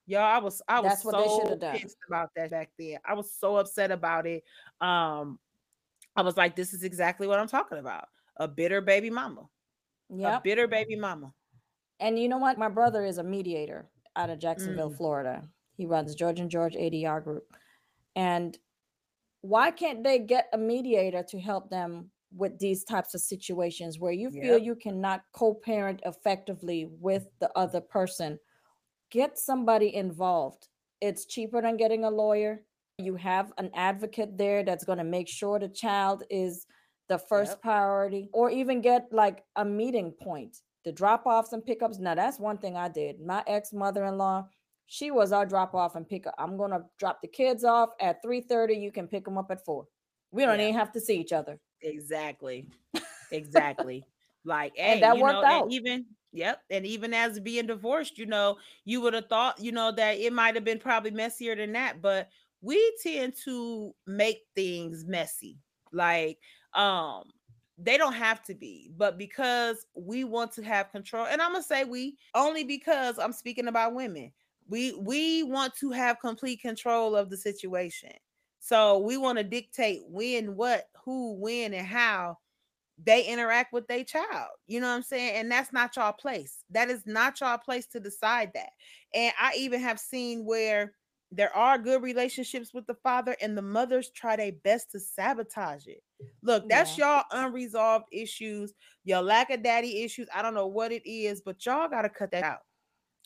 Y'all, 0.05 0.21
I 0.21 0.39
was 0.39 0.62
I 0.67 0.81
was 0.81 0.91
that's 0.91 1.05
what 1.05 1.15
so 1.15 1.21
they 1.21 1.27
should 1.29 1.49
have 1.49 1.60
done 1.60 1.91
about 2.10 2.29
that 2.36 2.51
back 2.51 2.71
then. 2.77 2.97
I 3.05 3.13
was 3.13 3.31
so 3.31 3.55
upset 3.55 3.91
about 3.91 4.27
it. 4.27 4.43
Um, 4.81 5.39
I 6.17 6.23
was 6.23 6.36
like, 6.36 6.57
this 6.57 6.73
is 6.73 6.83
exactly 6.83 7.25
what 7.25 7.39
I'm 7.39 7.47
talking 7.47 7.77
about. 7.77 8.05
A 8.36 8.49
bitter 8.49 8.81
baby 8.81 9.10
mama. 9.10 9.47
Yeah. 10.10 10.38
A 10.38 10.41
bitter 10.41 10.67
baby 10.67 10.97
mama. 10.97 11.31
And 11.99 12.19
you 12.19 12.27
know 12.27 12.38
what? 12.38 12.57
My 12.57 12.69
brother 12.69 13.05
is 13.05 13.17
a 13.17 13.23
mediator 13.23 13.89
out 14.17 14.30
of 14.30 14.39
Jacksonville, 14.39 14.91
mm. 14.91 14.97
Florida. 14.97 15.43
He 15.75 15.86
runs 15.86 16.15
George 16.15 16.39
and 16.39 16.49
George 16.49 16.73
ADR 16.73 17.23
Group. 17.23 17.43
And 18.15 18.58
why 19.41 19.71
can't 19.71 20.03
they 20.03 20.19
get 20.19 20.49
a 20.53 20.58
mediator 20.58 21.23
to 21.30 21.39
help 21.39 21.69
them 21.69 22.10
with 22.36 22.60
these 22.60 22.84
types 22.84 23.13
of 23.13 23.21
situations 23.21 23.99
where 23.99 24.12
you 24.12 24.30
feel 24.30 24.58
yep. 24.58 24.63
you 24.63 24.75
cannot 24.75 25.21
co-parent 25.34 26.01
effectively 26.06 26.89
with 26.99 27.27
the 27.39 27.49
other 27.56 27.80
person? 27.80 28.39
Get 29.12 29.38
somebody 29.38 29.95
involved. 29.95 30.67
It's 30.99 31.25
cheaper 31.25 31.62
than 31.62 31.77
getting 31.77 32.03
a 32.03 32.10
lawyer. 32.10 32.63
You 32.97 33.15
have 33.15 33.53
an 33.60 33.69
advocate 33.75 34.38
there 34.38 34.63
that's 34.63 34.84
going 34.84 34.97
to 34.97 35.03
make 35.03 35.30
sure 35.30 35.60
the 35.60 35.69
child 35.69 36.23
is 36.30 36.65
the 37.08 37.19
first 37.19 37.51
yep. 37.51 37.62
priority 37.62 38.30
or 38.34 38.49
even 38.49 38.82
get 38.82 39.08
like 39.12 39.43
a 39.56 39.63
meeting 39.63 40.12
point 40.12 40.58
the 40.88 40.93
drop 40.93 41.26
offs 41.26 41.52
and 41.52 41.65
pickups. 41.65 42.00
Now 42.00 42.15
that's 42.15 42.39
one 42.39 42.58
thing 42.58 42.78
I 42.78 42.88
did. 42.88 43.19
My 43.19 43.43
ex 43.45 43.73
mother 43.73 44.06
in 44.06 44.17
law, 44.17 44.47
she 44.86 45.12
was 45.12 45.34
our 45.34 45.45
drop 45.45 45.76
off 45.76 45.97
and 45.97 46.08
pick 46.08 46.26
up. 46.26 46.34
I'm 46.38 46.56
gonna 46.56 46.86
drop 46.97 47.21
the 47.21 47.28
kids 47.28 47.65
off 47.65 47.89
at 48.00 48.23
3:30. 48.23 48.82
You 48.82 48.89
can 48.89 49.06
pick 49.06 49.26
them 49.26 49.38
up 49.38 49.52
at 49.52 49.65
four. 49.65 49.86
We 50.32 50.45
don't 50.45 50.60
yeah. 50.60 50.67
even 50.67 50.80
have 50.80 50.93
to 50.93 51.02
see 51.02 51.19
each 51.19 51.34
other. 51.34 51.60
Exactly. 51.82 52.69
Exactly. 53.30 54.06
like 54.45 54.71
hey, 54.78 54.93
and 54.93 55.04
that 55.04 55.17
worked 55.17 55.41
know, 55.41 55.43
out. 55.43 55.69
even 55.69 56.06
yep. 56.32 56.62
And 56.69 56.86
even 56.86 57.13
as 57.13 57.41
being 57.41 57.67
divorced, 57.67 58.17
you 58.17 58.26
know, 58.26 58.56
you 58.86 59.02
would 59.02 59.13
have 59.13 59.28
thought, 59.28 59.60
you 59.60 59.73
know, 59.73 59.91
that 59.91 60.17
it 60.17 60.32
might 60.32 60.56
have 60.56 60.63
been 60.63 60.80
probably 60.80 61.12
messier 61.12 61.54
than 61.54 61.73
that, 61.73 62.02
but 62.02 62.30
we 62.62 62.97
tend 63.04 63.34
to 63.43 63.93
make 64.06 64.43
things 64.56 65.04
messy. 65.04 65.58
Like 65.91 66.38
um 66.73 67.23
they 67.77 67.97
don't 67.97 68.13
have 68.13 68.41
to 68.43 68.55
be, 68.55 68.91
but 68.97 69.17
because 69.17 69.85
we 69.95 70.23
want 70.23 70.51
to 70.53 70.63
have 70.63 70.91
control, 70.91 71.27
and 71.27 71.41
I'm 71.41 71.51
gonna 71.51 71.63
say 71.63 71.83
we 71.83 72.17
only 72.33 72.63
because 72.63 73.19
I'm 73.19 73.33
speaking 73.33 73.67
about 73.67 73.93
women. 73.93 74.31
We 74.67 74.93
we 74.93 75.43
want 75.43 75.75
to 75.75 75.91
have 75.91 76.19
complete 76.19 76.61
control 76.61 77.15
of 77.15 77.29
the 77.29 77.37
situation. 77.37 78.11
So 78.59 78.97
we 78.99 79.15
want 79.15 79.37
to 79.37 79.43
dictate 79.43 80.01
when, 80.07 80.55
what, 80.55 80.89
who, 81.05 81.35
when, 81.35 81.73
and 81.73 81.87
how 81.87 82.37
they 83.01 83.23
interact 83.23 83.71
with 83.71 83.87
their 83.87 84.03
child. 84.03 84.49
You 84.65 84.81
know 84.81 84.87
what 84.87 84.95
I'm 84.95 85.03
saying? 85.03 85.35
And 85.35 85.51
that's 85.51 85.71
not 85.71 85.95
y'all 85.95 86.11
place. 86.11 86.63
That 86.71 86.89
is 86.89 87.03
not 87.05 87.39
y'all 87.39 87.57
place 87.57 87.85
to 87.87 87.99
decide 87.99 88.51
that. 88.55 88.71
And 89.13 89.33
I 89.39 89.53
even 89.57 89.79
have 89.81 89.99
seen 89.99 90.45
where 90.45 90.93
there 91.31 91.55
are 91.55 91.77
good 91.77 92.01
relationships 92.01 92.73
with 92.73 92.87
the 92.87 92.95
father 92.95 93.35
and 93.41 93.57
the 93.57 93.61
mothers 93.61 94.09
try 94.09 94.35
their 94.35 94.51
best 94.51 94.91
to 94.91 94.99
sabotage 94.99 95.87
it. 95.87 96.03
Look, 96.41 96.67
that's 96.69 96.97
yeah. 96.97 97.23
y'all 97.32 97.45
unresolved 97.45 98.06
issues, 98.12 98.73
your 99.03 99.21
lack 99.21 99.49
of 99.49 99.63
daddy 99.63 100.03
issues. 100.03 100.27
I 100.34 100.41
don't 100.41 100.53
know 100.53 100.67
what 100.67 100.91
it 100.91 101.08
is, 101.10 101.41
but 101.41 101.65
y'all 101.65 101.88
got 101.88 102.03
to 102.03 102.10
cut 102.10 102.32
that 102.32 102.43
out. 102.43 102.60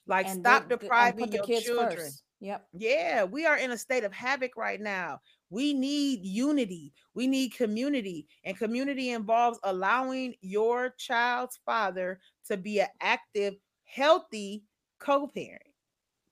Like 0.08 0.28
and 0.28 0.40
stop 0.40 0.68
depriving 0.70 1.32
your 1.32 1.46
children. 1.46 1.98
First. 1.98 2.24
Yep. 2.40 2.68
Yeah, 2.74 3.24
we 3.24 3.46
are 3.46 3.58
in 3.58 3.72
a 3.72 3.78
state 3.78 4.04
of 4.04 4.12
havoc 4.12 4.58
right 4.58 4.82
now. 4.82 5.20
We 5.52 5.74
need 5.74 6.26
unity. 6.26 6.92
We 7.14 7.28
need 7.28 7.54
community. 7.54 8.28
And 8.46 8.58
community 8.58 9.12
involves 9.12 9.60
allowing 9.64 10.34
your 10.42 10.96
child's 10.98 11.60
father 11.66 12.20
to 12.48 12.58
be 12.58 12.80
an 12.80 12.88
active, 13.00 13.54
healthy 13.84 14.64
co-parent. 15.00 15.62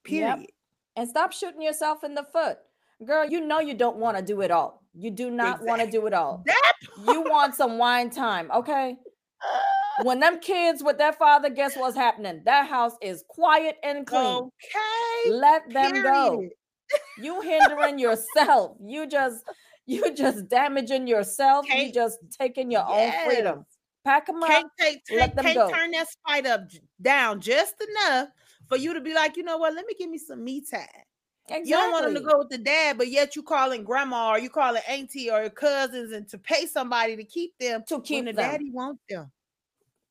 Period. 0.03 0.39
Yep 0.39 0.49
and 0.99 1.07
stop 1.07 1.31
shooting 1.31 1.61
yourself 1.61 2.03
in 2.03 2.13
the 2.13 2.25
foot. 2.25 2.57
Girl, 3.05 3.25
you 3.25 3.39
know 3.39 3.61
you 3.61 3.73
don't 3.73 3.95
want 3.95 4.17
to 4.17 4.23
do 4.23 4.41
it 4.41 4.51
all. 4.51 4.83
You 4.93 5.11
do 5.11 5.29
not 5.29 5.61
exactly. 5.61 5.67
want 5.67 5.81
to 5.81 5.91
do 5.91 6.07
it 6.07 6.13
all. 6.13 6.43
you 7.07 7.21
want 7.21 7.55
some 7.55 7.77
wine 7.77 8.09
time, 8.09 8.51
okay? 8.51 8.97
when 10.03 10.19
them 10.19 10.39
kids 10.39 10.83
with 10.83 10.97
their 10.97 11.13
father, 11.13 11.49
guess 11.49 11.75
what's 11.75 11.95
happening? 11.95 12.41
That 12.45 12.67
house 12.67 12.93
is 13.01 13.23
quiet 13.27 13.77
and 13.83 14.05
clean. 14.05 14.49
Okay. 14.49 15.31
Let 15.31 15.69
them 15.69 15.91
Period. 15.91 16.03
go. 16.03 16.43
You 17.17 17.41
hindering 17.41 17.99
yourself. 17.99 18.77
You 18.81 19.07
just 19.07 19.43
you 19.85 20.13
just 20.13 20.47
damaging 20.49 21.07
yourself. 21.07 21.67
Can't, 21.67 21.87
you 21.87 21.93
just 21.93 22.17
taking 22.39 22.71
your 22.71 22.85
yes. 22.89 23.15
own 23.15 23.25
freedom. 23.29 23.65
Pack 24.05 24.27
them 24.27 24.41
can't 24.41 24.65
up. 24.65 24.71
Take, 24.79 25.03
take, 25.05 25.19
let 25.19 25.35
them 25.35 25.45
can't 25.45 25.57
go. 25.57 25.69
turn 25.69 25.91
that 25.91 26.07
spite 26.09 26.45
up 26.45 26.61
down 27.01 27.41
just 27.41 27.75
enough 27.81 28.29
for 28.67 28.77
you 28.77 28.93
to 28.93 29.01
be 29.01 29.13
like, 29.13 29.37
you 29.37 29.43
know 29.43 29.57
what? 29.57 29.73
Let 29.73 29.85
me 29.85 29.93
give 29.97 30.09
me 30.09 30.17
some 30.17 30.43
me 30.43 30.61
time. 30.61 30.87
Exactly. 31.49 31.69
You 31.69 31.75
don't 31.77 31.91
want 31.91 32.05
them 32.05 32.15
to 32.15 32.21
go 32.21 32.37
with 32.37 32.49
the 32.49 32.59
dad, 32.59 32.97
but 32.97 33.07
yet 33.07 33.35
you 33.35 33.41
calling 33.41 33.83
grandma 33.83 34.31
or 34.31 34.39
you 34.39 34.49
calling 34.49 34.83
auntie 34.87 35.31
or 35.31 35.41
your 35.41 35.49
cousins 35.49 36.11
and 36.11 36.27
to 36.29 36.37
pay 36.37 36.67
somebody 36.67 37.15
to 37.15 37.23
keep 37.23 37.57
them 37.59 37.83
to 37.87 37.99
keep 38.01 38.25
the 38.25 38.33
daddy 38.33 38.69
want 38.71 38.99
them. 39.09 39.31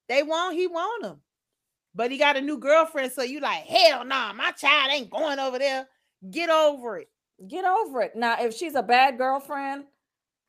They 0.08 0.24
want 0.24 0.56
he 0.56 0.66
want 0.66 1.02
them, 1.02 1.20
but 1.94 2.10
he 2.10 2.18
got 2.18 2.36
a 2.36 2.40
new 2.40 2.58
girlfriend. 2.58 3.12
So 3.12 3.22
you 3.22 3.38
like 3.38 3.64
hell 3.64 4.00
no, 4.00 4.08
nah, 4.08 4.32
my 4.32 4.50
child 4.50 4.90
ain't 4.92 5.10
going 5.10 5.38
over 5.38 5.58
there. 5.58 5.86
Get 6.28 6.50
over 6.50 6.98
it. 6.98 7.08
Get 7.46 7.64
over 7.64 8.02
it. 8.02 8.16
Now, 8.16 8.36
if 8.40 8.54
she's 8.54 8.74
a 8.74 8.82
bad 8.82 9.16
girlfriend 9.16 9.84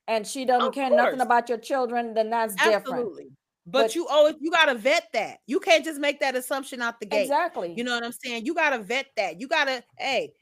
and 0.07 0.25
she 0.25 0.43
doesn't 0.43 0.69
of 0.69 0.73
care 0.73 0.89
course. 0.89 0.97
nothing 0.97 1.21
about 1.21 1.49
your 1.49 1.59
children, 1.59 2.15
then 2.15 2.31
that's 2.31 2.55
Absolutely. 2.57 3.25
different. 3.25 3.31
But, 3.67 3.81
but 3.83 3.95
you 3.95 4.07
always 4.07 4.35
you 4.39 4.49
gotta 4.49 4.73
vet 4.73 5.07
that. 5.13 5.37
You 5.45 5.59
can't 5.59 5.85
just 5.85 5.99
make 5.99 6.19
that 6.21 6.35
assumption 6.35 6.81
out 6.81 6.99
the 6.99 7.05
gate. 7.05 7.23
Exactly. 7.23 7.75
You 7.77 7.83
know 7.83 7.93
what 7.93 8.03
I'm 8.03 8.11
saying? 8.11 8.45
You 8.45 8.55
gotta 8.55 8.79
vet 8.79 9.05
that. 9.17 9.39
You 9.39 9.47
gotta, 9.47 9.83
hey, 9.99 10.33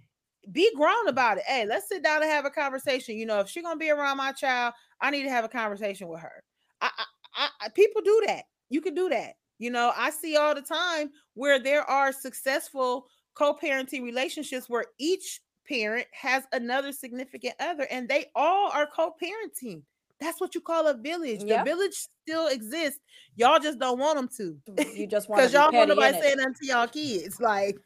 be 0.52 0.74
grown 0.76 1.08
about 1.08 1.38
it. 1.38 1.44
Hey, 1.46 1.66
let's 1.66 1.88
sit 1.88 2.04
down 2.04 2.22
and 2.22 2.32
have 2.32 2.46
a 2.46 2.50
conversation. 2.50 3.18
You 3.18 3.26
know, 3.26 3.40
if 3.40 3.50
she's 3.50 3.64
gonna 3.64 3.78
be 3.78 3.90
around 3.90 4.18
my 4.18 4.32
child, 4.32 4.74
I 5.02 5.12
need 5.12 5.24
to 5.24 5.30
have 5.30 5.46
a 5.46 5.50
conversation 5.50 6.08
with 6.08 6.22
her. 6.22 6.44
I, 6.82 6.90
I, 7.36 7.48
I 7.62 7.70
people 7.70 8.02
do 8.02 8.24
that. 8.28 8.44
You 8.70 8.82
can 8.82 8.94
do 8.94 9.10
that. 9.10 9.34
You 9.60 9.72
know, 9.72 9.92
I 9.96 10.12
see 10.12 10.38
all 10.38 10.54
the 10.54 10.62
time 10.62 11.10
where 11.34 11.60
there 11.60 11.84
are 11.84 12.12
successful 12.12 13.08
co-parenting 13.36 14.04
relationships 14.04 14.70
where 14.70 14.86
each 15.00 15.42
parent 15.68 16.08
has 16.12 16.44
another 16.54 16.92
significant 16.92 17.54
other 17.60 17.88
and 17.90 18.08
they 18.08 18.26
all 18.36 18.72
are 18.72 18.88
co-parenting. 18.88 19.82
That's 20.20 20.42
what 20.42 20.56
you 20.56 20.62
call 20.62 20.88
a 20.88 20.96
village. 20.96 21.44
Yep. 21.44 21.66
The 21.66 21.72
village 21.72 21.94
still 21.94 22.48
exists. 22.48 23.00
Y'all 23.36 23.60
just 23.60 23.78
don't 23.78 24.00
want 24.00 24.18
them 24.18 24.30
to. 24.38 24.86
You 24.96 25.06
just 25.06 25.30
want 25.30 25.42
because 25.42 25.54
y'all 25.54 25.72
want 25.72 25.90
to 25.90 25.96
nobody 25.96 26.20
saying 26.20 26.40
unto 26.40 26.66
y'all 26.66 26.88
kids. 26.88 27.40
Like 27.40 27.78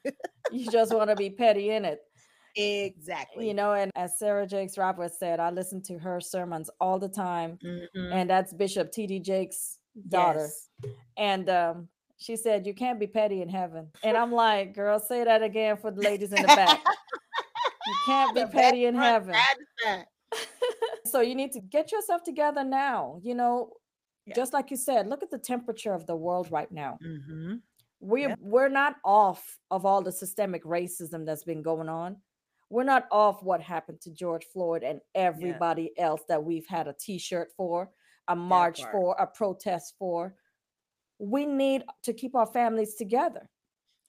you 0.52 0.72
just 0.72 0.94
want 0.94 1.10
to 1.10 1.16
be 1.16 1.30
petty 1.30 1.72
in 1.72 1.84
it. 1.84 2.00
Exactly. 2.56 3.48
You 3.48 3.54
know, 3.54 3.74
and 3.74 3.92
as 3.96 4.18
Sarah 4.18 4.48
Jakes 4.48 4.78
Roberts 4.78 5.18
said, 5.20 5.40
I 5.40 5.52
listen 5.52 5.82
to 5.84 5.98
her 6.00 6.20
sermons 6.20 6.70
all 6.80 7.00
the 7.00 7.10
time. 7.10 7.58
Mm-hmm. 7.64 8.14
And 8.14 8.30
that's 8.30 8.54
Bishop 8.54 8.92
T.D. 8.92 9.20
Jakes' 9.20 9.78
daughter. 10.10 10.48
Yes. 10.84 10.94
And 11.18 11.50
um, 11.50 11.88
she 12.18 12.36
said, 12.36 12.66
You 12.66 12.74
can't 12.74 13.00
be 13.00 13.08
petty 13.08 13.42
in 13.42 13.50
heaven. 13.50 13.88
And 14.04 14.16
I'm 14.16 14.32
like, 14.32 14.76
Girl, 14.76 15.00
say 15.00 15.24
that 15.24 15.42
again 15.44 15.78
for 15.78 15.92
the 15.92 16.02
ladies 16.02 16.32
in 16.32 16.42
the 16.42 16.48
back. 16.48 16.82
you 17.88 17.96
can't 18.06 18.36
be 18.36 18.46
petty 18.46 18.86
in 18.86 18.96
heaven. 18.96 19.36
so 21.06 21.22
you 21.22 21.36
need 21.36 21.52
to 21.54 21.60
get 21.60 21.92
yourself 21.92 22.24
together 22.24 22.64
now. 22.64 23.20
You 23.24 23.36
know, 23.36 23.72
yeah. 24.26 24.36
just 24.36 24.54
like 24.54 24.72
you 24.72 24.78
said, 24.78 25.08
look 25.08 25.24
at 25.24 25.32
the 25.32 25.40
temperature 25.40 25.94
of 25.94 26.06
the 26.06 26.16
world 26.16 26.52
right 26.52 26.72
now. 26.72 26.98
Mm-hmm. 27.04 27.56
We're 28.00 28.30
yeah. 28.30 28.36
we're 28.40 28.70
not 28.70 28.96
off 29.06 29.60
of 29.70 29.86
all 29.86 30.02
the 30.02 30.12
systemic 30.12 30.64
racism 30.64 31.26
that's 31.26 31.44
been 31.44 31.62
going 31.62 31.90
on. 31.90 32.18
We're 32.72 32.84
not 32.84 33.08
off 33.12 33.44
what 33.44 33.62
happened 33.62 34.00
to 34.02 34.12
George 34.12 34.46
Floyd 34.46 34.82
and 34.82 35.02
everybody 35.14 35.92
yeah. 35.98 36.06
else 36.06 36.22
that 36.30 36.42
we've 36.42 36.66
had 36.66 36.88
a 36.88 36.96
T-shirt 36.98 37.50
for, 37.58 37.90
a 38.30 38.36
march 38.36 38.82
for, 38.94 39.14
a 39.20 39.28
protest 39.28 39.96
for. 40.00 40.34
We 41.20 41.46
need 41.46 41.84
to 42.04 42.14
keep 42.14 42.34
our 42.34 42.46
families 42.46 42.96
together. 42.96 43.50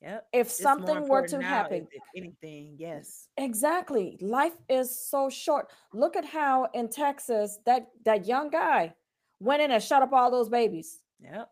Yep. 0.00 0.26
If 0.32 0.46
it's 0.46 0.62
something 0.62 1.08
were 1.08 1.26
to 1.26 1.42
happen, 1.42 1.88
if 1.90 2.02
anything, 2.16 2.76
yes. 2.78 3.26
Exactly. 3.36 4.16
Life 4.20 4.56
is 4.68 4.96
so 4.96 5.28
short. 5.28 5.72
Look 5.92 6.14
at 6.14 6.24
how 6.24 6.68
in 6.72 6.88
Texas 6.88 7.58
that 7.66 7.88
that 8.04 8.26
young 8.26 8.48
guy 8.50 8.94
went 9.40 9.62
in 9.62 9.72
and 9.72 9.82
shut 9.82 10.02
up 10.02 10.12
all 10.12 10.30
those 10.30 10.48
babies. 10.48 11.00
Yep. 11.20 11.50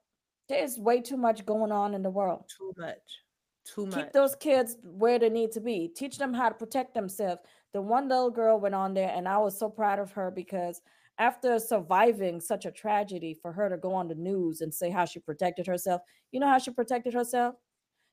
There's 0.49 0.79
way 0.79 1.01
too 1.01 1.17
much 1.17 1.45
going 1.45 1.73
on 1.73 1.95
in 1.95 2.03
the 2.03 2.11
world. 2.11 2.45
Too 2.57 2.73
much. 2.77 3.21
Too 3.65 3.87
much. 3.87 3.95
Keep 3.95 4.13
those 4.13 4.35
kids 4.35 4.77
where 4.83 5.19
they 5.19 5.29
need 5.29 5.53
to 5.53 5.61
be. 5.61 5.89
Teach 5.89 6.19
them 6.19 6.35
how 6.35 6.49
to 6.49 6.55
protect 6.55 6.95
themselves. 6.95 7.41
The 7.73 7.83
one 7.83 8.09
little 8.09 8.31
girl 8.31 8.59
went 8.59 8.75
on 8.75 8.95
there, 8.95 9.13
and 9.15 9.29
I 9.29 9.39
was 9.39 9.59
so 9.59 9.69
proud 9.69 9.99
of 9.99 10.13
her 10.13 10.31
because 10.31 10.81
after 11.19 11.59
surviving 11.59 12.41
such 12.41 12.65
a 12.65 12.71
tragedy, 12.71 13.35
for 13.35 13.53
her 13.53 13.69
to 13.69 13.77
go 13.77 13.93
on 13.93 14.09
the 14.09 14.15
news 14.15 14.61
and 14.61 14.73
say 14.73 14.91
how 14.91 15.05
she 15.05 15.21
protected 15.21 15.67
herself, 15.67 16.01
you 16.33 16.41
know 16.41 16.49
how 16.49 16.59
she 16.59 16.71
protected 16.71 17.15
herself? 17.15 17.55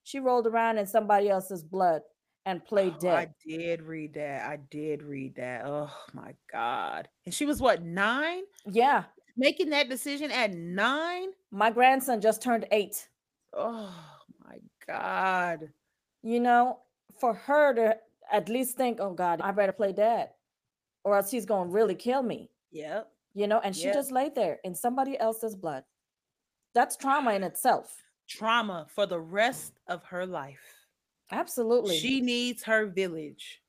She 0.04 0.20
rolled 0.20 0.48
around 0.48 0.78
in 0.78 0.86
somebody 0.86 1.30
else's 1.30 1.64
blood 1.64 2.02
and 2.46 2.64
played 2.64 2.94
oh, 2.98 3.00
dead. 3.00 3.16
I 3.16 3.28
did 3.46 3.82
read 3.82 4.14
that. 4.14 4.48
I 4.48 4.58
did 4.70 5.04
read 5.04 5.36
that. 5.36 5.66
Oh 5.66 5.92
my 6.14 6.34
God. 6.52 7.08
And 7.26 7.34
she 7.34 7.46
was 7.46 7.62
what, 7.62 7.82
nine? 7.84 8.44
Yeah. 8.66 9.04
Making 9.36 9.70
that 9.72 9.90
decision 9.90 10.32
at 10.32 10.54
nine? 10.54 11.30
My 11.52 11.72
grandson 11.72 12.22
just 12.22 12.42
turned 12.42 12.66
eight. 12.72 13.08
Oh 13.54 14.17
God. 14.88 15.70
You 16.24 16.40
know, 16.40 16.80
for 17.20 17.34
her 17.34 17.74
to 17.74 17.98
at 18.32 18.50
least 18.50 18.78
think, 18.78 19.00
oh 19.00 19.14
God, 19.14 19.42
I 19.42 19.52
better 19.52 19.72
play 19.72 19.94
dead 19.94 20.30
or 21.04 21.16
else 21.16 21.32
he's 21.32 21.46
going 21.46 21.68
to 21.68 21.74
really 21.74 21.96
kill 21.96 22.24
me. 22.24 22.50
Yep. 22.72 23.10
You 23.34 23.48
know, 23.48 23.60
and 23.64 23.76
she 23.76 23.86
yep. 23.86 23.94
just 23.94 24.12
laid 24.12 24.36
there 24.36 24.60
in 24.64 24.74
somebody 24.76 25.18
else's 25.20 25.56
blood. 25.56 25.84
That's 26.74 26.98
trauma 26.98 27.34
in 27.34 27.44
itself 27.44 27.96
trauma 28.28 28.86
for 28.94 29.06
the 29.06 29.20
rest 29.20 29.80
of 29.88 30.04
her 30.06 30.26
life. 30.26 30.60
Absolutely. 31.32 31.98
She 31.98 32.22
needs 32.22 32.64
her 32.64 32.86
village. 32.86 33.62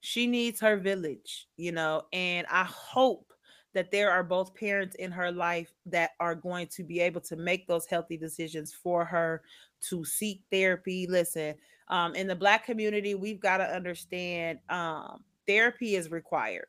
She 0.00 0.26
needs 0.26 0.60
her 0.60 0.76
village, 0.76 1.46
you 1.56 1.72
know, 1.72 2.02
and 2.12 2.46
I 2.50 2.64
hope 2.64 3.32
that 3.74 3.90
there 3.90 4.10
are 4.10 4.24
both 4.24 4.54
parents 4.54 4.96
in 4.96 5.12
her 5.12 5.30
life 5.30 5.72
that 5.86 6.10
are 6.18 6.34
going 6.34 6.66
to 6.68 6.82
be 6.82 7.00
able 7.00 7.20
to 7.20 7.36
make 7.36 7.66
those 7.66 7.86
healthy 7.86 8.16
decisions 8.16 8.72
for 8.72 9.04
her 9.04 9.42
to 9.88 10.04
seek 10.04 10.42
therapy. 10.50 11.06
Listen, 11.08 11.54
um, 11.88 12.14
in 12.14 12.26
the 12.26 12.36
black 12.36 12.64
community, 12.64 13.14
we've 13.14 13.40
got 13.40 13.58
to 13.58 13.64
understand 13.64 14.58
um, 14.68 15.24
therapy 15.46 15.96
is 15.96 16.10
required 16.10 16.66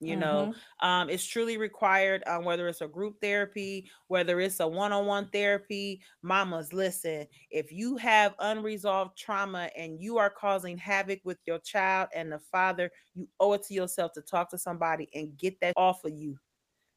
you 0.00 0.16
know 0.16 0.52
mm-hmm. 0.52 0.86
um, 0.86 1.08
it's 1.08 1.24
truly 1.24 1.56
required 1.56 2.22
um, 2.26 2.44
whether 2.44 2.68
it's 2.68 2.80
a 2.80 2.88
group 2.88 3.16
therapy 3.20 3.88
whether 4.08 4.40
it's 4.40 4.60
a 4.60 4.66
one-on-one 4.66 5.28
therapy 5.32 6.00
mamas 6.22 6.72
listen 6.72 7.26
if 7.50 7.72
you 7.72 7.96
have 7.96 8.34
unresolved 8.40 9.16
trauma 9.16 9.70
and 9.76 10.00
you 10.00 10.18
are 10.18 10.30
causing 10.30 10.76
havoc 10.76 11.20
with 11.24 11.38
your 11.46 11.58
child 11.60 12.08
and 12.14 12.30
the 12.30 12.38
father 12.38 12.90
you 13.14 13.28
owe 13.40 13.52
it 13.52 13.62
to 13.62 13.74
yourself 13.74 14.12
to 14.12 14.20
talk 14.20 14.50
to 14.50 14.58
somebody 14.58 15.08
and 15.14 15.36
get 15.38 15.58
that 15.60 15.72
off 15.76 16.04
of 16.04 16.12
you 16.12 16.36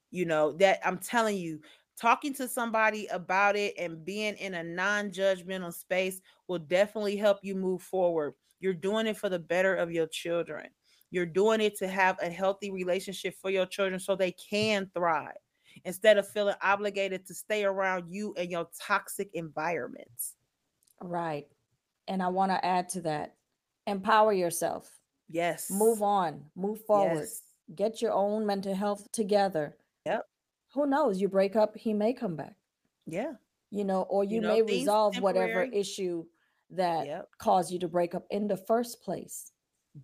you 0.09 0.25
know 0.25 0.51
that 0.53 0.79
i'm 0.85 0.97
telling 0.97 1.37
you 1.37 1.59
talking 1.99 2.33
to 2.33 2.47
somebody 2.47 3.07
about 3.07 3.55
it 3.55 3.73
and 3.77 4.05
being 4.05 4.35
in 4.35 4.53
a 4.55 4.63
non-judgmental 4.63 5.73
space 5.73 6.21
will 6.47 6.59
definitely 6.59 7.15
help 7.15 7.39
you 7.41 7.55
move 7.55 7.81
forward 7.81 8.33
you're 8.59 8.73
doing 8.73 9.07
it 9.07 9.17
for 9.17 9.29
the 9.29 9.39
better 9.39 9.75
of 9.75 9.91
your 9.91 10.07
children 10.07 10.67
you're 11.09 11.25
doing 11.25 11.61
it 11.61 11.77
to 11.77 11.87
have 11.87 12.17
a 12.21 12.29
healthy 12.29 12.69
relationship 12.71 13.33
for 13.41 13.49
your 13.49 13.65
children 13.65 13.99
so 13.99 14.15
they 14.15 14.31
can 14.33 14.89
thrive. 14.93 15.37
instead 15.85 16.17
of 16.17 16.27
feeling 16.27 16.55
obligated 16.61 17.25
to 17.25 17.33
stay 17.33 17.63
around 17.63 18.09
you 18.09 18.33
and 18.37 18.49
your 18.49 18.67
toxic 18.79 19.29
environments. 19.33 20.35
Right. 20.99 21.45
And 22.07 22.21
I 22.23 22.27
want 22.29 22.51
to 22.51 22.65
add 22.65 22.89
to 22.89 23.01
that 23.01 23.35
empower 23.85 24.33
yourself. 24.33 24.99
Yes. 25.29 25.69
Move 25.71 26.01
on, 26.01 26.43
move 26.55 26.81
forward, 26.85 27.19
Yes. 27.19 27.41
get 27.75 28.01
your 28.01 28.11
own 28.11 28.45
mental 28.45 28.73
health 28.73 29.09
together. 29.11 29.77
Yep. 30.05 30.25
Who 30.73 30.85
knows? 30.85 31.19
You 31.21 31.27
break 31.29 31.55
up, 31.55 31.75
he 31.75 31.93
may 31.93 32.13
come 32.13 32.35
back, 32.35 32.55
Yeah. 33.05 33.33
you 33.69 33.83
know, 33.83 34.03
or 34.03 34.23
you, 34.23 34.35
You 34.35 34.41
know, 34.41 34.47
may 34.49 34.61
resolve 34.61 35.17
whatever 35.21 35.63
issue 35.63 36.25
that 36.71 37.07
Yep. 37.07 37.29
caused 37.37 37.71
you 37.71 37.79
to 37.79 37.87
break 37.87 38.13
up 38.15 38.25
in 38.29 38.47
the 38.47 38.57
first 38.57 39.01
place. 39.01 39.51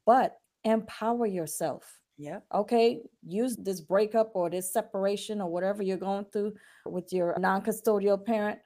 But 0.06 0.40
empower 0.64 1.26
yourself. 1.26 2.00
Yeah. 2.18 2.40
Okay, 2.54 3.04
use 3.24 3.56
this 3.58 3.82
breakup 3.82 4.36
or 4.36 4.50
this 4.50 4.72
separation 4.72 5.42
or 5.42 5.50
whatever 5.50 5.84
you're 5.84 5.98
going 5.98 6.26
through 6.26 6.54
with 6.86 7.12
your 7.12 7.38
non 7.40 7.62
custodial 7.64 8.24
parent 8.24 8.60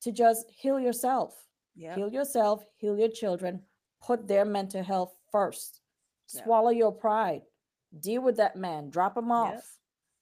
to 0.00 0.12
just 0.12 0.48
heal 0.50 0.78
yourself. 0.80 1.48
Yep. 1.76 1.96
Heal 1.96 2.12
yourself, 2.12 2.64
heal 2.76 2.96
your 2.98 3.08
children, 3.10 3.62
put 4.00 4.26
their 4.28 4.44
mental 4.44 4.82
health 4.82 5.14
first. 5.30 5.80
Yep. 6.32 6.44
Swallow 6.44 6.70
your 6.70 6.92
pride. 6.92 7.42
Deal 8.00 8.22
with 8.22 8.36
that 8.36 8.56
man, 8.56 8.90
drop 8.90 9.16
him 9.16 9.30
off. 9.30 9.78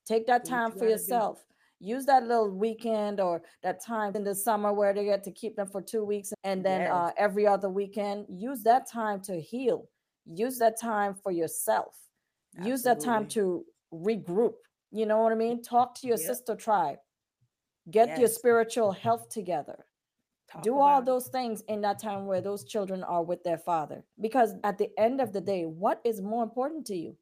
Take 0.07 0.26
that 0.26 0.44
time 0.44 0.72
for 0.72 0.88
yourself. 0.88 1.44
Use 1.80 2.07
that 2.07 2.24
little 2.24 2.48
weekend 2.48 3.20
or 3.20 3.42
that 3.62 3.82
time 3.84 4.14
in 4.14 4.22
the 4.22 4.34
summer 4.34 4.72
where 4.72 4.94
they 4.94 5.05
get 5.05 5.24
to 5.24 5.32
keep 5.32 5.57
them 5.57 5.66
for 5.66 5.82
two 5.82 6.05
weeks 6.05 6.32
and 6.44 6.64
then 6.64 6.82
Yes. 6.82 6.92
uh, 6.92 7.11
every 7.16 7.46
other 7.46 7.68
weekend. 7.68 8.26
Use 8.28 8.62
that 8.62 8.86
time 8.88 9.20
to 9.22 9.40
heal. 9.40 9.88
Use 10.24 10.59
that 10.59 10.78
time 10.78 11.14
for 11.14 11.32
yourself. 11.32 11.98
Use 12.62 12.82
that 12.82 13.00
time 13.00 13.26
to 13.28 13.64
regroup. 13.92 14.55
You 14.92 15.07
know 15.07 15.22
what 15.22 15.32
I 15.32 15.34
mean? 15.36 15.62
Talk 15.62 15.94
to 15.96 16.07
your 16.07 16.18
Yep. 16.18 16.26
sister 16.26 16.55
tribe. 16.55 16.98
Get 17.90 18.16
your 18.18 18.28
spiritual 18.28 18.92
health 18.92 19.28
together 19.28 19.86
Talk 20.48 20.62
do 20.62 20.78
all 20.78 21.03
those 21.03 21.28
things 21.28 21.62
in 21.62 21.80
that 21.80 21.98
time 21.98 22.26
where 22.26 22.40
those 22.40 22.64
children 22.64 23.03
are 23.03 23.22
with 23.24 23.42
their 23.42 23.59
father 23.59 24.05
because 24.20 24.55
at 24.64 24.76
the 24.78 24.90
end 24.98 25.20
of 25.20 25.32
the 25.32 25.40
day 25.40 25.64
what 25.64 26.00
is 26.05 26.20
more 26.20 26.42
important 26.44 26.86
to 26.86 26.94
you 26.94 27.16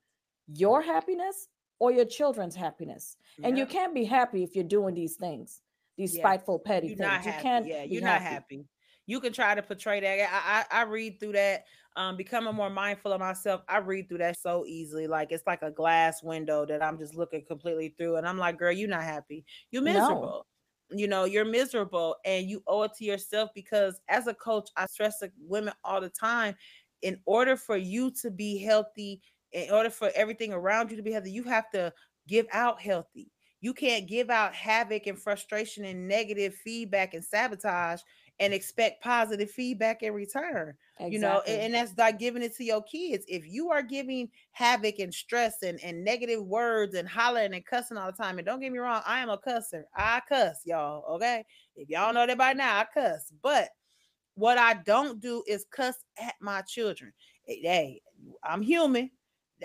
your 0.49 0.83
happiness 0.83 1.49
or 1.81 1.91
your 1.93 2.05
children's 2.07 2.55
happiness 2.57 3.17
and 3.43 3.59
you 3.59 3.67
can't 3.67 3.95
be 3.95 4.05
happy 4.05 4.45
if 4.45 4.55
you're 4.55 4.65
doing 4.65 4.95
these 4.95 5.17
things 5.17 5.63
these 5.97 6.17
Yeah. 6.17 6.23
petty 6.23 6.59
petty 6.65 6.89
you're 6.89 6.97
things 6.97 6.99
not 6.99 7.25
you 7.25 7.33
happy. 7.33 7.43
can't 7.43 7.67
yeah, 7.67 7.85
be 7.89 7.95
you're 7.95 8.03
not 8.03 8.23
happy. 8.23 8.69
You 9.07 9.21
can 9.21 9.33
try 9.33 9.55
to 9.55 9.63
portray 9.63 10.01
that. 10.01 10.67
I, 10.73 10.79
I 10.79 10.83
I 10.83 10.85
read 10.85 11.19
through 11.21 11.33
that. 11.33 11.65
Um, 11.97 12.17
becoming 12.17 12.55
more 12.55 12.71
mindful 12.71 13.13
of 13.13 13.19
myself. 13.21 13.63
I 13.69 13.79
read 13.79 14.09
through 14.09 14.19
that 14.19 14.39
so 14.39 14.65
easily. 14.67 15.09
Like 15.09 15.33
it's 15.33 15.43
like 15.47 15.63
a 15.63 15.71
glass 15.73 16.23
window 16.23 16.65
that 16.67 16.83
I'm 16.83 16.99
just 16.99 17.17
looking 17.17 17.45
completely 17.45 17.95
through, 17.99 18.17
and 18.17 18.27
I'm 18.29 18.39
like, 18.39 18.59
girl, 18.59 18.73
you're 18.73 18.89
not 18.89 19.03
happy. 19.03 19.45
You're 19.73 19.83
No. 19.85 19.93
miserable. 19.93 20.47
You 20.91 21.09
know, 21.09 21.25
you're 21.25 21.45
miserable, 21.45 22.17
and 22.25 22.49
you 22.49 22.63
owe 22.67 22.83
it 22.85 22.95
to 22.95 23.05
yourself 23.05 23.51
because 23.55 24.01
as 24.09 24.27
a 24.29 24.35
coach, 24.35 24.71
I 24.77 24.87
stress 24.87 25.19
to 25.21 25.33
women 25.39 25.75
all 25.85 26.01
the 26.01 26.11
time. 26.11 26.57
In 27.03 27.21
order 27.27 27.57
for 27.57 27.77
you 27.77 28.11
to 28.23 28.31
be 28.31 28.59
healthy, 28.59 29.23
in 29.53 29.71
order 29.71 29.91
for 29.91 30.11
everything 30.15 30.53
around 30.53 30.91
you 30.91 30.97
to 30.97 31.03
be 31.03 31.13
healthy, 31.13 31.33
you 31.33 31.43
have 31.45 31.71
to 31.71 31.93
give 32.29 32.47
out 32.53 32.81
healthy. 32.81 33.31
You 33.61 33.75
can't 33.75 34.09
give 34.09 34.31
out 34.31 34.55
havoc 34.55 35.07
and 35.07 35.19
frustration 35.19 35.85
and 35.85 36.09
negative 36.09 36.55
feedback 36.55 37.13
and 37.13 37.25
sabotage 37.25 38.01
and 38.39 38.55
expect 38.55 39.03
positive 39.03 39.51
feedback 39.51 40.03
in 40.03 40.15
return. 40.15 40.75
You 40.99 41.19
know, 41.19 41.43
and, 41.47 41.61
and 41.61 41.75
that's 41.75 41.97
like 41.99 42.19
giving 42.19 42.43
it 42.43 42.57
to 42.57 42.65
your 42.65 42.83
kids. 42.83 43.25
If 43.29 43.47
you 43.47 43.71
are 43.71 43.83
giving 43.83 44.31
havoc 44.53 44.99
and 44.99 45.13
stress 45.13 45.63
and, 45.63 45.79
and 45.83 46.03
negative 46.03 46.43
words 46.43 46.95
and 46.95 47.07
hollering 47.07 47.53
and 47.53 47.67
cussing 47.67 47.99
all 47.99 48.11
the 48.11 48.17
time, 48.17 48.39
and 48.39 48.47
don't 48.47 48.61
get 48.61 48.73
me 48.73 48.79
wrong, 48.79 49.03
I 49.07 49.21
am 49.21 49.29
a 49.29 49.37
cusser. 49.37 49.83
I 49.95 50.23
cuss, 50.27 50.63
y'all. 50.65 51.17
Okay. 51.17 51.45
If 51.77 51.91
y'all 51.91 52.15
know 52.15 52.27
that 52.27 52.39
by 52.39 52.55
now, 52.55 52.79
I 52.79 52.87
cuss. 52.93 53.31
But 53.43 53.69
what 54.37 54.57
I 54.57 54.75
don't 54.87 55.21
do 55.21 55.43
is 55.47 55.67
cuss 55.71 55.97
at 56.19 56.35
my 56.41 56.63
children. 56.63 57.13
Hey, 57.45 58.01
I'm 58.43 58.63
human. 58.63 59.11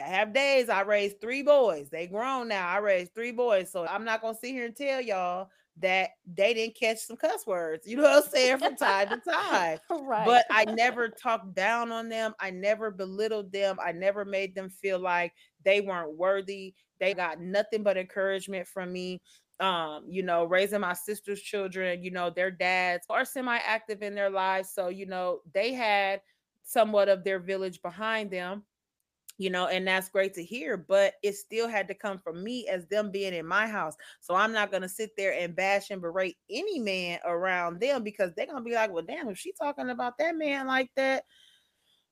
I 0.01 0.07
have 0.07 0.33
days 0.33 0.69
I 0.69 0.81
raised 0.81 1.21
three 1.21 1.43
boys. 1.43 1.89
They 1.89 2.07
grown 2.07 2.47
now. 2.47 2.67
I 2.67 2.77
raised 2.77 3.13
three 3.13 3.31
boys. 3.31 3.71
So 3.71 3.85
I'm 3.87 4.03
not 4.03 4.21
gonna 4.21 4.37
sit 4.37 4.51
here 4.51 4.65
and 4.65 4.75
tell 4.75 5.01
y'all 5.01 5.49
that 5.77 6.11
they 6.25 6.53
didn't 6.53 6.75
catch 6.75 6.99
some 6.99 7.17
cuss 7.17 7.45
words. 7.45 7.85
You 7.85 7.97
know 7.97 8.03
what 8.03 8.25
I'm 8.25 8.29
saying? 8.29 8.57
From 8.59 8.75
time 8.75 9.09
to 9.09 9.17
time. 9.17 9.79
right 9.89 10.25
But 10.25 10.45
I 10.49 10.65
never 10.65 11.09
talked 11.09 11.53
down 11.53 11.91
on 11.91 12.07
them. 12.09 12.33
I 12.39 12.49
never 12.51 12.91
belittled 12.91 13.51
them. 13.51 13.77
I 13.83 13.91
never 13.91 14.23
made 14.23 14.55
them 14.55 14.69
feel 14.69 14.99
like 14.99 15.33
they 15.63 15.81
weren't 15.81 16.17
worthy. 16.17 16.73
They 16.99 17.13
got 17.13 17.41
nothing 17.41 17.83
but 17.83 17.97
encouragement 17.97 18.67
from 18.67 18.93
me. 18.93 19.21
Um, 19.59 20.05
you 20.07 20.21
know, 20.21 20.43
raising 20.43 20.81
my 20.81 20.93
sister's 20.93 21.41
children, 21.41 22.03
you 22.03 22.11
know, 22.11 22.29
their 22.29 22.51
dads 22.51 23.05
are 23.09 23.23
semi-active 23.23 24.01
in 24.01 24.13
their 24.13 24.29
lives. 24.29 24.69
So, 24.73 24.89
you 24.89 25.05
know, 25.05 25.39
they 25.53 25.73
had 25.73 26.21
somewhat 26.63 27.07
of 27.07 27.23
their 27.23 27.39
village 27.39 27.81
behind 27.81 28.31
them 28.31 28.63
you 29.37 29.49
know, 29.49 29.67
and 29.67 29.87
that's 29.87 30.09
great 30.09 30.33
to 30.35 30.43
hear, 30.43 30.77
but 30.77 31.15
it 31.21 31.33
still 31.33 31.67
had 31.67 31.87
to 31.89 31.93
come 31.93 32.17
from 32.17 32.43
me 32.43 32.67
as 32.67 32.85
them 32.87 33.11
being 33.11 33.33
in 33.33 33.45
my 33.45 33.67
house. 33.67 33.95
So 34.21 34.35
I'm 34.35 34.53
not 34.53 34.71
gonna 34.71 34.89
sit 34.89 35.11
there 35.17 35.33
and 35.33 35.55
bash 35.55 35.91
and 35.91 36.01
berate 36.01 36.37
any 36.49 36.79
man 36.79 37.19
around 37.25 37.81
them 37.81 38.03
because 38.03 38.31
they're 38.33 38.45
gonna 38.47 38.61
be 38.61 38.73
like, 38.73 38.91
well, 38.91 39.03
damn, 39.03 39.29
if 39.29 39.37
she 39.37 39.51
talking 39.51 39.89
about 39.89 40.17
that 40.19 40.37
man 40.37 40.67
like 40.67 40.89
that, 40.95 41.23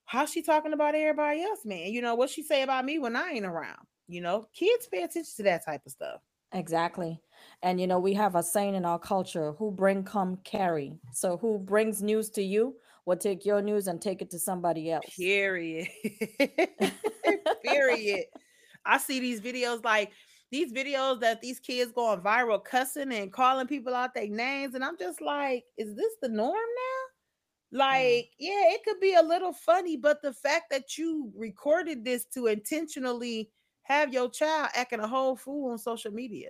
how's 0.06 0.32
she 0.32 0.42
talking 0.42 0.74
about 0.74 0.96
everybody 0.96 1.44
else, 1.44 1.66
man? 1.66 1.92
You 1.92 2.02
know, 2.02 2.16
what 2.16 2.30
she 2.30 2.44
say 2.44 2.62
about 2.62 2.86
me 2.86 3.00
when 3.00 3.16
I 3.16 3.32
ain't 3.32 3.46
around? 3.46 3.88
You 4.08 4.22
know, 4.22 4.48
kids 4.54 4.88
pay 4.92 5.04
attention 5.04 5.34
to 5.38 5.44
that 5.44 5.66
type 5.66 5.82
of 5.86 5.92
stuff. 5.94 6.22
Exactly. 6.52 7.20
And 7.62 7.80
you 7.80 7.88
know, 7.88 8.00
we 8.00 8.14
have 8.14 8.36
a 8.36 8.44
saying 8.44 8.76
in 8.76 8.86
our 8.86 9.00
culture, 9.00 9.54
who 9.54 9.72
bring 9.72 10.04
come 10.04 10.38
carry. 10.44 11.00
So 11.14 11.38
who 11.38 11.58
brings 11.58 12.04
news 12.04 12.30
to 12.32 12.44
you 12.44 12.76
will 13.06 13.18
take 13.18 13.46
your 13.46 13.62
news 13.62 13.88
and 13.88 14.02
take 14.02 14.22
it 14.22 14.30
to 14.32 14.40
somebody 14.40 14.92
else. 14.92 15.06
Period. 15.16 15.88
Period. 17.64 18.26
I 18.86 18.98
see 18.98 19.20
these 19.20 19.42
videos 19.42 19.84
like 19.84 20.12
these 20.52 20.72
videos 20.72 21.20
that 21.22 21.42
these 21.42 21.60
kids 21.60 21.92
going 21.92 22.20
viral 22.20 22.64
cussing 22.64 23.12
and 23.12 23.34
calling 23.34 23.66
people 23.66 23.96
out 23.96 24.14
their 24.14 24.28
names. 24.28 24.76
And 24.76 24.84
I'm 24.84 24.98
just 25.00 25.20
like, 25.20 25.64
is 25.78 25.96
this 25.96 26.14
the 26.22 26.30
norm 26.30 26.54
now? 26.54 27.78
Mm. 27.78 27.80
Like, 27.80 28.30
yeah, 28.38 28.66
it 28.68 28.82
could 28.86 29.00
be 29.00 29.16
a 29.16 29.22
little 29.22 29.54
funny, 29.54 29.98
but 29.98 30.22
the 30.22 30.34
fact 30.34 30.66
that 30.70 30.98
you 30.98 31.32
recorded 31.36 32.06
this 32.06 32.26
to 32.36 32.48
intentionally 32.48 33.50
have 33.84 34.14
your 34.14 34.30
child 34.30 34.70
acting 34.76 35.00
a 35.00 35.08
whole 35.08 35.36
fool 35.36 35.72
on 35.72 35.78
social 35.80 36.12
media, 36.12 36.50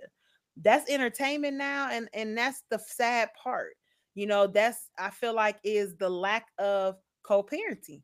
that's 0.60 0.90
entertainment 0.90 1.56
now. 1.56 1.88
And 1.90 2.08
and 2.12 2.36
that's 2.36 2.62
the 2.70 2.78
sad 2.78 3.30
part. 3.42 3.72
You 4.14 4.26
know, 4.26 4.46
that's 4.46 4.90
I 4.98 5.10
feel 5.10 5.34
like 5.34 5.58
is 5.64 5.96
the 5.96 6.08
lack 6.08 6.48
of 6.58 6.96
co-parenting, 7.22 8.02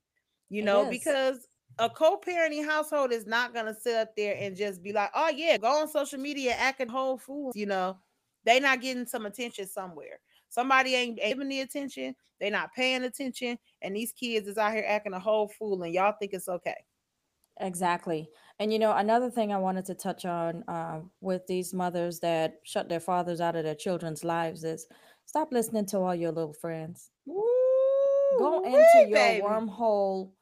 you 0.49 0.63
It 0.63 0.65
know, 0.65 0.85
is. 0.85 0.91
because 0.91 1.47
a 1.79 1.89
co-parenting 1.89 2.65
household 2.65 3.13
is 3.13 3.27
not 3.27 3.55
gonna 3.55 3.75
sit 3.75 3.97
up 3.97 4.15
there 4.17 4.37
and 4.39 4.57
just 4.57 4.83
be 4.83 4.93
like, 4.93 5.11
oh 5.15 5.29
yeah, 5.29 5.57
go 5.59 5.69
on 5.81 5.89
social 5.89 6.19
media 6.19 6.53
acting 6.55 6.89
whole 6.89 7.19
fools, 7.19 7.55
you 7.57 7.67
know. 7.67 7.99
They 8.45 8.59
not 8.61 8.81
getting 8.81 9.07
some 9.07 9.27
attention 9.27 9.67
somewhere. 9.67 10.21
Somebody 10.49 10.95
ain't 10.95 11.19
giving 11.19 11.49
the 11.49 11.61
attention, 11.61 12.17
they 12.41 12.51
not 12.51 12.73
paying 12.75 13.05
attention, 13.05 13.59
and 13.83 13.95
these 13.95 14.13
kids 14.13 14.49
is 14.49 14.59
out 14.59 14.73
here 14.73 14.85
acting 14.87 15.13
a 15.13 15.21
whole 15.21 15.49
fool, 15.49 15.83
and 15.83 15.95
y'all 15.95 16.15
think 16.19 16.33
it's 16.35 16.49
okay. 16.49 16.85
Exactly. 17.61 18.31
And 18.59 18.73
you 18.73 18.79
know, 18.79 18.93
another 18.97 19.31
thing 19.31 19.53
I 19.53 19.59
wanted 19.59 19.85
to 19.87 19.95
touch 19.95 20.25
on 20.25 20.65
uh, 20.67 21.03
with 21.21 21.47
these 21.47 21.75
mothers 21.75 22.19
that 22.21 22.61
shut 22.65 22.89
their 22.89 23.01
fathers 23.01 23.41
out 23.41 23.57
of 23.57 23.65
their 23.65 23.75
children's 23.75 24.25
lives 24.25 24.65
is 24.65 24.87
stop 25.31 25.53
listening 25.53 25.87
to 25.87 25.99
all 25.99 26.15
your 26.15 26.33
little 26.33 26.53
friends. 26.53 27.13
Go 28.37 28.65
into 28.65 29.07
your 29.07 29.11
baby. 29.11 29.43
wormhole 29.47 30.33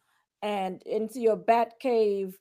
and 0.40 0.82
into 0.86 1.20
your 1.20 1.36
bat 1.36 1.74
cave 1.78 2.38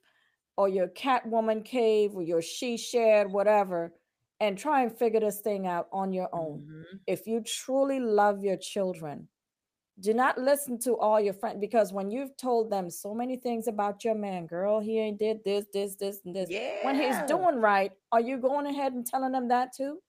or 0.56 0.66
your 0.66 0.88
catwoman 0.88 1.62
cave 1.62 2.12
or 2.14 2.22
your 2.22 2.40
she 2.40 2.78
shed, 2.78 3.30
whatever, 3.30 3.92
and 4.40 4.56
try 4.56 4.80
and 4.82 4.96
figure 4.96 5.20
this 5.20 5.40
thing 5.40 5.66
out 5.66 5.88
on 5.92 6.10
your 6.14 6.30
own. 6.32 6.64
Mhm. 6.66 7.00
If 7.06 7.26
you 7.26 7.42
truly 7.42 8.00
love 8.00 8.42
your 8.42 8.56
children, 8.56 9.28
do 10.00 10.14
not 10.14 10.38
listen 10.38 10.78
to 10.78 10.96
all 10.96 11.20
your 11.20 11.34
friends 11.34 11.60
because 11.60 11.92
when 11.92 12.10
you've 12.10 12.34
told 12.38 12.70
them 12.70 12.88
so 12.88 13.12
many 13.14 13.36
things 13.36 13.68
about 13.68 14.04
your 14.04 14.14
man, 14.14 14.46
girl, 14.46 14.80
he 14.80 14.98
ain't 14.98 15.18
did 15.18 15.44
this, 15.44 15.66
this, 15.74 15.96
this, 15.96 16.24
and 16.24 16.34
this. 16.34 16.48
Yeah. 16.48 16.82
When 16.86 16.94
he's 16.96 17.18
doing 17.26 17.56
right, 17.56 17.92
are 18.10 18.22
you 18.22 18.38
going 18.38 18.64
ahead 18.66 18.94
and 18.94 19.04
telling 19.06 19.32
them 19.32 19.48
that 19.48 19.74
too? 19.74 20.00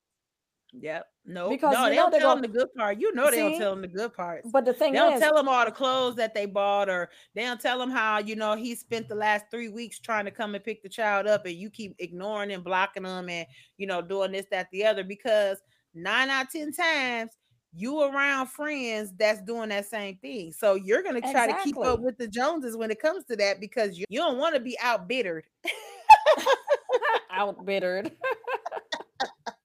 Yep. 0.73 1.07
No, 1.29 1.47
Because 1.47 1.73
no, 1.73 1.83
you 1.83 1.89
they 1.91 1.95
know 1.95 2.01
don't 2.01 2.11
they're 2.11 2.19
tell 2.21 2.33
them 2.33 2.41
the 2.41 2.47
good 2.47 2.73
part. 2.75 2.99
You 2.99 3.13
know 3.13 3.29
they 3.29 3.37
don't 3.37 3.59
tell 3.59 3.69
them 3.69 3.83
the 3.83 3.87
good 3.87 4.15
parts. 4.15 4.49
But 4.51 4.65
the 4.65 4.73
thing 4.73 4.93
They 4.93 4.97
don't 4.97 5.13
is, 5.13 5.19
tell 5.19 5.35
them 5.35 5.47
all 5.47 5.63
the 5.63 5.71
clothes 5.71 6.15
that 6.15 6.33
they 6.33 6.47
bought, 6.47 6.89
or 6.89 7.11
they 7.35 7.43
don't 7.43 7.61
tell 7.61 7.77
them 7.77 7.91
how 7.91 8.17
you 8.17 8.35
know 8.35 8.55
he 8.55 8.73
spent 8.73 9.07
the 9.07 9.13
last 9.13 9.45
three 9.51 9.69
weeks 9.69 9.99
trying 9.99 10.25
to 10.25 10.31
come 10.31 10.55
and 10.55 10.63
pick 10.63 10.81
the 10.81 10.89
child 10.89 11.27
up, 11.27 11.45
and 11.45 11.53
you 11.53 11.69
keep 11.69 11.95
ignoring 11.99 12.51
and 12.51 12.63
blocking 12.63 13.03
them, 13.03 13.29
and 13.29 13.45
you 13.77 13.85
know 13.85 14.01
doing 14.01 14.31
this, 14.31 14.47
that, 14.49 14.69
the 14.71 14.83
other. 14.83 15.03
Because 15.03 15.59
nine 15.93 16.29
out 16.31 16.47
of 16.47 16.51
ten 16.51 16.73
times 16.73 17.29
you 17.75 18.01
around 18.01 18.47
friends 18.47 19.13
that's 19.19 19.43
doing 19.43 19.69
that 19.69 19.85
same 19.85 20.17
thing, 20.23 20.51
so 20.51 20.73
you're 20.73 21.03
gonna 21.03 21.21
try 21.21 21.45
to 21.45 21.57
keep 21.63 21.77
up 21.77 21.99
with 21.99 22.17
the 22.17 22.27
Joneses 22.27 22.75
when 22.75 22.89
it 22.89 22.99
comes 22.99 23.23
to 23.25 23.35
that 23.35 23.59
because 23.59 23.99
you, 23.99 24.05
you 24.09 24.17
don't 24.17 24.39
want 24.39 24.55
to 24.55 24.61
be 24.61 24.75
outbittered. 24.83 25.43
outbittered. 27.31 28.13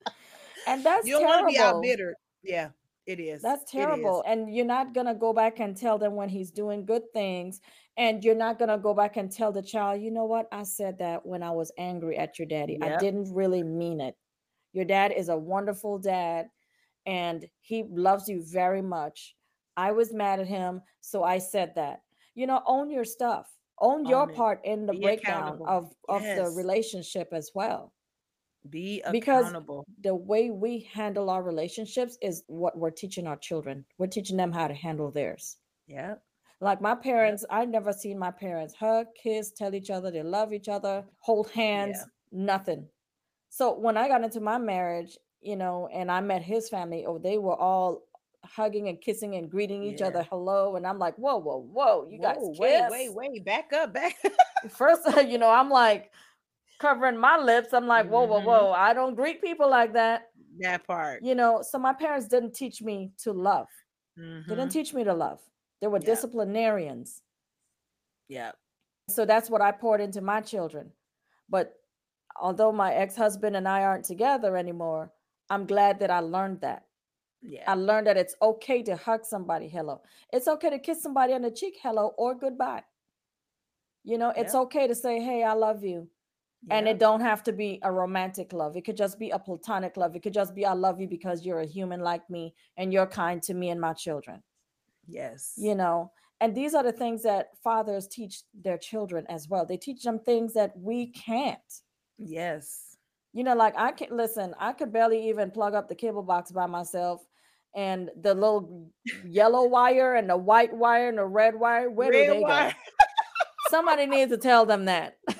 And 0.66 0.84
that's 0.84 1.06
you 1.06 1.14
don't 1.14 1.24
want 1.24 1.42
to 1.42 1.46
be 1.46 1.54
terrible. 1.56 1.80
outbittered. 1.80 2.14
Yeah, 2.42 2.70
it 3.06 3.20
is. 3.20 3.42
That's 3.42 3.62
It 3.62 3.66
is. 3.66 3.70
terrible. 3.70 4.22
And 4.26 4.54
you're 4.54 4.66
not 4.66 4.94
going 4.94 5.06
to 5.06 5.14
go 5.14 5.32
back 5.32 5.60
and 5.60 5.76
tell 5.76 5.98
them 5.98 6.14
when 6.14 6.28
he's 6.28 6.50
doing 6.50 6.84
good 6.84 7.02
things. 7.12 7.60
And 7.96 8.24
you're 8.24 8.34
not 8.34 8.58
going 8.58 8.70
to 8.70 8.78
go 8.78 8.92
back 8.92 9.16
and 9.16 9.30
tell 9.30 9.52
the 9.52 9.62
child, 9.62 10.02
you 10.02 10.10
know 10.10 10.24
what? 10.24 10.48
I 10.52 10.64
said 10.64 10.98
that 10.98 11.24
when 11.24 11.42
I 11.42 11.52
was 11.52 11.70
angry 11.78 12.18
at 12.18 12.38
your 12.38 12.46
daddy. 12.46 12.78
I 12.82 12.96
didn't 12.96 13.32
really 13.32 13.62
mean 13.62 14.00
it. 14.00 14.16
Your 14.72 14.84
dad 14.84 15.12
is 15.16 15.28
a 15.28 15.36
wonderful 15.36 15.98
dad 15.98 16.48
and 17.06 17.46
he 17.60 17.84
loves 17.88 18.28
you 18.28 18.42
very 18.44 18.82
much. 18.82 19.36
I 19.76 19.92
was 19.92 20.12
mad 20.12 20.40
at 20.40 20.48
him. 20.48 20.82
So 21.00 21.22
I 21.22 21.38
said 21.38 21.74
that. 21.76 22.02
You 22.34 22.48
know, 22.48 22.62
own 22.66 22.90
your 22.90 23.04
stuff, 23.04 23.48
own 23.78 24.06
your 24.06 24.22
Own 24.28 24.34
part 24.34 24.60
in 24.64 24.86
the 24.86 24.92
Be 24.92 25.02
breakdown 25.02 25.60
of, 25.68 25.94
of 26.08 26.22
the 26.22 26.52
relationship 26.56 27.28
as 27.32 27.52
well. 27.54 27.93
Be 28.70 29.02
Because 29.12 29.52
the 30.02 30.14
way 30.14 30.50
we 30.50 30.88
handle 30.92 31.28
our 31.28 31.42
relationships 31.42 32.16
is 32.22 32.44
what 32.46 32.76
we're 32.78 32.90
teaching 32.90 33.26
our 33.26 33.36
children. 33.36 33.84
We're 33.98 34.06
teaching 34.06 34.36
them 34.36 34.52
how 34.52 34.68
to 34.68 34.74
handle 34.74 35.10
theirs. 35.10 35.58
Yeah. 35.86 36.14
Like 36.60 36.80
my 36.80 36.94
parents, 36.94 37.44
I 37.50 37.66
never 37.66 37.92
seen 37.92 38.18
my 38.18 38.30
parents 38.30 38.74
hug, 38.74 39.06
kiss, 39.22 39.50
tell 39.50 39.74
each 39.74 39.90
other 39.90 40.10
they 40.10 40.22
love 40.22 40.52
each 40.54 40.68
other, 40.68 41.04
hold 41.20 41.50
hands, 41.50 41.98
Yeah. 41.98 42.04
nothing. 42.32 42.88
So 43.50 43.78
when 43.78 43.96
I 43.98 44.08
got 44.08 44.24
into 44.24 44.40
my 44.40 44.56
marriage, 44.56 45.18
you 45.42 45.56
know, 45.56 45.88
and 45.92 46.10
I 46.10 46.20
met 46.20 46.42
his 46.42 46.70
family, 46.70 47.04
oh, 47.06 47.18
they 47.18 47.36
were 47.36 47.54
all 47.56 48.04
hugging 48.44 48.88
and 48.88 49.00
kissing 49.00 49.36
and 49.36 49.50
greeting 49.50 49.82
each 49.82 50.00
Yeah. 50.00 50.06
other 50.06 50.22
hello. 50.30 50.76
And 50.76 50.86
I'm 50.86 50.98
like, 50.98 51.16
whoa, 51.16 51.36
whoa, 51.36 51.60
whoa, 51.60 52.08
you 52.10 52.18
guys 52.18 52.36
kiss? 52.38 52.58
wait, 52.58 52.82
wait, 52.90 53.14
wait. 53.14 53.44
Back 53.44 53.72
up, 53.74 53.92
back. 53.92 54.16
First, 54.70 55.02
you 55.28 55.36
know, 55.38 55.50
I'm 55.50 55.68
like 55.70 56.10
covering 56.78 57.18
my 57.18 57.36
lips. 57.38 57.72
I'm 57.72 57.86
like, 57.86 58.06
whoa, 58.08 58.24
whoa, 58.24 58.40
Mhm. 58.40 58.44
whoa. 58.44 58.72
I 58.72 58.92
don't 58.94 59.14
greet 59.14 59.40
people 59.42 59.68
like 59.70 59.92
that. 59.94 60.30
that 60.60 60.86
part. 60.86 61.22
You 61.22 61.34
know, 61.34 61.62
so 61.62 61.78
my 61.78 61.92
parents 61.92 62.28
didn't 62.28 62.54
teach 62.54 62.80
me 62.82 63.12
to 63.18 63.32
love. 63.32 63.68
They 64.16 64.22
Mhm. 64.22 64.46
didn't 64.56 64.70
teach 64.70 64.94
me 64.94 65.02
to 65.04 65.14
love. 65.14 65.40
They 65.80 65.88
were 65.88 65.98
Yeah. 65.98 66.06
disciplinarians. 66.06 67.22
Yeah. 68.28 68.52
So 69.08 69.24
that's 69.24 69.50
what 69.50 69.60
I 69.60 69.72
poured 69.72 70.00
into 70.00 70.20
my 70.20 70.40
children. 70.40 70.92
But 71.48 71.82
although 72.36 72.72
my 72.72 72.94
ex-husband 72.94 73.56
and 73.56 73.68
I 73.68 73.82
aren't 73.84 74.04
together 74.04 74.56
anymore, 74.56 75.12
I'm 75.50 75.66
glad 75.66 75.98
that 76.00 76.10
I 76.10 76.20
learned 76.20 76.60
that. 76.62 76.86
Yeah. 77.42 77.64
I 77.66 77.74
learned 77.74 78.06
that 78.06 78.16
it's 78.16 78.34
okay 78.40 78.82
to 78.84 78.96
hug 78.96 79.24
somebody 79.26 79.68
hello. 79.68 80.02
It's 80.32 80.48
okay 80.48 80.70
to 80.70 80.78
kiss 80.78 81.02
somebody 81.02 81.32
on 81.34 81.42
the 81.42 81.50
cheek 81.50 81.78
hello 81.82 82.14
or 82.16 82.34
goodbye. 82.34 82.84
You 84.04 84.18
know, 84.18 84.30
it's 84.30 84.54
Yep. 84.54 84.62
okay 84.64 84.86
to 84.86 84.94
say, 84.94 85.20
"Hey, 85.20 85.42
I 85.42 85.52
love 85.54 85.82
you." 85.84 86.10
And 86.70 86.88
it 86.88 86.98
don't 86.98 87.20
have 87.20 87.42
to 87.44 87.52
be 87.52 87.78
a 87.82 87.92
romantic 87.92 88.52
love. 88.52 88.76
It 88.76 88.84
could 88.84 88.96
just 88.96 89.18
be 89.18 89.30
a 89.30 89.38
platonic 89.38 89.96
love. 89.96 90.16
It 90.16 90.22
could 90.22 90.32
just 90.32 90.54
be 90.54 90.64
I 90.64 90.72
love 90.72 91.00
you 91.00 91.06
because 91.08 91.44
you're 91.44 91.60
a 91.60 91.66
human 91.66 92.00
like 92.00 92.28
me 92.30 92.54
and 92.76 92.92
you're 92.92 93.06
kind 93.06 93.42
to 93.44 93.54
me 93.54 93.70
and 93.70 93.80
my 93.80 93.92
children. 93.92 94.42
Yes. 95.06 95.52
you 95.58 95.74
know 95.74 96.10
and 96.40 96.54
these 96.54 96.74
are 96.74 96.82
the 96.82 96.92
things 96.92 97.22
that 97.24 97.50
fathers 97.62 98.08
teach 98.08 98.42
their 98.62 98.78
children 98.78 99.26
as 99.28 99.48
well 99.50 99.66
they 99.66 99.76
teach 99.76 100.02
them 100.02 100.18
things 100.18 100.54
that 100.54 100.72
we 100.78 101.08
can't 101.08 101.82
Yes. 102.16 102.96
you 103.34 103.44
know 103.44 103.54
like 103.54 103.74
i 103.76 103.92
can 103.92 104.16
listen 104.16 104.54
i 104.58 104.72
could 104.72 104.92
barely 104.94 105.28
even 105.28 105.50
plug 105.50 105.74
up 105.74 105.88
the 105.88 105.94
cable 105.94 106.22
box 106.22 106.52
by 106.52 106.64
myself 106.64 107.20
and 107.76 108.08
the 108.22 108.32
little 108.32 108.88
yellow 109.26 109.64
wire 109.68 110.14
and 110.14 110.30
the 110.30 110.36
white 110.38 110.72
wire 110.74 111.08
and 111.10 111.18
the 111.18 111.26
red 111.26 111.54
wire 111.54 111.90
where 111.90 112.10
do 112.10 112.26
they 112.26 112.40
wire. 112.40 112.70
go 112.70 112.76
somebody 113.68 114.06
needs 114.06 114.30
to 114.32 114.38
tell 114.38 114.64
them 114.64 114.86
that 114.86 115.18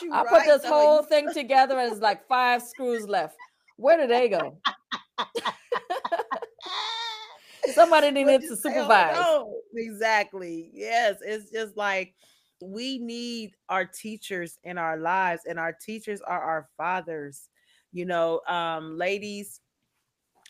But 0.00 0.02
you 0.02 0.12
i 0.12 0.24
put 0.24 0.44
this 0.44 0.62
though. 0.62 0.68
whole 0.68 1.02
thing 1.02 1.32
together 1.32 1.78
and 1.78 1.92
it's 1.92 2.00
like 2.00 2.26
five 2.28 2.62
screws 2.62 3.06
left 3.08 3.36
where 3.76 3.96
do 3.98 4.06
they 4.06 4.28
go 4.28 4.58
somebody 7.74 8.06
you 8.18 8.24
to 8.24 8.52
"Oh, 8.52 8.54
supervise 8.54 9.16
no." 9.16 9.60
Exactly. 9.74 10.70
Yes. 10.72 11.16
It's 11.22 11.50
just 11.50 11.76
like 11.76 12.14
we 12.62 12.98
need 12.98 13.52
our 13.68 13.84
teachers 13.84 14.58
in 14.64 14.78
our 14.78 14.96
lives, 14.96 15.42
and 15.46 15.58
our 15.58 15.72
teachers 15.72 16.20
are 16.22 16.40
our 16.40 16.68
fathers. 16.76 17.48
You 17.92 18.06
know, 18.06 18.40
um, 18.48 18.96
ladies, 18.96 19.60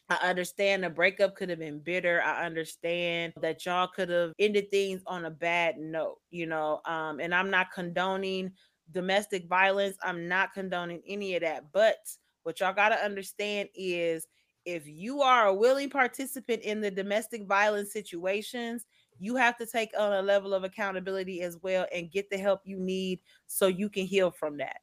I 0.08 0.16
understand 0.28 0.84
the 0.84 0.90
breakup 0.90 1.34
could 1.34 1.50
have 1.50 1.58
been 1.58 1.80
bitter. 1.80 2.22
I 2.22 2.46
understand 2.46 3.32
that 3.40 3.66
y'all 3.66 3.88
could 3.88 4.08
have 4.08 4.32
ended 4.38 4.70
things 4.70 5.02
on 5.06 5.24
a 5.24 5.30
bad 5.30 5.78
note, 5.78 6.18
you 6.30 6.46
know. 6.46 6.80
Um, 6.86 7.20
and 7.20 7.34
I'm 7.34 7.50
not 7.50 7.72
condoning 7.72 8.52
domestic 8.92 9.48
violence. 9.48 9.96
I'm 10.02 10.28
not 10.28 10.54
condoning 10.54 11.02
any 11.06 11.34
of 11.34 11.42
that. 11.42 11.72
But 11.72 11.96
what 12.42 12.60
y'all 12.60 12.72
got 12.72 12.90
to 12.90 13.04
understand 13.04 13.68
is 13.74 14.26
if 14.64 14.86
you 14.86 15.22
are 15.22 15.46
a 15.46 15.54
willing 15.54 15.90
participant 15.90 16.62
in 16.62 16.80
the 16.80 16.90
domestic 16.90 17.46
violence 17.46 17.92
situations, 17.92 18.84
you 19.18 19.36
have 19.36 19.56
to 19.56 19.66
take 19.66 19.90
on 19.98 20.12
a 20.12 20.22
level 20.22 20.52
of 20.54 20.64
accountability 20.64 21.40
as 21.42 21.56
well 21.62 21.86
and 21.94 22.10
get 22.10 22.28
the 22.30 22.36
help 22.36 22.60
you 22.64 22.78
need 22.78 23.20
so 23.46 23.66
you 23.66 23.88
can 23.88 24.04
heal 24.04 24.30
from 24.30 24.58
that. 24.58 24.78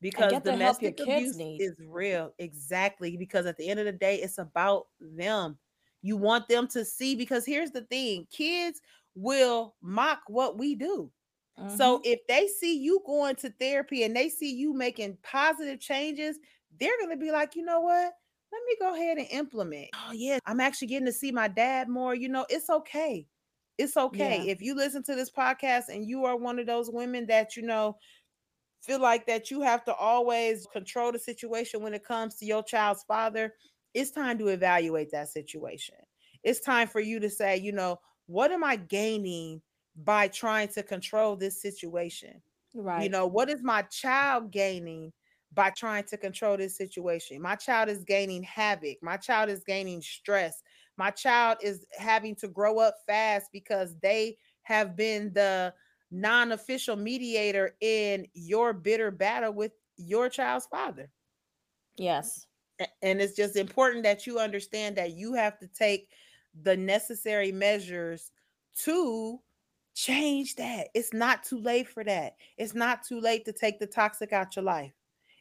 Because 0.00 0.32
the 0.32 0.52
domestic 0.52 1.00
abuse 1.00 1.36
need. 1.36 1.60
is 1.60 1.74
real. 1.86 2.32
Exactly. 2.38 3.16
Because 3.16 3.46
at 3.46 3.56
the 3.56 3.68
end 3.68 3.80
of 3.80 3.86
the 3.86 3.92
day, 3.92 4.16
it's 4.16 4.38
about 4.38 4.86
them. 5.00 5.58
You 6.02 6.16
want 6.16 6.48
them 6.48 6.68
to 6.68 6.84
see, 6.84 7.16
because 7.16 7.44
here's 7.44 7.72
the 7.72 7.82
thing 7.82 8.26
kids 8.30 8.80
will 9.14 9.74
mock 9.82 10.20
what 10.28 10.56
we 10.56 10.76
do. 10.76 11.10
So 11.66 12.00
Mhm. 12.00 12.02
if 12.04 12.20
they 12.28 12.46
see 12.46 12.78
you 12.78 13.02
going 13.06 13.36
to 13.36 13.50
therapy 13.50 14.02
and 14.02 14.16
they 14.16 14.28
see 14.28 14.54
you 14.54 14.72
making 14.72 15.18
positive 15.22 15.80
changes, 15.80 16.38
they're 16.78 16.96
going 16.98 17.10
to 17.10 17.16
be 17.16 17.30
like, 17.30 17.54
you 17.56 17.62
know 17.64 17.80
what? 17.80 18.14
Let 18.52 18.62
me 18.66 18.76
go 18.80 18.94
ahead 18.94 19.18
and 19.18 19.26
implement. 19.30 19.90
Oh, 19.92 20.12
yeah, 20.12 20.38
I'm 20.46 20.60
actually 20.60 20.88
getting 20.88 21.06
to 21.06 21.12
see 21.12 21.32
my 21.32 21.48
dad 21.48 21.88
more. 21.88 22.14
You 22.14 22.28
know, 22.28 22.46
it's 22.48 22.70
okay. 22.70 23.28
It's 23.76 23.96
okay. 23.96 24.40
Yeah. 24.40 24.46
If 24.48 24.62
you 24.62 24.74
listen 24.74 25.02
to 25.04 25.14
this 25.14 25.30
podcast 25.30 25.88
and 25.88 26.08
you 26.08 26.24
are 26.24 26.36
one 26.36 26.58
of 26.58 26.66
those 26.66 26.90
women 26.90 27.26
that, 27.26 27.56
you 27.56 27.62
know, 27.62 27.98
feel 28.82 29.00
like 29.00 29.26
that 29.26 29.50
you 29.50 29.60
have 29.60 29.84
to 29.84 29.94
always 29.94 30.66
control 30.66 31.12
the 31.12 31.18
situation 31.18 31.82
when 31.82 31.94
it 31.94 32.04
comes 32.04 32.36
to 32.36 32.46
your 32.46 32.62
child's 32.62 33.02
father, 33.04 33.54
it's 33.94 34.10
time 34.10 34.38
to 34.38 34.48
evaluate 34.48 35.10
that 35.10 35.28
situation. 35.28 35.96
It's 36.42 36.60
time 36.60 36.88
for 36.88 37.00
you 37.00 37.18
to 37.20 37.30
say, 37.30 37.56
you 37.56 37.72
know, 37.72 37.98
what 38.26 38.52
am 38.52 38.62
I 38.62 38.76
gaining 38.76 39.62
by 40.04 40.28
trying 40.28 40.68
to 40.68 40.82
control 40.82 41.36
this 41.36 41.60
situation? 41.60 42.42
right 42.74 42.94
You 42.94 43.08
know, 43.10 43.26
what 43.26 43.48
is 43.48 43.62
my 43.62 43.82
child 43.82 44.50
gaining 44.50 45.12
by 45.52 45.70
trying 45.70 46.04
to 46.04 46.16
control 46.16 46.56
this 46.56 46.76
situation? 46.76 47.40
My 47.40 47.56
child 47.56 47.88
is 47.88 48.04
gaining 48.04 48.42
havoc. 48.42 48.98
My 49.02 49.16
child 49.16 49.50
is 49.50 49.64
gaining 49.64 50.02
stress. 50.02 50.62
My 50.96 51.10
child 51.10 51.58
is 51.62 51.86
having 51.96 52.34
to 52.36 52.48
grow 52.48 52.78
up 52.80 52.96
fast 53.06 53.50
because 53.52 53.96
they 53.98 54.38
have 54.62 54.96
been 54.96 55.32
the 55.32 55.74
non 56.10 56.52
official 56.52 56.96
mediator 56.96 57.76
in 57.80 58.26
your 58.34 58.72
bitter 58.72 59.10
battle 59.10 59.52
with 59.52 59.72
your 59.96 60.28
child's 60.28 60.66
father. 60.66 61.10
yes 61.96 62.46
And 63.02 63.20
it's 63.20 63.34
just 63.34 63.56
important 63.56 64.04
that 64.04 64.26
you 64.26 64.38
understand 64.38 64.96
that 64.96 65.12
you 65.12 65.34
have 65.34 65.58
to 65.58 65.66
take 65.68 66.10
the 66.54 66.76
necessary 66.76 67.50
measures 67.52 68.32
to 68.84 69.40
change 69.98 70.54
that. 70.54 70.88
It's 70.94 71.12
not 71.12 71.42
too 71.42 71.58
late 71.58 71.88
for 71.88 72.04
that. 72.04 72.36
It's 72.56 72.74
not 72.74 73.04
too 73.04 73.20
late 73.20 73.44
to 73.46 73.52
take 73.52 73.80
the 73.80 73.86
toxic 73.86 74.32
out 74.32 74.54
your 74.54 74.64
life. 74.64 74.92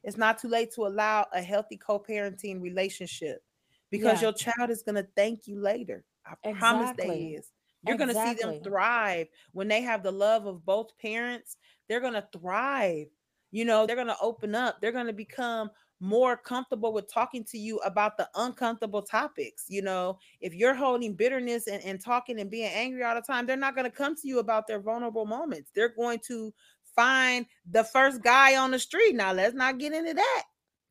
It's 0.04 0.18
not 0.18 0.40
too 0.40 0.48
late 0.48 0.72
to 0.74 0.88
allow 0.88 1.28
a 1.32 1.42
healthy 1.42 1.78
co-parenting 1.78 2.60
relationship 2.60 3.44
because 3.92 4.20
Yeah. 4.22 4.30
your 4.30 4.34
child 4.34 4.72
is 4.72 4.82
going 4.82 4.96
to 4.96 5.08
thank 5.16 5.48
you 5.48 5.60
later. 5.60 6.04
I 6.26 6.54
promise 6.54 6.92
they 6.98 7.36
is. 7.38 7.54
You're 7.84 7.98
going 7.98 8.10
to 8.10 8.16
see 8.16 8.34
them 8.34 8.62
thrive 8.64 9.28
when 9.52 9.68
they 9.68 9.82
have 9.82 10.02
the 10.02 10.12
love 10.12 10.48
of 10.48 10.66
both 10.66 10.98
parents. 10.98 11.58
They're 11.88 12.02
going 12.02 12.14
to 12.14 12.28
thrive. 12.34 13.08
You 13.52 13.64
know, 13.64 13.86
they're 13.86 13.96
going 13.96 14.08
to 14.08 14.18
open 14.20 14.56
up. 14.56 14.82
They're 14.82 14.92
going 14.92 15.08
to 15.08 15.14
become 15.14 15.70
more 16.00 16.38
comfortable 16.38 16.94
with 16.94 17.12
talking 17.12 17.44
to 17.44 17.58
you 17.58 17.78
about 17.80 18.18
the 18.18 18.30
uncomfortable 18.36 19.02
topics. 19.02 19.66
You 19.68 19.82
know, 19.82 20.20
if 20.42 20.54
you're 20.54 20.76
holding 20.76 21.14
bitterness 21.14 21.68
and, 21.68 21.84
and 21.84 22.00
talking 22.00 22.40
and 22.40 22.52
being 22.52 22.72
angry 22.72 23.04
all 23.04 23.16
the 23.16 23.22
time, 23.22 23.46
they're 23.46 23.58
not 23.58 23.76
going 23.76 23.90
to 23.90 23.96
come 23.96 24.16
to 24.16 24.28
you 24.28 24.40
about 24.40 24.68
their 24.68 24.80
vulnerable 24.80 25.26
moments. 25.26 25.72
They're 25.74 25.96
going 25.96 26.20
to 26.28 26.54
find 26.96 27.46
the 27.70 27.84
first 27.84 28.22
guy 28.22 28.58
on 28.58 28.72
the 28.72 28.80
street. 28.80 29.16
Now, 29.16 29.34
let's 29.34 29.56
not 29.56 29.80
get 29.80 29.94
into 29.94 30.14
that. 30.14 30.44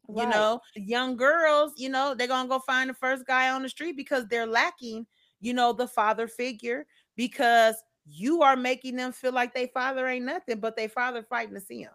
You 0.08 0.24
know, 0.26 0.60
young 0.76 1.16
girls, 1.16 1.72
you 1.76 1.88
know, 1.88 2.14
they're 2.14 2.28
going 2.28 2.44
to 2.46 2.48
go 2.48 2.60
find 2.60 2.88
the 2.88 2.94
first 2.94 3.26
guy 3.26 3.50
on 3.50 3.62
the 3.62 3.68
street 3.68 3.96
because 3.96 4.24
they're 4.28 4.46
lacking, 4.46 5.04
you 5.40 5.52
know, 5.52 5.72
the 5.72 5.88
father 5.88 6.28
figure 6.28 6.86
because 7.16 7.74
you 8.04 8.40
are 8.42 8.54
making 8.54 8.94
them 8.94 9.10
feel 9.10 9.32
like 9.32 9.52
they 9.52 9.66
father 9.74 10.06
ain't 10.06 10.24
nothing, 10.24 10.60
but 10.60 10.76
they 10.76 10.86
father 10.86 11.24
fighting 11.24 11.54
to 11.54 11.60
see 11.60 11.80
him. 11.80 11.90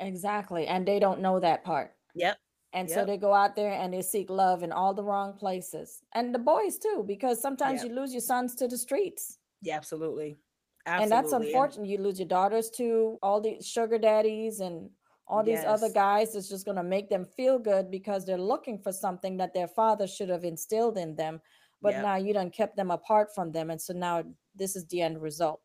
Exactly. 0.00 0.66
And 0.66 0.86
they 0.86 0.98
don't 0.98 1.20
know 1.20 1.38
that 1.38 1.62
part. 1.62 1.94
Yep. 2.14 2.38
And 2.74 2.88
so 2.88 3.04
they 3.04 3.16
go 3.16 3.32
out 3.32 3.56
there 3.56 3.72
and 3.72 3.92
they 3.92 4.02
seek 4.02 4.28
love 4.28 4.62
in 4.62 4.72
all 4.72 4.92
the 4.92 5.02
wrong 5.02 5.32
places. 5.38 6.02
And 6.14 6.34
the 6.34 6.38
boys 6.38 6.78
too, 6.78 7.02
because 7.06 7.40
sometimes 7.40 7.82
Yep. 7.82 7.90
you 7.90 7.96
lose 7.96 8.12
your 8.12 8.20
sons 8.20 8.54
to 8.56 8.68
the 8.68 8.76
streets. 8.76 9.38
Yeah, 9.62 9.76
absolutely. 9.76 10.38
And 10.86 11.10
that's 11.10 11.32
Absolutely. 11.32 11.48
unfortunate. 11.48 11.86
You 11.88 11.98
lose 11.98 12.18
your 12.18 12.28
daughters 12.28 12.70
to 12.72 13.18
all 13.22 13.40
the 13.40 13.60
sugar 13.62 13.98
daddies 13.98 14.60
and 14.60 14.90
all 15.26 15.42
these 15.44 15.62
other 15.64 15.90
guys 15.90 16.34
is 16.34 16.48
just 16.48 16.64
going 16.64 16.76
to 16.78 16.82
make 16.82 17.10
them 17.10 17.24
feel 17.24 17.58
good 17.58 17.90
because 17.90 18.24
they're 18.24 18.38
looking 18.38 18.78
for 18.78 18.92
something 18.92 19.36
that 19.36 19.52
their 19.52 19.68
father 19.68 20.06
should 20.06 20.30
have 20.30 20.44
instilled 20.44 20.96
in 20.96 21.14
them 21.16 21.40
but 21.82 21.92
Yep. 21.92 22.02
now 22.02 22.16
you 22.16 22.32
done 22.32 22.50
kept 22.50 22.76
them 22.76 22.90
apart 22.90 23.28
from 23.34 23.52
them 23.52 23.68
and 23.70 23.80
so 23.80 23.92
now 23.92 24.24
this 24.54 24.74
is 24.74 24.86
the 24.86 25.02
end 25.02 25.20
result 25.20 25.60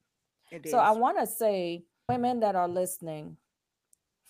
It 0.51 0.67
so 0.67 0.77
i 0.79 0.91
want 0.91 1.17
to 1.17 1.25
say 1.25 1.85
women 2.09 2.41
that 2.41 2.55
are 2.55 2.67
listening 2.67 3.37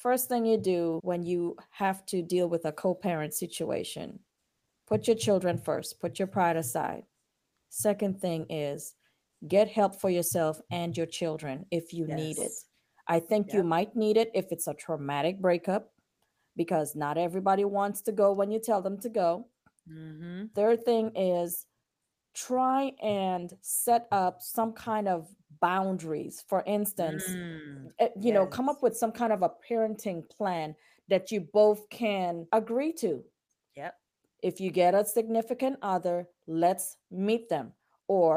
first 0.03 0.27
thing 0.29 0.45
you 0.45 0.57
do 0.57 0.99
when 1.01 1.23
you 1.23 1.55
have 1.71 2.05
to 2.05 2.21
deal 2.21 2.47
with 2.47 2.65
a 2.65 2.71
co-parent 2.71 3.33
situation 3.33 4.19
put 4.87 5.07
your 5.07 5.15
children 5.15 5.57
first 5.57 5.99
put 5.99 6.19
your 6.19 6.27
pride 6.27 6.57
aside. 6.57 7.03
Second 7.69 8.21
thing 8.21 8.45
is 8.49 8.93
get 9.47 9.67
help 9.67 9.99
for 9.99 10.09
yourself 10.09 10.61
and 10.71 10.95
your 10.95 11.07
children 11.07 11.65
if 11.71 11.93
you 11.93 12.05
need 12.05 12.37
it. 12.37 12.51
I 13.07 13.19
think 13.19 13.51
you 13.53 13.63
might 13.63 13.95
need 13.95 14.17
it 14.17 14.31
if 14.33 14.51
it's 14.51 14.67
a 14.67 14.73
traumatic 14.73 15.41
breakup 15.41 15.91
because 16.55 16.95
not 16.95 17.17
everybody 17.17 17.65
wants 17.65 18.01
to 18.01 18.11
go 18.11 18.31
when 18.31 18.51
you 18.51 18.59
tell 18.59 18.81
them 18.81 18.99
to 18.99 19.09
go. 19.09 19.47
Mm-hmm. 19.91 20.45
third 20.55 20.85
thing 20.85 21.11
is 21.13 21.65
try 22.33 22.93
and 23.03 23.51
set 23.61 24.07
up 24.11 24.41
some 24.41 24.71
kind 24.71 25.09
of 25.09 25.27
boundaries. 25.67 26.35
For 26.51 26.61
instance 26.77 27.23
Mm, 27.29 27.91
uh, 28.03 28.13
you 28.25 28.31
know 28.35 28.45
come 28.57 28.69
up 28.69 28.81
with 28.83 28.95
some 28.97 29.11
kind 29.21 29.33
of 29.33 29.41
a 29.43 29.51
parenting 29.67 30.21
plan 30.37 30.75
that 31.11 31.31
you 31.31 31.39
both 31.61 31.81
can 31.89 32.47
agree 32.51 32.93
to. 33.03 33.11
Yep. 33.75 33.93
if 34.49 34.55
you 34.63 34.69
get 34.71 34.93
a 34.95 35.03
significant 35.05 35.77
other 35.81 36.17
let's 36.47 36.97
meet 37.11 37.49
them. 37.49 37.73
Or 38.07 38.33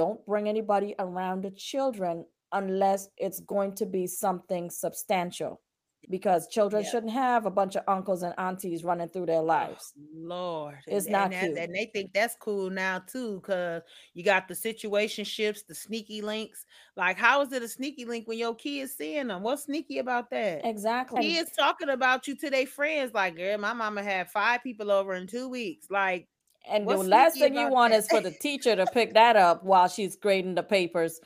don't 0.00 0.24
bring 0.26 0.48
anybody 0.48 0.94
around 0.98 1.42
the 1.44 1.50
children 1.70 2.24
unless 2.60 3.08
it's 3.16 3.40
going 3.40 3.72
to 3.80 3.86
be 3.86 4.06
something 4.06 4.70
substantial 4.70 5.60
because 6.08 6.48
children 6.48 6.82
Yep. 6.82 6.84
shouldn't 6.84 7.12
have 7.12 7.46
a 7.46 7.50
bunch 7.50 7.76
of 7.76 7.84
uncles 7.88 8.22
and 8.22 8.34
aunties 8.38 8.84
running 8.84 9.08
through 9.08 9.26
their 9.26 9.42
Oh, 9.52 9.74
lives 9.74 9.94
Lord. 9.96 10.78
it's 10.86 11.08
And, 11.08 11.08
not 11.08 11.32
and, 11.32 11.34
cute 11.34 11.58
and 11.58 11.74
they 11.74 11.86
think 11.92 12.12
that's 12.12 12.36
cool 12.40 12.70
now 12.70 13.00
too, 13.00 13.40
because 13.40 13.82
you 14.14 14.22
got 14.24 14.48
the 14.48 14.54
situation 14.54 15.24
ships, 15.24 15.64
the 15.64 15.74
sneaky 15.74 16.22
links. 16.22 16.64
Like, 16.96 17.16
how 17.18 17.42
is 17.42 17.52
it 17.52 17.62
a 17.62 17.68
sneaky 17.68 18.04
link 18.04 18.28
when 18.28 18.38
your 18.38 18.54
kids 18.54 18.92
seeing 18.94 19.26
them? 19.28 19.42
What's 19.42 19.64
sneaky 19.64 19.98
about 19.98 20.30
that? 20.30 20.64
exactly 20.64 21.26
and 21.26 21.38
Kids 21.38 21.50
talking 21.58 21.88
about 21.88 22.28
you 22.28 22.36
to 22.36 22.50
their 22.50 22.66
friends, 22.66 23.12
like, 23.12 23.34
girl, 23.36 23.58
my 23.58 23.72
mama 23.72 24.02
had 24.02 24.30
five 24.30 24.62
people 24.62 24.90
over 24.92 25.14
in 25.14 25.26
two 25.26 25.48
weeks. 25.48 25.90
Like, 25.90 26.28
and 26.66 26.88
the 26.88 26.96
last 26.96 27.38
thing 27.38 27.54
you 27.54 27.68
want 27.68 27.92
that? 27.92 27.94
is 27.94 28.08
for 28.08 28.20
the 28.20 28.30
teacher 28.32 28.76
to 28.76 28.86
pick 28.86 29.14
that 29.14 29.36
up 29.36 29.64
while 29.64 29.88
she's 29.88 30.16
grading 30.16 30.54
the 30.54 30.62
papers 30.62 31.20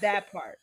that 0.00 0.30
part. 0.30 0.59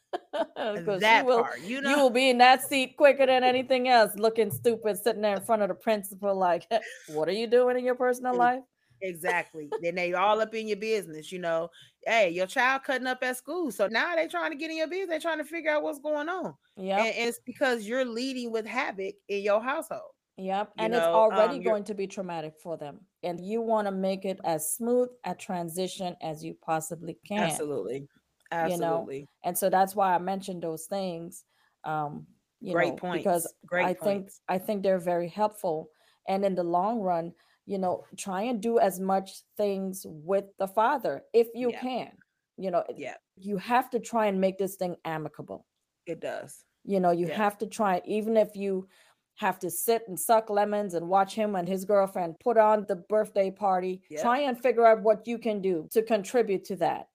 That 0.55 1.25
will 1.25 1.43
part. 1.43 1.61
You 1.61 1.81
you 1.81 1.97
will 1.97 2.09
be 2.09 2.29
in 2.29 2.37
that 2.39 2.63
seat 2.63 2.95
quicker 2.97 3.25
than 3.25 3.43
anything 3.43 3.87
else 3.87 4.11
looking 4.15 4.51
stupid 4.51 4.97
sitting 4.97 5.21
there 5.21 5.35
in 5.35 5.43
front 5.43 5.61
of 5.61 5.69
the 5.69 5.75
principal 5.75 6.35
like 6.35 6.65
what 7.09 7.27
are 7.27 7.33
you 7.33 7.47
doing 7.47 7.77
in 7.77 7.85
your 7.85 7.95
personal 7.95 8.35
life 8.35 8.61
Exactly. 9.01 9.69
Then 9.81 9.95
they 9.95 10.13
all 10.13 10.41
up 10.41 10.53
in 10.55 10.67
your 10.67 10.77
business, 10.77 11.31
you 11.31 11.39
know. 11.39 11.69
Hey, 12.05 12.29
your 12.29 12.47
child 12.47 12.83
cutting 12.83 13.07
up 13.07 13.19
at 13.21 13.37
school. 13.37 13.71
So 13.71 13.87
now 13.87 14.15
they're 14.15 14.27
trying 14.27 14.51
to 14.51 14.57
get 14.57 14.71
in 14.71 14.77
your 14.77 14.87
business. 14.87 15.09
They're 15.09 15.19
trying 15.19 15.37
to 15.39 15.43
figure 15.43 15.71
out 15.71 15.83
what's 15.83 15.99
going 15.99 16.29
on. 16.29 16.53
Yeah, 16.77 16.99
And, 16.99 17.07
and 17.07 17.29
it's 17.29 17.39
because 17.45 17.85
you're 17.85 18.05
leading 18.05 18.51
with 18.51 18.65
havoc 18.65 19.15
in 19.29 19.43
your 19.43 19.61
household. 19.61 20.11
Yep. 20.37 20.71
You 20.77 20.83
And 20.85 20.93
it's 20.93 21.03
already 21.03 21.57
um, 21.57 21.63
going 21.63 21.83
to 21.85 21.95
be 21.95 22.07
traumatic 22.07 22.53
for 22.61 22.77
them. 22.77 22.99
And 23.23 23.43
you 23.43 23.61
want 23.61 23.87
to 23.87 23.91
make 23.91 24.23
it 24.23 24.39
as 24.45 24.75
smooth 24.75 25.09
a 25.25 25.33
transition 25.33 26.15
as 26.21 26.43
you 26.43 26.55
possibly 26.63 27.17
can. 27.27 27.39
absolutely, 27.39 28.07
You 28.51 28.77
know, 28.77 29.09
And 29.43 29.57
so 29.57 29.69
that's 29.69 29.95
why 29.95 30.15
I 30.15 30.17
mentioned 30.19 30.63
those 30.63 30.85
things. 30.85 31.43
Um, 31.83 32.27
you 32.59 32.73
great 32.73 32.93
know, 32.93 32.99
because. 33.11 33.53
Great 33.65 33.85
I 33.85 33.93
think. 33.93 34.29
I 34.47 34.57
think 34.57 34.83
they're 34.83 34.99
very 34.99 35.27
helpful. 35.29 35.89
And 36.27 36.43
in 36.43 36.55
the 36.55 36.63
long 36.63 36.99
run, 36.99 37.33
you 37.65 37.77
know, 37.77 38.05
try 38.17 38.41
and 38.43 38.61
do 38.61 38.79
as 38.79 38.99
much 38.99 39.41
things 39.55 40.05
with 40.05 40.45
the 40.59 40.67
father 40.67 41.23
if 41.33 41.47
you 41.53 41.69
Yeah, 41.71 41.81
can. 41.81 42.11
You 42.57 42.71
know, 42.71 42.83
yeah, 42.95 43.15
you 43.37 43.57
have 43.57 43.89
to 43.91 43.99
try 43.99 44.25
and 44.25 44.41
make 44.41 44.57
this 44.57 44.75
thing 44.75 44.95
amicable. 45.05 45.65
it 46.05 46.19
does. 46.19 46.63
You 46.83 46.99
know, 46.99 47.11
you 47.11 47.27
Yeah, 47.27 47.37
have 47.37 47.57
to 47.59 47.67
try, 47.67 48.01
even 48.05 48.37
if 48.37 48.55
you 48.55 48.87
have 49.35 49.59
to 49.59 49.69
sit 49.69 50.03
and 50.07 50.19
suck 50.19 50.49
lemons 50.49 50.93
and 50.93 51.07
watch 51.09 51.35
him 51.35 51.55
and 51.55 51.67
his 51.67 51.85
girlfriend 51.85 52.39
put 52.39 52.57
on 52.57 52.85
the 52.87 52.95
birthday 52.95 53.51
party, 53.51 54.01
yep, 54.09 54.21
try 54.21 54.39
and 54.39 54.59
figure 54.59 54.85
out 54.85 55.03
what 55.03 55.27
you 55.27 55.37
can 55.37 55.61
do 55.61 55.87
to 55.91 56.01
contribute 56.01 56.63
to 56.65 56.75
that. 56.77 57.07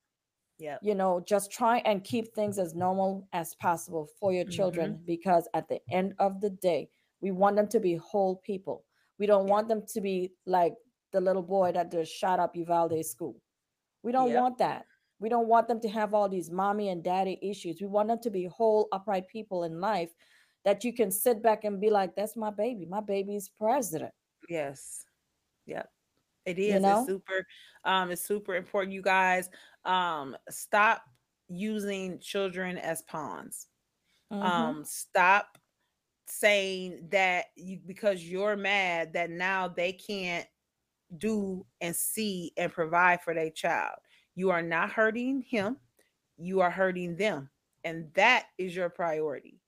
Yep. 0.58 0.78
You 0.82 0.94
know, 0.94 1.20
just 1.26 1.50
try 1.50 1.78
and 1.84 2.02
keep 2.04 2.34
things 2.34 2.58
as 2.58 2.74
normal 2.74 3.26
as 3.32 3.54
possible 3.56 4.08
for 4.18 4.32
your 4.32 4.44
Mm-hmm. 4.44 4.50
children 4.52 5.00
because 5.06 5.48
at 5.54 5.68
the 5.68 5.80
end 5.90 6.14
of 6.18 6.40
the 6.40 6.50
day, 6.50 6.88
we 7.20 7.30
want 7.30 7.56
them 7.56 7.68
to 7.68 7.80
be 7.80 7.96
whole 7.96 8.36
people. 8.44 8.84
We 9.18 9.26
don't 9.26 9.46
want 9.46 9.68
them 9.68 9.82
to 9.94 10.00
be 10.00 10.32
like 10.46 10.74
the 11.12 11.20
little 11.20 11.42
boy 11.42 11.72
that 11.72 11.92
just 11.92 12.12
shot 12.12 12.40
up 12.40 12.56
Uvalde 12.56 13.04
school. 13.04 13.36
We 14.02 14.10
don't 14.12 14.32
want 14.32 14.58
that. 14.58 14.86
We 15.20 15.28
don't 15.28 15.46
want 15.46 15.68
them 15.68 15.78
to 15.80 15.88
have 15.88 16.14
all 16.14 16.28
these 16.28 16.50
mommy 16.50 16.88
and 16.88 17.04
daddy 17.04 17.38
issues. 17.40 17.78
We 17.80 17.86
want 17.86 18.08
them 18.08 18.18
to 18.22 18.30
be 18.30 18.46
whole, 18.46 18.88
upright 18.90 19.28
people 19.28 19.62
in 19.62 19.80
life 19.80 20.10
that 20.64 20.82
you 20.82 20.92
can 20.92 21.12
sit 21.12 21.42
back 21.42 21.62
and 21.64 21.80
be 21.80 21.90
like, 21.90 22.16
that's 22.16 22.36
my 22.36 22.50
baby. 22.50 22.86
My 22.86 23.00
baby's 23.00 23.48
president. 23.48 24.12
yes, 24.48 25.04
yep. 25.66 25.88
It 26.44 26.58
You 26.58 26.74
is. 26.76 26.82
It's 26.84 27.06
super. 27.06 27.46
Um, 27.84 28.10
it's 28.10 28.22
super 28.22 28.54
important. 28.56 28.92
You 28.92 29.02
guys, 29.02 29.48
um, 29.84 30.36
stop 30.50 31.02
using 31.48 32.18
children 32.18 32.78
as 32.78 33.02
pawns. 33.02 33.68
Mm-hmm. 34.32 34.42
um 34.42 34.84
stop 34.84 35.58
saying 36.26 37.06
that 37.10 37.46
you 37.54 37.80
because 37.84 38.24
you're 38.24 38.56
mad 38.56 39.12
that 39.12 39.28
now 39.28 39.68
they 39.68 39.92
can't 39.92 40.46
do 41.18 41.66
and 41.82 41.94
see 41.94 42.52
and 42.56 42.72
provide 42.72 43.20
for 43.20 43.34
their 43.34 43.50
child 43.50 43.96
you 44.34 44.48
are 44.48 44.62
not 44.62 44.90
hurting 44.90 45.42
him 45.42 45.76
you 46.38 46.62
are 46.62 46.70
hurting 46.70 47.14
them 47.16 47.50
and 47.84 48.10
that 48.14 48.46
is 48.56 48.74
your 48.74 48.88
priority 48.88 49.60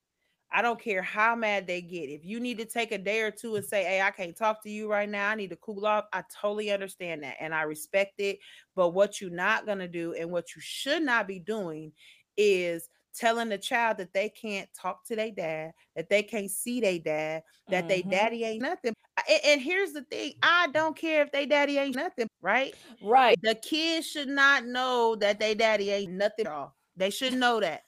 i 0.54 0.62
don't 0.62 0.80
care 0.80 1.02
how 1.02 1.34
mad 1.36 1.66
they 1.66 1.82
get 1.82 2.08
if 2.08 2.24
you 2.24 2.40
need 2.40 2.58
to 2.58 2.64
take 2.64 2.92
a 2.92 2.98
day 2.98 3.20
or 3.20 3.30
two 3.30 3.56
and 3.56 3.64
say 3.64 3.84
hey 3.84 4.00
i 4.00 4.10
can't 4.10 4.36
talk 4.36 4.62
to 4.62 4.70
you 4.70 4.90
right 4.90 5.08
now 5.10 5.28
i 5.30 5.34
need 5.34 5.50
to 5.50 5.56
cool 5.56 5.84
off 5.86 6.04
i 6.12 6.22
totally 6.40 6.70
understand 6.70 7.22
that 7.22 7.36
and 7.40 7.54
i 7.54 7.62
respect 7.62 8.14
it 8.18 8.38
but 8.74 8.90
what 8.90 9.20
you're 9.20 9.30
not 9.30 9.66
going 9.66 9.78
to 9.78 9.88
do 9.88 10.14
and 10.14 10.30
what 10.30 10.54
you 10.54 10.62
should 10.62 11.02
not 11.02 11.28
be 11.28 11.38
doing 11.38 11.92
is 12.36 12.88
telling 13.14 13.48
the 13.48 13.58
child 13.58 13.98
that 13.98 14.12
they 14.12 14.28
can't 14.28 14.68
talk 14.74 15.04
to 15.06 15.16
their 15.16 15.30
dad, 15.30 15.72
that 15.94 16.08
they 16.08 16.22
can't 16.22 16.50
see 16.50 16.80
their 16.80 16.98
dad, 16.98 17.42
that 17.70 17.88
they 17.88 18.02
Mm-hmm. 18.02 18.10
daddy 18.10 18.44
ain't 18.44 18.62
nothing. 18.62 18.92
A- 19.28 19.46
And, 19.46 19.60
here's 19.60 19.92
the 19.92 20.02
thing 20.02 20.34
I 20.42 20.66
don't 20.68 20.96
care 20.96 21.22
if 21.22 21.30
they 21.30 21.46
daddy 21.46 21.78
ain't 21.78 21.94
nothing, 21.96 22.26
right? 22.42 22.74
Right. 23.00 23.38
The 23.42 23.54
kids 23.54 24.06
should 24.06 24.28
not 24.28 24.64
know 24.66 25.16
that 25.16 25.38
they 25.38 25.54
daddy 25.54 25.90
ain't 25.90 26.12
nothing. 26.12 26.46
at 26.46 26.52
all. 26.52 26.76
They 26.96 27.10
should 27.10 27.34
know 27.34 27.60
that. 27.60 27.82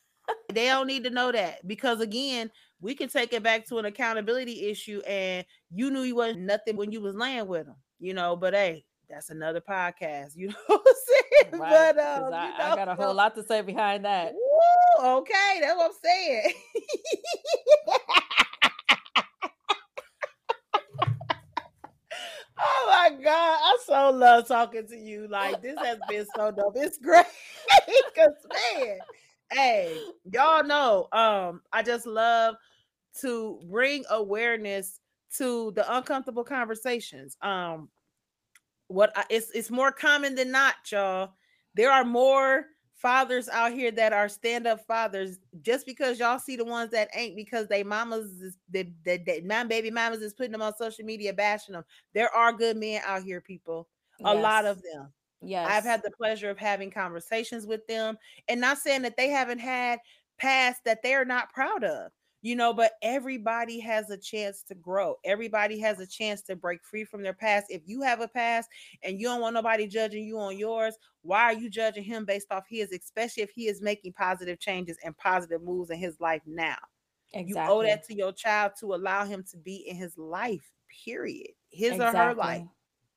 They 0.53 0.67
don't 0.67 0.87
need 0.87 1.05
to 1.05 1.11
know 1.11 1.33
that 1.33 1.67
because 1.67 2.01
again, 2.01 2.51
we 2.81 2.95
can 2.95 3.09
take 3.09 3.33
it 3.33 3.43
back 3.43 3.67
to 3.67 3.79
an 3.79 3.85
accountability 3.85 4.69
issue 4.69 5.01
and 5.07 5.45
you 5.71 5.91
knew 5.91 6.03
you 6.03 6.17
wasn't 6.17 6.41
nothing 6.41 6.77
when 6.77 6.93
you 6.93 7.01
was 7.01 7.15
laying 7.15 7.47
with 7.47 7.67
them, 7.67 7.77
you 7.99 8.15
know, 8.15 8.37
but 8.37 8.55
hey, 8.55 8.85
that's 9.09 9.31
another 9.31 9.61
podcast, 9.61 10.33
you 10.37 10.49
know 10.49 10.55
what 10.67 10.81
I'm 10.87 10.95
saying? 11.07 11.61
Right. 11.61 11.95
But 11.95 12.05
um, 12.05 12.35
I, 12.35 12.47
you 12.47 12.55
I 12.59 12.77
got 12.77 12.89
a 12.89 12.95
whole 12.95 13.15
lot 13.15 13.35
to 13.37 13.43
say 13.45 13.63
behind 13.63 14.05
that. 14.05 14.35
Woo, 14.35 15.07
okay, 15.19 15.61
that's 15.61 15.77
what 15.77 15.91
I'm 15.91 15.97
saying. 16.03 16.53
oh 22.59 22.87
my 22.89 23.11
god, 23.23 23.59
I 23.63 23.79
so 23.85 24.11
love 24.11 24.49
talking 24.49 24.87
to 24.89 24.97
you. 24.97 25.29
Like 25.29 25.63
this 25.63 25.77
has 25.79 25.99
been 26.09 26.27
so 26.35 26.51
dope. 26.51 26.75
It's 26.77 26.99
great 26.99 27.27
because 27.87 28.35
man, 28.75 28.99
hey, 29.57 29.99
y'all 30.31 30.65
know. 30.65 31.09
Um, 31.13 31.63
I 31.73 31.83
just 31.83 32.07
love 32.07 32.57
to 33.21 33.61
bring 33.71 34.05
awareness 34.11 35.01
to 35.39 35.73
the 35.73 35.97
uncomfortable 35.97 36.45
conversations. 36.45 37.37
Um, 37.41 37.89
what 38.89 39.13
I, 39.17 39.25
it's 39.31 39.51
it's 39.51 39.71
more 39.71 39.91
common 39.91 40.35
than 40.35 40.51
not, 40.51 40.75
y'all. 40.91 41.31
There 41.75 41.91
are 41.91 42.05
more 42.05 42.67
fathers 42.95 43.49
out 43.49 43.73
here 43.73 43.91
that 43.91 44.13
are 44.13 44.29
stand-up 44.29 44.87
fathers 44.87 45.39
just 45.61 45.85
because 45.85 46.19
y'all 46.19 46.39
see 46.39 46.57
the 46.57 46.65
ones 46.65 46.91
that 46.91 47.09
ain't 47.15 47.37
because 47.37 47.69
they 47.69 47.83
mamas 47.83 48.41
is 48.41 48.57
that 48.73 48.87
that 49.05 49.69
baby 49.69 49.91
mamas 49.91 50.23
is 50.23 50.33
putting 50.33 50.53
them 50.53 50.63
on 50.63 50.75
social 50.77 51.05
media 51.05 51.33
bashing 51.33 51.75
them. 51.75 51.85
There 52.15 52.35
are 52.35 52.53
good 52.53 52.77
men 52.77 53.03
out 53.05 53.23
here, 53.23 53.41
people. 53.41 53.89
A 54.25 54.35
lot 54.35 54.65
of 54.65 54.81
them. 54.83 55.13
Yes. 55.43 55.69
I've 55.71 55.85
had 55.85 56.03
the 56.03 56.11
pleasure 56.11 56.51
of 56.51 56.59
having 56.59 56.91
conversations 56.91 57.67
with 57.67 57.87
them 57.87 58.17
and 58.49 58.61
not 58.61 58.79
saying 58.79 59.03
that 59.03 59.17
they 59.17 59.29
haven't 59.29 59.59
had 59.59 59.99
past 60.39 60.83
that 60.85 61.03
they're 61.03 61.25
not 61.25 61.53
proud 61.53 61.85
of, 61.85 62.11
you 62.43 62.57
know, 62.57 62.73
but 62.73 62.93
everybody 63.03 63.79
has 63.81 64.11
a 64.11 64.17
chance 64.17 64.63
to 64.65 64.75
grow. 64.75 65.17
Everybody 65.25 65.79
has 65.81 66.01
a 66.01 66.07
chance 66.07 66.43
to 66.43 66.57
break 66.57 66.85
free 66.85 67.05
from 67.05 67.23
their 67.23 67.35
past. 67.35 67.67
If 67.69 67.83
you 67.87 68.03
have 68.03 68.21
a 68.21 68.29
past 68.29 68.69
and 69.03 69.21
you 69.21 69.27
don't 69.27 69.41
want 69.41 69.55
nobody 69.55 69.87
judging 69.87 70.25
you 70.25 70.39
on 70.39 70.59
yours, 70.59 70.97
why 71.23 71.43
are 71.43 71.55
you 71.55 71.69
judging 71.69 72.05
him 72.05 72.25
based 72.25 72.51
off 72.51 72.65
his, 72.69 72.93
especially 72.93 73.43
if 73.43 73.51
he 73.51 73.69
is 73.69 73.83
making 73.83 74.13
positive 74.15 74.59
changes 74.59 74.97
and 75.05 75.17
positive 75.17 75.63
moves 75.63 75.91
in 75.91 75.99
his 75.99 76.19
life 76.21 76.43
now? 76.47 76.77
Exactly. 77.33 77.75
You 77.75 77.81
owe 77.81 77.87
that 77.87 78.05
to 78.05 78.15
your 78.15 78.33
child 78.33 78.73
to 78.81 78.95
allow 78.95 79.25
him 79.25 79.45
to 79.51 79.57
be 79.59 79.87
in 79.89 79.97
his 79.97 80.17
life, 80.17 80.71
period. 81.05 81.51
His 81.71 81.93
exactly. 81.93 82.21
or 82.21 82.25
her 82.25 82.35
life. 82.35 82.67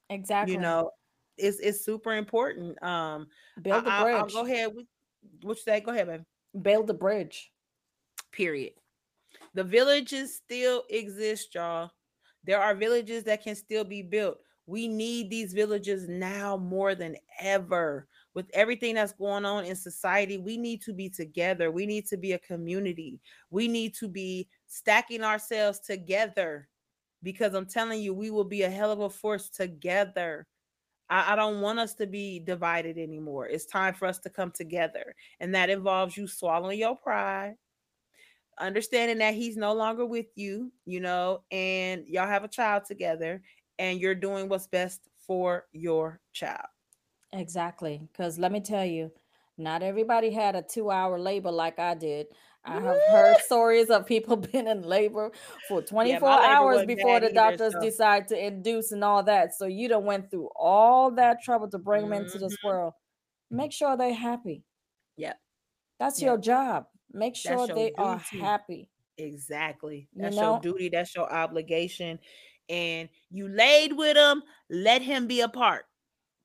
Exactly. 0.10 0.56
You 0.56 0.60
know, 0.60 0.92
it's 1.40 1.60
it's 1.60 1.86
super 1.86 2.16
important. 2.16 2.82
Um 2.84 3.28
build 3.62 3.86
the 3.86 3.90
bridge. 3.90 4.16
I, 4.16 4.22
will 4.22 4.30
go 4.30 4.46
ahead 4.46 4.76
with 4.76 4.86
what 5.42 5.58
you 5.58 5.64
say. 5.64 5.80
Go 5.80 5.92
ahead, 5.92 6.08
baby. 6.08 6.24
Build 6.62 6.88
the 6.88 6.94
bridge. 6.94 7.52
Period. 8.32 8.74
The 9.54 9.64
villages 9.64 10.36
still 10.36 10.84
exist, 10.90 11.56
y'all. 11.56 11.92
There 12.44 12.62
are 12.62 12.76
villages 12.76 13.24
that 13.26 13.44
can 13.44 13.56
still 13.56 13.84
be 13.84 14.02
built. 14.02 14.40
We 14.66 14.88
need 14.88 15.32
these 15.32 15.54
villages 15.54 16.08
now 16.08 16.56
more 16.56 16.94
than 16.94 17.16
ever. 17.40 18.08
With 18.36 18.46
everything 18.54 18.96
that's 18.96 19.14
going 19.14 19.44
on 19.44 19.66
in 19.66 19.76
society, 19.76 20.38
we 20.38 20.58
need 20.58 20.84
to 20.84 20.94
be 20.94 21.10
together. 21.10 21.72
We 21.72 21.88
need 21.88 22.06
to 22.08 22.18
be 22.18 22.34
a 22.34 22.40
community. 22.40 23.20
We 23.50 23.68
need 23.68 23.96
to 23.96 24.08
be 24.08 24.48
stacking 24.68 25.24
ourselves 25.24 25.80
together 25.80 26.70
because 27.24 27.56
I'm 27.56 27.66
telling 27.66 28.02
you, 28.02 28.14
we 28.14 28.30
will 28.30 28.44
be 28.44 28.62
a 28.62 28.70
hell 28.70 28.92
of 28.92 29.00
a 29.00 29.10
force 29.10 29.50
together. 29.50 30.46
I, 31.10 31.34
I, 31.34 31.36
don't 31.36 31.62
want 31.62 31.80
us 31.80 31.94
to 31.96 32.08
be 32.08 32.40
divided 32.40 32.98
anymore. 32.98 33.48
It's 33.48 33.66
time 33.66 33.94
for 33.94 34.08
us 34.08 34.20
to 34.20 34.30
come 34.30 34.52
together. 34.52 35.16
And 35.40 35.54
that 35.56 35.70
involves 35.70 36.16
you 36.16 36.28
swallowing 36.28 36.80
your 36.80 36.96
pride, 36.96 37.56
understanding 38.60 39.18
that 39.20 39.34
he's 39.34 39.58
no 39.58 39.74
longer 39.74 40.06
with 40.06 40.28
you, 40.36 40.72
you 40.86 41.00
know, 41.00 41.42
and 41.52 42.08
y'all 42.08 42.28
have 42.28 42.44
a 42.44 42.50
child 42.50 42.86
together 42.86 43.42
and 43.80 44.00
you're 44.00 44.16
doing 44.16 44.50
what's 44.50 44.68
best 44.68 45.10
for 45.26 45.66
your 45.72 46.20
child. 46.34 46.68
Exactly. 47.34 48.02
Because 48.12 48.38
let 48.38 48.52
me 48.52 48.60
tell 48.60 48.86
you, 48.86 49.12
not 49.58 49.84
everybody 49.84 50.32
had 50.32 50.56
a 50.56 50.62
two 50.62 50.90
hour 50.90 51.20
labor 51.20 51.52
like 51.52 51.80
I 51.80 51.96
did. 51.96 52.28
I 52.66 52.74
have 52.74 52.98
heard 53.10 53.38
stories 53.38 53.90
of 53.90 54.06
people 54.06 54.36
being 54.52 54.68
in 54.68 54.84
labor 54.84 55.32
for 55.68 55.82
24 55.82 56.30
yeah, 56.30 56.36
hours 56.46 56.86
before 56.86 57.20
the 57.20 57.32
doctors 57.32 57.74
so. 57.74 57.82
decide 57.82 58.28
to 58.30 58.46
induce 58.46 58.92
and 58.92 59.04
all 59.04 59.24
that. 59.24 59.56
So 59.56 59.66
you 59.66 59.88
don't 59.88 60.06
went 60.06 60.30
through 60.30 60.50
all 60.56 61.12
that 61.12 61.42
trouble 61.42 61.70
to 61.70 61.78
bring 61.78 62.04
mm-hmm. 62.04 62.12
them 62.12 62.26
into 62.26 62.38
this 62.38 62.54
mm-hmm. 62.54 62.68
world. 62.68 62.94
Make 63.50 63.72
sure 63.72 63.98
they're 63.98 64.14
happy. 64.14 64.64
Yep. 65.18 65.38
That's 66.00 66.22
yep. 66.22 66.28
your 66.28 66.38
job. 66.38 66.86
Make 67.12 67.36
sure 67.36 67.66
they 67.68 67.90
duty. 67.90 67.94
are 67.98 68.18
happy. 68.18 68.90
Exactly. 69.18 70.08
That's 70.16 70.36
you 70.36 70.42
know? 70.42 70.52
your 70.52 70.60
duty. 70.62 70.90
That's 70.90 71.16
your 71.16 71.32
obligation. 71.32 72.20
And 72.70 73.10
you 73.32 73.48
laid 73.48 73.94
with 73.94 74.16
him, 74.16 74.44
let 74.70 75.02
him 75.02 75.28
be 75.28 75.42
a 75.42 75.50
part. 75.50 75.86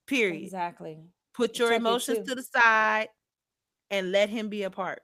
Period. 0.06 0.42
Exactly. 0.42 0.98
Put 1.34 1.58
your 1.58 1.72
emotions 1.72 2.26
to 2.26 2.34
the 2.34 2.42
side 2.42 3.08
and 3.90 4.10
let 4.10 4.30
him 4.30 4.48
be 4.48 4.62
a 4.62 4.70
part. 4.70 5.02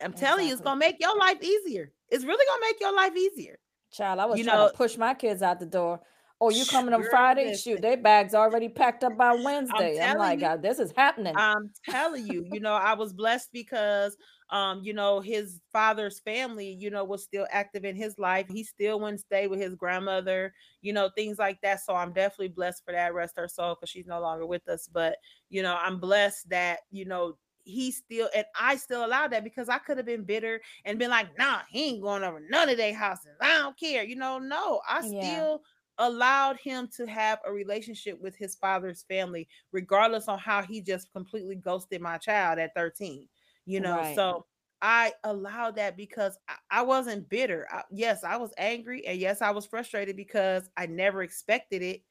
I'm 0.00 0.12
exactly. 0.12 0.26
telling 0.26 0.46
you, 0.46 0.52
it's 0.52 0.62
gonna 0.62 0.78
make 0.78 0.96
your 1.00 1.16
life 1.16 1.42
easier. 1.42 1.92
It's 2.08 2.24
really 2.24 2.44
gonna 2.46 2.60
make 2.60 2.80
your 2.80 2.94
life 2.94 3.16
easier. 3.16 3.58
Child, 3.92 4.20
I 4.20 4.26
was 4.26 4.38
you 4.38 4.44
trying 4.44 4.58
know, 4.58 4.68
to 4.68 4.76
push 4.76 4.96
my 4.96 5.14
kids 5.14 5.42
out 5.42 5.60
the 5.60 5.66
door. 5.66 6.00
Oh, 6.40 6.50
you 6.50 6.64
coming 6.66 6.92
on 6.92 7.04
Friday? 7.08 7.54
Shoot, 7.54 7.82
their 7.82 7.96
bags 7.96 8.34
already 8.34 8.68
packed 8.68 9.04
up 9.04 9.16
by 9.16 9.32
Wednesday. 9.32 10.00
I'm, 10.00 10.12
I'm 10.12 10.18
like, 10.18 10.40
you, 10.40 10.46
God, 10.46 10.60
this 10.62 10.80
is 10.80 10.92
happening. 10.96 11.36
I'm 11.36 11.70
telling 11.88 12.26
you, 12.26 12.44
you 12.50 12.58
know, 12.58 12.74
I 12.74 12.94
was 12.94 13.12
blessed 13.12 13.50
because 13.52 14.16
um, 14.52 14.82
you 14.82 14.92
know, 14.92 15.20
his 15.20 15.60
father's 15.72 16.20
family, 16.20 16.76
you 16.78 16.90
know, 16.90 17.04
was 17.04 17.22
still 17.22 17.46
active 17.50 17.86
in 17.86 17.96
his 17.96 18.18
life. 18.18 18.46
He 18.50 18.62
still 18.64 19.00
went 19.00 19.20
stay 19.20 19.46
with 19.46 19.58
his 19.58 19.74
grandmother, 19.74 20.52
you 20.82 20.92
know, 20.92 21.08
things 21.16 21.38
like 21.38 21.58
that. 21.62 21.80
So 21.80 21.94
I'm 21.94 22.12
definitely 22.12 22.48
blessed 22.48 22.84
for 22.84 22.92
that. 22.92 23.14
Rest 23.14 23.38
her 23.38 23.48
soul 23.48 23.74
because 23.74 23.88
she's 23.88 24.06
no 24.06 24.20
longer 24.20 24.44
with 24.44 24.68
us. 24.68 24.90
But 24.92 25.16
you 25.48 25.62
know, 25.62 25.78
I'm 25.80 25.98
blessed 25.98 26.50
that, 26.50 26.80
you 26.90 27.06
know, 27.06 27.38
he 27.64 27.90
still 27.90 28.28
and 28.34 28.44
I 28.58 28.76
still 28.76 29.04
allowed 29.04 29.32
that 29.32 29.44
because 29.44 29.68
I 29.68 29.78
could 29.78 29.96
have 29.96 30.06
been 30.06 30.24
bitter 30.24 30.60
and 30.84 30.98
been 30.98 31.10
like, 31.10 31.28
nah, 31.38 31.60
he 31.70 31.90
ain't 31.90 32.02
going 32.02 32.22
over 32.22 32.40
none 32.48 32.68
of 32.68 32.76
their 32.76 32.94
houses. 32.94 33.36
I 33.40 33.58
don't 33.58 33.78
care. 33.78 34.04
You 34.04 34.16
know, 34.16 34.38
no, 34.38 34.80
I 34.88 35.06
yeah. 35.06 35.20
still 35.20 35.62
allowed 35.98 36.58
him 36.58 36.88
to 36.96 37.06
have 37.06 37.38
a 37.46 37.52
relationship 37.52 38.20
with 38.20 38.36
his 38.36 38.56
father's 38.56 39.04
family, 39.08 39.48
regardless 39.72 40.28
on 40.28 40.38
how 40.38 40.62
he 40.62 40.80
just 40.80 41.12
completely 41.12 41.56
ghosted 41.56 42.00
my 42.00 42.18
child 42.18 42.58
at 42.58 42.74
13. 42.74 43.28
You 43.64 43.80
know, 43.80 43.98
right. 43.98 44.16
so 44.16 44.44
I 44.80 45.12
allowed 45.22 45.76
that 45.76 45.96
because 45.96 46.36
I, 46.48 46.54
I 46.70 46.82
wasn't 46.82 47.28
bitter. 47.28 47.68
I, 47.70 47.82
yes, 47.90 48.24
I 48.24 48.36
was 48.36 48.52
angry 48.58 49.06
and 49.06 49.18
yes, 49.18 49.40
I 49.40 49.52
was 49.52 49.66
frustrated 49.66 50.16
because 50.16 50.68
I 50.76 50.86
never 50.86 51.22
expected 51.22 51.82
it 51.82 52.02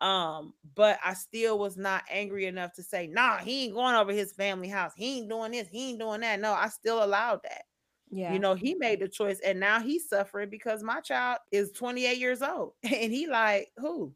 um, 0.00 0.52
but 0.74 0.98
I 1.04 1.14
still 1.14 1.58
was 1.58 1.76
not 1.76 2.04
angry 2.10 2.46
enough 2.46 2.74
to 2.74 2.82
say, 2.82 3.06
nah, 3.06 3.38
he 3.38 3.64
ain't 3.64 3.74
going 3.74 3.94
over 3.94 4.12
his 4.12 4.32
family 4.32 4.68
house. 4.68 4.92
He 4.96 5.18
ain't 5.18 5.28
doing 5.28 5.52
this, 5.52 5.68
he 5.68 5.90
ain't 5.90 6.00
doing 6.00 6.20
that. 6.20 6.40
No, 6.40 6.52
I 6.52 6.68
still 6.68 7.02
allowed 7.02 7.40
that. 7.44 7.62
Yeah. 8.10 8.32
You 8.32 8.38
know, 8.38 8.54
he 8.54 8.74
made 8.74 9.00
the 9.00 9.08
choice 9.08 9.40
and 9.40 9.58
now 9.58 9.80
he's 9.80 10.08
suffering 10.08 10.48
because 10.48 10.82
my 10.82 11.00
child 11.00 11.38
is 11.50 11.72
28 11.72 12.18
years 12.18 12.42
old. 12.42 12.72
And 12.84 13.12
he 13.12 13.26
like, 13.26 13.70
who? 13.78 14.12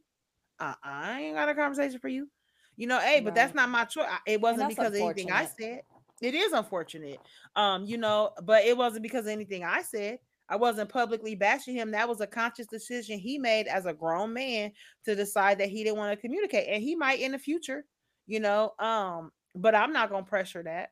Uh, 0.59 0.75
I 0.85 1.23
ain't 1.23 1.37
got 1.37 1.49
a 1.49 1.55
conversation 1.55 1.99
for 1.99 2.09
you. 2.09 2.29
You 2.77 2.87
know, 2.87 2.99
hey, 2.99 3.17
right. 3.17 3.25
but 3.25 3.35
that's 3.35 3.55
not 3.55 3.69
my 3.69 3.85
choice. 3.85 4.07
It 4.27 4.41
wasn't 4.41 4.71
because 4.71 4.95
of 4.95 5.01
anything 5.01 5.33
I 5.33 5.47
said. 5.47 5.83
It 6.21 6.35
is 6.35 6.53
unfortunate. 6.53 7.19
Um, 7.57 7.85
you 7.85 7.97
know, 7.97 8.31
but 8.43 8.65
it 8.65 8.77
wasn't 8.77 9.03
because 9.03 9.25
of 9.25 9.33
anything 9.33 9.65
I 9.65 9.83
said. 9.83 10.19
I 10.51 10.57
wasn't 10.57 10.91
publicly 10.91 11.37
bashing 11.37 11.77
him. 11.77 11.93
That 11.93 12.09
was 12.09 12.21
a 12.21 12.27
conscious 12.27 12.67
decision 12.67 13.19
he 13.19 13.39
made 13.39 13.69
as 13.69 13.87
a 13.87 13.95
grown 13.95 14.33
man 14.35 14.73
to 15.05 15.15
decide 15.15 15.59
that 15.59 15.69
he 15.69 15.85
didn't 15.85 15.99
want 15.99 16.13
to 16.13 16.21
communicate. 16.21 16.69
And 16.69 16.83
he 16.83 16.97
might 16.97 17.21
in 17.21 17.33
the 17.33 17.39
future, 17.39 17.85
you 18.27 18.41
know. 18.41 18.73
Um, 18.81 19.31
but 19.55 19.77
I'm 19.77 19.93
not 19.93 20.11
gonna 20.11 20.27
pressure 20.27 20.63
that 20.65 20.91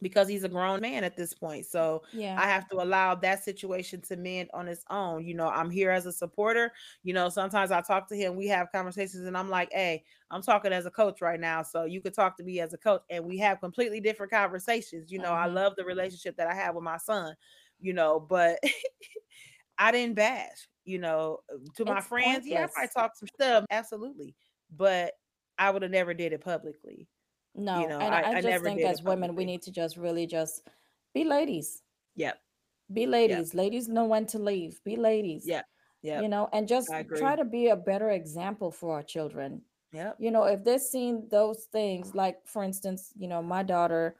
because 0.00 0.26
he's 0.26 0.42
a 0.42 0.48
grown 0.48 0.80
man 0.80 1.04
at 1.04 1.16
this 1.16 1.32
point. 1.32 1.64
So 1.66 2.02
yeah, 2.12 2.36
I 2.40 2.46
have 2.46 2.68
to 2.70 2.82
allow 2.82 3.14
that 3.14 3.44
situation 3.44 4.00
to 4.08 4.16
mend 4.16 4.48
on 4.52 4.66
its 4.66 4.84
own. 4.90 5.24
You 5.24 5.34
know, 5.34 5.48
I'm 5.48 5.70
here 5.70 5.92
as 5.92 6.06
a 6.06 6.12
supporter. 6.12 6.72
You 7.04 7.14
know, 7.14 7.28
sometimes 7.28 7.70
I 7.70 7.82
talk 7.82 8.08
to 8.08 8.16
him, 8.16 8.34
we 8.34 8.48
have 8.48 8.72
conversations, 8.72 9.26
and 9.26 9.36
I'm 9.36 9.48
like, 9.48 9.68
hey, 9.72 10.02
I'm 10.30 10.42
talking 10.42 10.72
as 10.72 10.86
a 10.86 10.90
coach 10.90 11.20
right 11.20 11.38
now. 11.38 11.62
So 11.62 11.84
you 11.84 12.00
could 12.00 12.14
talk 12.14 12.36
to 12.38 12.42
me 12.42 12.58
as 12.58 12.74
a 12.74 12.78
coach, 12.78 13.02
and 13.10 13.24
we 13.24 13.38
have 13.38 13.60
completely 13.60 14.00
different 14.00 14.32
conversations. 14.32 15.12
You 15.12 15.18
know, 15.18 15.30
mm-hmm. 15.30 15.44
I 15.44 15.46
love 15.46 15.74
the 15.76 15.84
relationship 15.84 16.36
that 16.36 16.48
I 16.48 16.54
have 16.54 16.74
with 16.74 16.84
my 16.84 16.96
son 16.96 17.36
you 17.82 17.92
know, 17.92 18.20
but 18.20 18.58
I 19.78 19.92
didn't 19.92 20.14
bash, 20.14 20.68
you 20.84 20.98
know, 20.98 21.40
uh, 21.52 21.56
to 21.76 21.84
my 21.84 22.00
friends. 22.00 22.46
Pointless. 22.46 22.46
Yeah, 22.46 22.66
I 22.76 22.86
talked 22.86 23.18
some 23.18 23.28
stuff, 23.34 23.64
absolutely. 23.70 24.34
But 24.74 25.12
I 25.58 25.70
would 25.70 25.82
have 25.82 25.90
never 25.90 26.14
did 26.14 26.32
it 26.32 26.40
publicly. 26.40 27.08
No, 27.54 27.80
you 27.80 27.88
know, 27.88 27.98
and 27.98 28.14
I, 28.14 28.30
I 28.30 28.34
just 28.40 28.48
I 28.48 28.58
think 28.58 28.80
as 28.80 29.02
women, 29.02 29.34
we 29.34 29.44
need 29.44 29.62
to 29.62 29.72
just 29.72 29.96
really 29.96 30.26
just 30.26 30.66
be 31.12 31.24
ladies. 31.24 31.82
Yep. 32.16 32.38
Be 32.92 33.06
ladies. 33.06 33.52
Yep. 33.52 33.54
Ladies 33.54 33.88
know 33.88 34.06
when 34.06 34.26
to 34.26 34.38
leave. 34.38 34.80
Be 34.84 34.96
ladies. 34.96 35.44
Yeah. 35.46 35.62
Yeah. 36.02 36.20
You 36.20 36.28
know, 36.28 36.48
and 36.52 36.66
just 36.66 36.90
try 37.16 37.36
to 37.36 37.44
be 37.44 37.68
a 37.68 37.76
better 37.76 38.10
example 38.10 38.70
for 38.70 38.94
our 38.94 39.02
children. 39.02 39.62
Yeah. 39.92 40.12
You 40.18 40.30
know, 40.30 40.44
if 40.44 40.64
they're 40.64 40.78
seeing 40.78 41.28
those 41.30 41.66
things, 41.70 42.14
like 42.14 42.38
for 42.46 42.64
instance, 42.64 43.12
you 43.16 43.28
know, 43.28 43.42
my 43.42 43.62
daughter, 43.62 44.16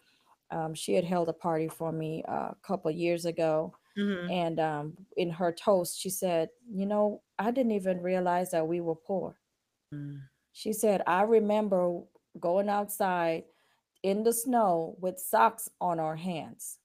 um, 0.53 0.75
she 0.75 0.95
had 0.95 1.05
held 1.05 1.29
a 1.29 1.33
party 1.33 1.69
for 1.69 1.91
me 1.91 2.25
uh, 2.29 2.51
a 2.51 2.57
couple 2.63 2.91
years 2.91 3.25
ago. 3.25 3.75
Mm-hmm. 3.99 4.31
And 4.31 4.61
um, 4.61 4.93
in 5.17 5.31
her 5.31 5.53
toast, 5.53 5.99
she 5.99 6.11
said, 6.11 6.49
You 6.71 6.87
know, 6.87 7.23
I 7.39 7.51
didn't 7.51 7.73
even 7.73 8.01
realize 8.01 8.51
that 8.53 8.67
we 8.67 8.81
were 8.81 8.95
poor. 8.95 9.37
Mm. 9.93 10.21
She 10.53 10.73
said, 10.73 11.03
I 11.07 11.23
remember 11.23 12.01
going 12.39 12.69
outside 12.69 13.45
in 14.03 14.23
the 14.23 14.33
snow 14.33 14.97
with 15.01 15.19
socks 15.19 15.69
on 15.81 16.01
our 16.01 16.17
hands. 16.17 16.79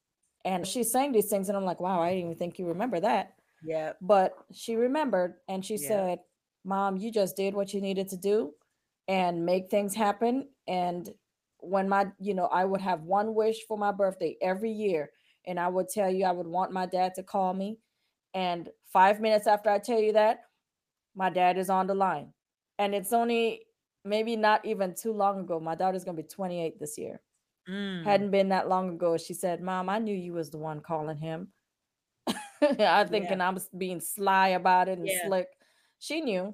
And 0.45 0.65
she's 0.65 0.91
saying 0.91 1.11
these 1.11 1.29
things, 1.29 1.49
and 1.49 1.57
I'm 1.57 1.65
like, 1.65 1.79
Wow, 1.79 2.01
I 2.01 2.09
didn't 2.09 2.25
even 2.25 2.37
think 2.37 2.59
you 2.59 2.67
remember 2.67 2.99
that. 2.99 3.33
Yeah. 3.63 3.93
But 4.01 4.33
she 4.51 4.75
remembered 4.75 5.35
and 5.47 5.65
she 5.65 5.75
yeah. 5.75 5.87
said, 5.87 6.19
Mom, 6.63 6.97
you 6.97 7.11
just 7.11 7.35
did 7.35 7.53
what 7.53 7.73
you 7.73 7.81
needed 7.81 8.09
to 8.09 8.17
do 8.17 8.53
and 9.07 9.45
make 9.45 9.69
things 9.69 9.95
happen. 9.95 10.49
And 10.67 11.09
when 11.59 11.89
my 11.89 12.07
you 12.19 12.33
know 12.33 12.45
i 12.47 12.63
would 12.63 12.81
have 12.81 13.01
one 13.01 13.33
wish 13.33 13.65
for 13.67 13.77
my 13.77 13.91
birthday 13.91 14.35
every 14.41 14.71
year 14.71 15.09
and 15.45 15.59
i 15.59 15.67
would 15.67 15.89
tell 15.89 16.11
you 16.11 16.25
i 16.25 16.31
would 16.31 16.47
want 16.47 16.71
my 16.71 16.85
dad 16.85 17.13
to 17.15 17.23
call 17.23 17.53
me 17.53 17.77
and 18.33 18.69
five 18.91 19.19
minutes 19.19 19.47
after 19.47 19.69
i 19.69 19.79
tell 19.79 19.99
you 19.99 20.13
that 20.13 20.41
my 21.15 21.29
dad 21.29 21.57
is 21.57 21.69
on 21.69 21.87
the 21.87 21.95
line 21.95 22.31
and 22.77 22.93
it's 22.93 23.13
only 23.13 23.61
maybe 24.05 24.35
not 24.35 24.63
even 24.65 24.93
too 24.93 25.11
long 25.11 25.39
ago 25.41 25.59
my 25.59 25.75
daughter's 25.75 26.03
going 26.03 26.15
to 26.15 26.23
be 26.23 26.27
28 26.27 26.79
this 26.79 26.97
year 26.97 27.19
mm. 27.67 28.03
hadn't 28.03 28.31
been 28.31 28.49
that 28.49 28.69
long 28.69 28.89
ago 28.89 29.17
she 29.17 29.33
said 29.33 29.61
mom 29.61 29.89
i 29.89 29.97
knew 29.97 30.15
you 30.15 30.33
was 30.33 30.49
the 30.49 30.57
one 30.57 30.79
calling 30.79 31.17
him 31.17 31.47
i 32.27 33.03
thinking 33.09 33.39
yeah. 33.39 33.47
i'm 33.47 33.57
being 33.77 33.99
sly 33.99 34.49
about 34.49 34.87
it 34.87 34.97
and 34.99 35.07
yeah. 35.07 35.25
slick 35.25 35.47
she 35.99 36.21
knew 36.21 36.53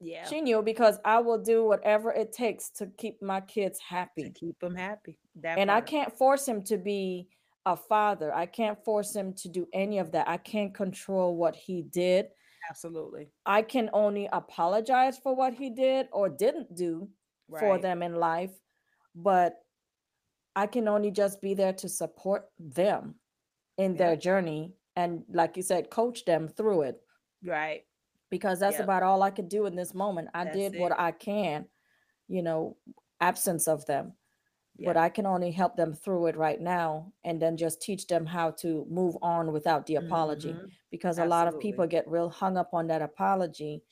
yeah. 0.00 0.26
She 0.28 0.40
knew 0.40 0.62
because 0.62 0.98
I 1.04 1.18
will 1.18 1.42
do 1.42 1.64
whatever 1.64 2.12
it 2.12 2.32
takes 2.32 2.70
to 2.72 2.86
keep 2.98 3.20
my 3.22 3.40
kids 3.40 3.78
happy. 3.80 4.24
To 4.24 4.30
keep 4.30 4.58
them 4.60 4.74
happy. 4.74 5.18
That 5.40 5.58
and 5.58 5.68
part. 5.68 5.82
I 5.82 5.86
can't 5.86 6.16
force 6.16 6.46
him 6.46 6.62
to 6.64 6.76
be 6.76 7.28
a 7.66 7.76
father. 7.76 8.34
I 8.34 8.46
can't 8.46 8.82
force 8.84 9.14
him 9.14 9.34
to 9.34 9.48
do 9.48 9.66
any 9.72 9.98
of 9.98 10.12
that. 10.12 10.28
I 10.28 10.36
can't 10.36 10.74
control 10.74 11.36
what 11.36 11.56
he 11.56 11.82
did. 11.82 12.26
Absolutely. 12.70 13.30
I 13.46 13.62
can 13.62 13.90
only 13.92 14.28
apologize 14.32 15.18
for 15.18 15.34
what 15.34 15.54
he 15.54 15.70
did 15.70 16.06
or 16.12 16.28
didn't 16.28 16.74
do 16.74 17.08
right. 17.48 17.60
for 17.60 17.78
them 17.78 18.02
in 18.02 18.14
life, 18.14 18.52
but 19.14 19.54
I 20.54 20.66
can 20.66 20.88
only 20.88 21.10
just 21.10 21.40
be 21.40 21.54
there 21.54 21.72
to 21.74 21.88
support 21.88 22.46
them 22.58 23.14
in 23.78 23.96
their 23.96 24.16
journey 24.16 24.74
and 24.96 25.22
like 25.32 25.56
you 25.56 25.62
said 25.62 25.88
coach 25.88 26.24
them 26.24 26.48
through 26.48 26.82
it 26.82 26.96
right 27.44 27.82
because 28.30 28.60
that's 28.60 28.76
Yep. 28.76 28.84
about 28.84 29.02
all 29.02 29.22
i 29.22 29.30
could 29.30 29.48
do 29.48 29.66
in 29.66 29.74
this 29.76 29.94
moment. 29.94 30.28
I 30.34 30.44
That's 30.44 30.56
did 30.56 30.76
what 30.78 30.92
i 30.98 31.12
can 31.12 31.66
you 32.28 32.42
know 32.42 32.76
absence 33.20 33.66
of 33.68 33.86
them 33.86 34.14
but 34.84 34.96
i 34.96 35.08
can 35.08 35.26
only 35.26 35.50
help 35.50 35.76
them 35.76 35.92
through 35.94 36.26
it 36.26 36.36
right 36.36 36.60
now 36.60 37.12
and 37.24 37.42
then 37.42 37.56
just 37.56 37.82
teach 37.82 38.06
them 38.06 38.26
how 38.26 38.50
to 38.52 38.86
move 38.90 39.16
on 39.22 39.52
without 39.52 39.86
the 39.86 39.96
apology 39.96 40.52
Mhm. 40.52 40.70
because 40.90 41.18
a 41.18 41.24
lot 41.24 41.48
of 41.48 41.58
people 41.60 41.86
get 41.86 42.06
real 42.08 42.28
hung 42.28 42.56
up 42.56 42.70
on 42.74 42.86
that 42.88 43.02
apology 43.02 43.82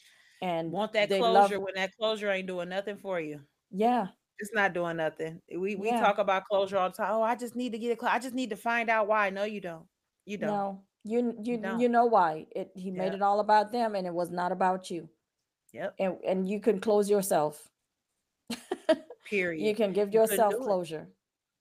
and 0.42 0.70
want 0.70 0.92
that 0.92 1.08
they 1.08 1.20
love 1.20 1.48
closure 1.48 1.60
when 1.60 1.74
that 1.74 1.90
closure 1.98 2.30
ain't 2.30 2.46
doing 2.46 2.68
nothing 2.68 2.98
for 2.98 3.18
you. 3.20 3.40
Yeah. 3.70 4.08
It's 4.38 4.52
not 4.52 4.74
doing 4.74 4.98
nothing. 4.98 5.40
We 5.50 5.76
we 5.76 5.88
Yeah. 5.88 6.00
talk 6.00 6.18
about 6.18 6.44
closure 6.44 6.76
all 6.78 6.90
the 6.90 6.96
time. 6.96 7.10
Oh 7.14 7.22
i 7.22 7.34
just 7.34 7.56
need 7.56 7.72
to 7.72 7.78
get 7.78 7.90
it 7.92 7.98
clo- 7.98 8.10
i 8.10 8.18
just 8.18 8.34
need 8.34 8.50
to 8.50 8.56
find 8.56 8.90
out 8.90 9.08
why. 9.08 9.30
No 9.30 9.44
you 9.44 9.60
don't. 9.62 9.88
You 10.26 10.36
don't. 10.38 10.50
No 10.50 10.84
you 11.06 11.34
you 11.42 11.58
don't. 11.58 11.80
you 11.80 11.88
know 11.88 12.06
why 12.06 12.46
it 12.54 12.70
he 12.74 12.90
made 12.90 13.14
it 13.14 13.22
all 13.22 13.40
about 13.40 13.72
them 13.72 13.94
and 13.94 14.06
it 14.06 14.14
was 14.14 14.30
not 14.30 14.52
about 14.52 14.90
you. 14.90 15.08
Yep. 15.72 15.94
And 15.98 16.16
and 16.26 16.48
you 16.48 16.60
can 16.60 16.80
close 16.80 17.08
yourself. 17.08 17.68
Period. 19.24 19.64
you 19.64 19.74
can 19.74 19.92
give 19.92 20.10
couldn't 20.10 20.30
yourself 20.30 20.52
do 20.52 20.60
it. 20.60 20.64
closure. 20.64 21.08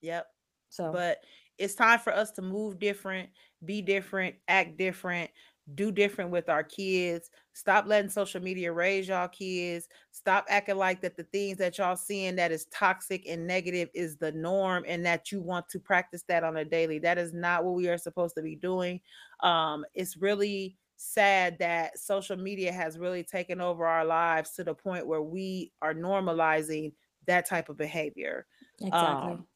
Yep. 0.02 0.28
So. 0.70 0.92
But 0.92 1.20
it's 1.58 1.76
time 1.76 2.00
for 2.00 2.14
us 2.14 2.32
to 2.34 2.42
move 2.42 2.80
different, 2.80 3.30
be 3.64 3.82
different, 3.82 4.36
act 4.48 4.78
different, 4.78 5.32
do 5.74 5.92
different 5.92 6.32
with 6.32 6.50
our 6.50 6.64
kids. 6.64 7.30
Stop 7.56 7.86
letting 7.88 8.10
social 8.10 8.42
media 8.42 8.70
raise 8.74 9.08
y'all 9.08 9.30
kids. 9.30 9.88
Stop 10.12 10.46
acting 10.50 10.76
like 10.76 11.00
that 11.02 11.16
the 11.16 11.24
things 11.24 11.58
that 11.58 11.78
y'all 11.78 11.96
seeing 11.96 12.36
that 12.36 12.52
is 12.52 12.66
toxic 12.66 13.26
and 13.30 13.48
negative 13.48 13.90
is 13.94 14.18
the 14.18 14.34
norm 14.34 14.84
and 14.86 15.06
that 15.06 15.32
you 15.32 15.42
want 15.42 15.70
to 15.70 15.80
practice 15.80 16.24
that 16.28 16.44
on 16.44 16.58
a 16.58 16.66
daily. 16.66 17.00
That 17.00 17.18
is 17.18 17.34
not 17.34 17.64
what 17.64 17.76
we 17.76 17.88
are 17.88 17.98
supposed 17.98 18.36
to 18.36 18.42
be 18.42 18.58
doing. 18.58 19.00
Um, 19.40 19.86
it's 19.94 20.18
really 20.18 20.78
sad 20.98 21.58
that 21.60 21.98
social 21.98 22.36
media 22.36 22.74
has 22.74 23.00
really 23.00 23.24
taken 23.24 23.62
over 23.62 23.86
our 23.86 24.04
lives 24.04 24.52
to 24.52 24.66
the 24.66 24.76
point 24.76 25.08
where 25.08 25.22
we 25.22 25.72
are 25.82 25.94
normalizing 25.94 26.92
that 27.26 27.46
type 27.46 27.70
of 27.70 27.78
behavior 27.78 28.46
exactly 28.80 29.32
um, 29.32 29.48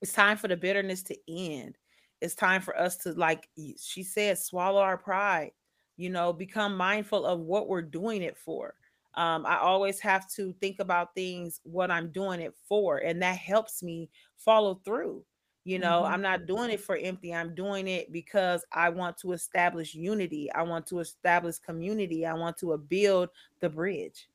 it's 0.00 0.12
time 0.12 0.36
for 0.36 0.46
the 0.46 0.56
bitterness 0.56 1.02
to 1.02 1.16
end 1.28 1.76
it's 2.20 2.36
time 2.36 2.60
for 2.60 2.78
us 2.78 2.96
to 2.96 3.12
like 3.14 3.48
she 3.80 4.04
said 4.04 4.38
swallow 4.38 4.80
our 4.80 4.96
pride 4.96 5.50
you 5.96 6.10
know 6.10 6.32
become 6.32 6.76
mindful 6.76 7.24
of 7.26 7.40
what 7.40 7.68
we're 7.68 7.82
doing 7.82 8.22
it 8.22 8.36
for 8.36 8.74
um, 9.14 9.46
i 9.46 9.56
always 9.58 10.00
have 10.00 10.28
to 10.30 10.52
think 10.54 10.78
about 10.80 11.14
things 11.14 11.60
what 11.64 11.90
i'm 11.90 12.10
doing 12.12 12.40
it 12.40 12.54
for 12.68 12.98
and 12.98 13.22
that 13.22 13.36
helps 13.38 13.82
me 13.82 14.10
follow 14.36 14.74
through 14.84 15.24
you 15.64 15.78
know 15.78 16.04
Mhm. 16.04 16.06
i'm 16.06 16.22
not 16.22 16.46
doing 16.46 16.70
it 16.70 16.80
for 16.80 16.96
empty 16.96 17.34
i'm 17.34 17.54
doing 17.54 17.88
it 17.88 18.12
because 18.12 18.64
i 18.72 18.88
want 18.88 19.16
to 19.16 19.32
establish 19.32 19.94
unity 19.94 20.50
i 20.52 20.62
want 20.62 20.86
to 20.86 20.98
establish 21.00 21.58
community 21.58 22.24
i 22.26 22.34
want 22.34 22.56
to 22.56 22.72
uh, 22.72 22.76
build 22.76 23.28
the 23.60 23.68
bridge 23.68 24.28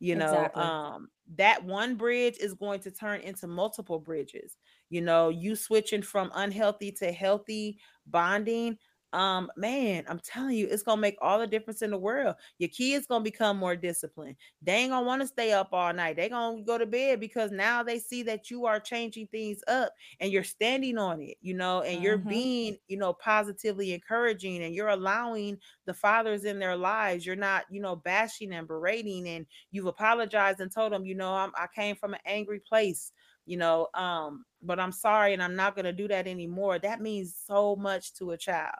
you 0.00 0.14
know 0.16 0.50
Exactly. 0.50 0.54
um 0.54 1.10
that 1.26 1.62
one 1.64 1.96
bridge 1.96 2.36
is 2.38 2.54
going 2.54 2.80
to 2.80 2.90
turn 2.90 3.20
into 3.20 3.46
multiple 3.46 3.98
bridges 3.98 4.56
you 4.90 5.00
know 5.00 5.28
you 5.28 5.56
switching 5.56 6.02
from 6.02 6.30
unhealthy 6.34 6.92
to 6.92 7.10
healthy 7.12 7.78
bonding 8.06 8.78
um 9.14 9.50
man 9.56 10.04
i'm 10.08 10.18
telling 10.20 10.54
you 10.56 10.66
it's 10.70 10.82
gonna 10.82 11.00
make 11.00 11.16
all 11.22 11.38
the 11.38 11.46
difference 11.46 11.82
in 11.82 11.90
the 11.90 11.98
world. 11.98 12.36
Your 12.58 12.68
kids 12.68 13.06
gonna 13.06 13.24
become 13.24 13.56
more 13.56 13.76
disciplined. 13.76 14.36
They 14.60 14.74
ain't 14.74 14.90
gonna 14.90 15.06
want 15.06 15.22
to 15.22 15.28
stay 15.28 15.52
up 15.52 15.70
all 15.72 15.92
night. 15.92 16.16
They 16.16 16.28
gonna 16.28 16.62
go 16.62 16.76
to 16.78 16.86
bed 16.86 17.20
because 17.20 17.50
now 17.50 17.82
they 17.82 17.98
see 17.98 18.22
that 18.24 18.50
you 18.50 18.66
are 18.66 18.80
changing 18.80 19.28
things 19.28 19.62
up 19.66 19.92
and 20.20 20.30
you're 20.32 20.44
standing 20.44 20.98
on 20.98 21.20
it 21.22 21.36
you 21.40 21.54
know 21.54 21.82
and 21.82 22.00
you're 22.00 22.18
Mhm. 22.18 22.28
being 22.28 22.76
you 22.88 22.96
know 22.96 23.12
positively 23.12 23.92
encouraging 23.92 24.62
and 24.62 24.74
you're 24.74 24.88
allowing 24.88 25.58
the 25.86 25.94
fathers 25.94 26.44
in 26.44 26.58
their 26.58 26.76
lives. 26.76 27.24
You're 27.26 27.36
not 27.36 27.64
you 27.70 27.80
know 27.80 27.96
bashing 27.96 28.52
and 28.52 28.66
berating 28.68 29.26
and 29.28 29.46
you've 29.70 29.86
apologized 29.86 30.60
and 30.60 30.70
told 30.72 30.92
them 30.92 31.04
you 31.06 31.14
know 31.14 31.32
I'm, 31.34 31.52
i 31.56 31.66
came 31.66 31.96
from 31.96 32.14
an 32.14 32.20
angry 32.24 32.60
place 32.60 33.12
you 33.46 33.56
know 33.56 33.88
um 33.94 34.44
but 34.62 34.78
i'm 34.80 34.92
sorry 34.92 35.32
and 35.32 35.42
i'm 35.42 35.56
not 35.56 35.74
going 35.74 35.84
to 35.84 35.92
do 35.92 36.08
that 36.08 36.26
anymore. 36.26 36.78
That 36.78 37.00
means 37.00 37.34
so 37.36 37.76
much 37.76 38.12
to 38.14 38.30
a 38.32 38.38
child 38.38 38.76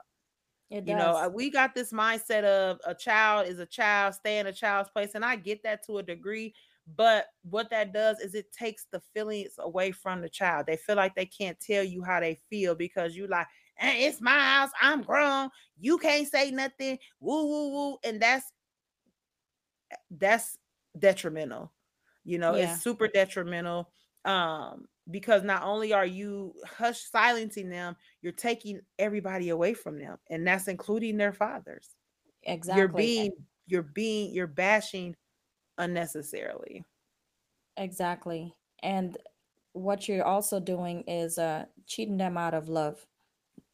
it 0.70 0.84
you 0.84 0.94
know, 0.94 1.12
does. 1.12 1.26
uh, 1.26 1.30
we 1.32 1.50
got 1.50 1.74
this 1.74 1.92
mindset 1.92 2.44
of 2.44 2.78
a 2.86 2.94
child 2.94 3.46
is 3.48 3.58
a 3.58 3.66
child, 3.66 4.14
stay 4.14 4.38
in 4.38 4.46
a 4.46 4.52
child's 4.52 4.90
place. 4.90 5.14
And 5.14 5.24
I 5.24 5.36
get 5.36 5.62
that 5.64 5.84
to 5.86 5.98
a 5.98 6.02
degree. 6.02 6.54
But 6.96 7.26
what 7.42 7.68
that 7.70 7.92
does 7.92 8.18
is 8.20 8.34
it 8.34 8.50
takes 8.52 8.86
the 8.90 9.00
feelings 9.00 9.52
away 9.58 9.92
from 9.92 10.22
the 10.22 10.28
child. 10.28 10.66
They 10.66 10.76
feel 10.78 10.96
like 10.96 11.14
they 11.14 11.26
can't 11.26 11.58
tell 11.60 11.84
you 11.84 12.02
how 12.02 12.20
they 12.20 12.40
feel 12.48 12.74
because 12.74 13.14
you 13.14 13.26
like, 13.26 13.46
eh, 13.78 14.06
it's 14.08 14.20
my 14.22 14.38
house. 14.38 14.70
I'm 14.80 15.02
grown. 15.02 15.50
You 15.78 15.98
can't 15.98 16.26
say 16.26 16.50
nothing. 16.50 16.98
Woo, 17.20 17.46
woo, 17.46 17.68
woo. 17.72 17.98
And 18.04 18.20
that's 18.22 18.50
that's 20.10 20.58
detrimental. 20.98 21.72
You 22.24 22.38
know, 22.38 22.54
Yeah. 22.54 22.72
it's 22.74 22.82
super 22.82 23.08
detrimental. 23.08 23.90
Um, 24.24 24.86
because 25.10 25.42
not 25.44 25.62
only 25.62 25.92
are 25.92 26.06
you 26.06 26.54
hush 26.66 27.00
silencing 27.10 27.70
them, 27.70 27.96
you're 28.22 28.32
taking 28.32 28.80
everybody 28.98 29.48
away 29.50 29.74
from 29.74 29.98
them, 29.98 30.18
and 30.30 30.46
that's 30.46 30.68
including 30.68 31.16
their 31.16 31.32
fathers. 31.32 31.96
exactly. 32.42 32.78
You're 32.78 32.88
being 32.88 33.32
you're 33.66 33.82
being 33.82 34.34
you're 34.34 34.46
bashing 34.46 35.16
unnecessarily. 35.78 36.84
exactly. 37.76 38.54
And 38.82 39.16
what 39.72 40.08
you're 40.08 40.24
also 40.24 40.60
doing 40.60 41.02
is 41.02 41.38
uh 41.38 41.66
cheating 41.86 42.16
them 42.16 42.36
out 42.36 42.54
of 42.54 42.68
love. 42.68 43.06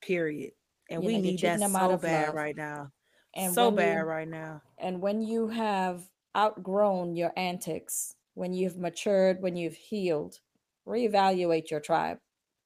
Period. 0.01 0.53
And 0.91 1.03
You 1.03 1.05
we 1.05 1.19
know, 1.19 1.21
need 1.21 1.43
that 1.43 1.63
so 1.65 1.97
bad 1.97 2.33
love. 2.33 2.35
right 2.35 2.57
now. 2.57 2.93
And 3.35 3.59
so 3.59 3.71
bad 3.71 4.01
you 4.01 4.07
right 4.07 4.29
now. 4.29 4.63
and 4.79 5.03
when 5.03 5.23
you 5.23 5.49
have 5.49 6.11
outgrown 6.37 7.17
your 7.17 7.33
antics, 7.37 8.17
when 8.35 8.55
you've 8.55 8.79
matured, 8.79 9.43
when 9.43 9.57
you've 9.57 9.77
healed, 9.77 10.41
reevaluate 10.87 11.71
your 11.71 11.81
tribe. 11.81 12.19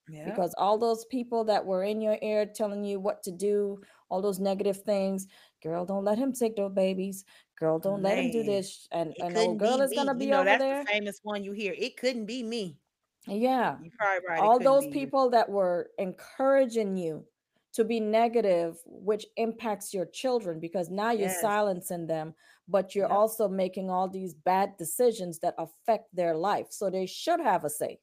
Yeah. 0.08 0.38
because 0.38 0.54
all 0.58 0.78
those 0.78 1.04
people 1.06 1.44
that 1.44 1.64
were 1.66 1.82
in 1.82 2.00
your 2.00 2.18
ear 2.22 2.44
telling 2.46 2.84
you 2.84 3.00
what 3.00 3.22
to 3.22 3.30
do, 3.32 3.80
all 4.10 4.20
those 4.22 4.38
negative 4.40 4.82
things, 4.82 5.26
girl, 5.62 5.86
don't 5.86 6.04
let 6.04 6.18
him 6.18 6.32
take 6.32 6.56
those 6.56 6.72
babies. 6.74 7.24
Girl, 7.56 7.78
don't 7.78 8.02
let 8.02 8.18
him 8.18 8.30
do 8.30 8.42
this. 8.42 8.86
And 8.92 9.14
and 9.20 9.36
old 9.38 9.58
girl 9.58 9.80
is 9.80 9.92
gonna 9.94 10.14
You 10.16 10.26
be 10.26 10.32
know, 10.32 10.42
over 10.42 10.44
that's 10.44 10.64
there. 10.64 10.86
the 10.86 10.92
famous 10.92 11.18
one 11.22 11.44
you 11.44 11.52
hear. 11.52 11.74
It 11.76 11.96
couldn't 11.96 12.26
be 12.26 12.42
me. 12.42 12.78
Yeah. 13.26 13.78
You're 13.78 13.92
probably 13.98 14.26
right. 14.28 14.42
All 14.42 14.60
those 14.60 14.86
be 14.86 14.88
you. 14.88 15.12
people 15.12 15.30
that 15.30 15.50
were 15.50 15.90
encouraging 15.98 16.96
you 16.96 17.26
to 17.74 17.84
be 17.84 18.00
negative, 18.00 18.78
which 18.86 19.26
impacts 19.36 19.92
your 19.94 20.06
children 20.06 20.60
because 20.60 20.90
now 20.90 21.10
you're 21.10 21.28
Yes. 21.28 21.40
silencing 21.40 22.06
them, 22.06 22.34
but 22.68 22.94
you're 22.94 23.08
Yep. 23.08 23.20
also 23.20 23.48
making 23.48 23.90
all 23.90 24.08
these 24.08 24.34
bad 24.34 24.76
decisions 24.78 25.40
that 25.40 25.54
affect 25.58 26.14
their 26.14 26.36
life. 26.36 26.68
So 26.70 26.90
they 26.90 27.06
should 27.06 27.40
have 27.40 27.64
a 27.64 27.70
say. 27.70 28.00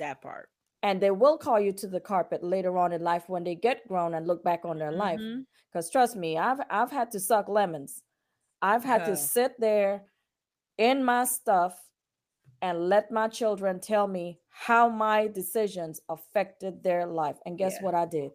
That 0.00 0.20
part. 0.20 0.50
And 0.82 1.00
they 1.02 1.10
will 1.10 1.38
call 1.38 1.60
you 1.60 1.72
to 1.74 1.86
the 1.88 2.00
carpet 2.00 2.42
later 2.42 2.76
on 2.78 2.92
in 2.92 3.02
life 3.02 3.28
when 3.28 3.44
they 3.44 3.54
get 3.54 3.86
grown 3.88 4.14
and 4.14 4.26
look 4.26 4.42
back 4.42 4.64
on 4.64 4.78
their 4.78 4.92
life. 4.92 5.20
Mhm. 5.20 5.46
Because 5.70 5.90
trust 5.90 6.16
me, 6.16 6.38
I've 6.38 6.60
I've 6.70 6.90
had 6.90 7.10
to 7.12 7.20
suck 7.20 7.48
lemons. 7.48 8.02
I've 8.62 8.84
had 8.84 9.04
to 9.06 9.16
sit 9.16 9.60
there 9.60 10.12
in 10.78 11.04
my 11.04 11.24
stuff 11.24 11.90
and 12.62 12.88
let 12.88 13.10
my 13.10 13.28
children 13.28 13.80
tell 13.80 14.08
me 14.08 14.40
how 14.48 14.88
my 14.88 15.28
decisions 15.28 16.00
affected 16.08 16.82
their 16.84 17.06
life. 17.06 17.38
And 17.46 17.58
guess 17.58 17.74
Yeah. 17.74 17.84
what 17.84 17.94
I 17.94 18.06
did? 18.06 18.32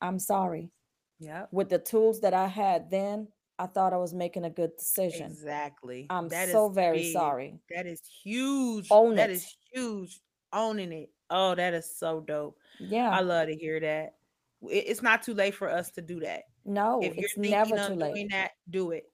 I'm 0.00 0.18
sorry. 0.18 0.72
Yeah. 1.18 1.46
With 1.52 1.68
the 1.70 1.78
tools 1.78 2.20
that 2.22 2.34
I 2.34 2.48
had 2.48 2.90
then, 2.90 3.28
I 3.58 3.66
thought 3.66 3.92
I 3.94 3.98
was 3.98 4.14
making 4.14 4.44
a 4.44 4.50
good 4.50 4.76
decision. 4.76 5.32
Exactly. 5.32 6.06
I'm 6.10 6.28
That 6.28 6.48
so 6.50 6.68
very 6.70 7.02
big. 7.02 7.12
sorry. 7.12 7.60
That 7.70 7.86
is 7.86 8.00
huge. 8.24 8.88
Own 8.90 9.16
That 9.16 9.30
it. 9.30 9.30
is 9.30 9.56
huge. 9.72 10.20
Owning 10.52 10.92
it. 10.92 11.10
Oh, 11.30 11.54
that 11.54 11.74
is 11.74 11.90
so 11.96 12.20
dope. 12.20 12.58
Yeah. 12.78 13.10
I 13.10 13.20
love 13.20 13.48
to 13.48 13.54
hear 13.54 13.80
that. 13.80 14.14
It's 14.62 15.02
not 15.02 15.22
too 15.22 15.34
late 15.34 15.54
for 15.54 15.70
us 15.70 15.90
to 15.92 16.02
do 16.02 16.20
that. 16.20 16.42
no, 16.64 17.00
if 17.02 17.14
it's 17.16 17.36
never 17.36 17.88
too 17.88 17.94
late. 17.94 18.30
that, 18.30 18.52
do 18.68 18.90
it. 18.90 19.04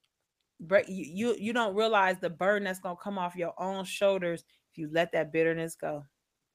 But 0.59 0.89
you, 0.89 1.05
you 1.05 1.35
you 1.39 1.53
don't 1.53 1.75
realize 1.75 2.17
the 2.19 2.29
burden 2.29 2.65
that's 2.65 2.79
gonna 2.79 2.97
come 2.97 3.17
off 3.17 3.35
your 3.35 3.53
own 3.57 3.85
shoulders 3.85 4.43
if 4.71 4.77
you 4.77 4.89
let 4.91 5.11
that 5.13 5.31
bitterness 5.31 5.75
go. 5.75 6.03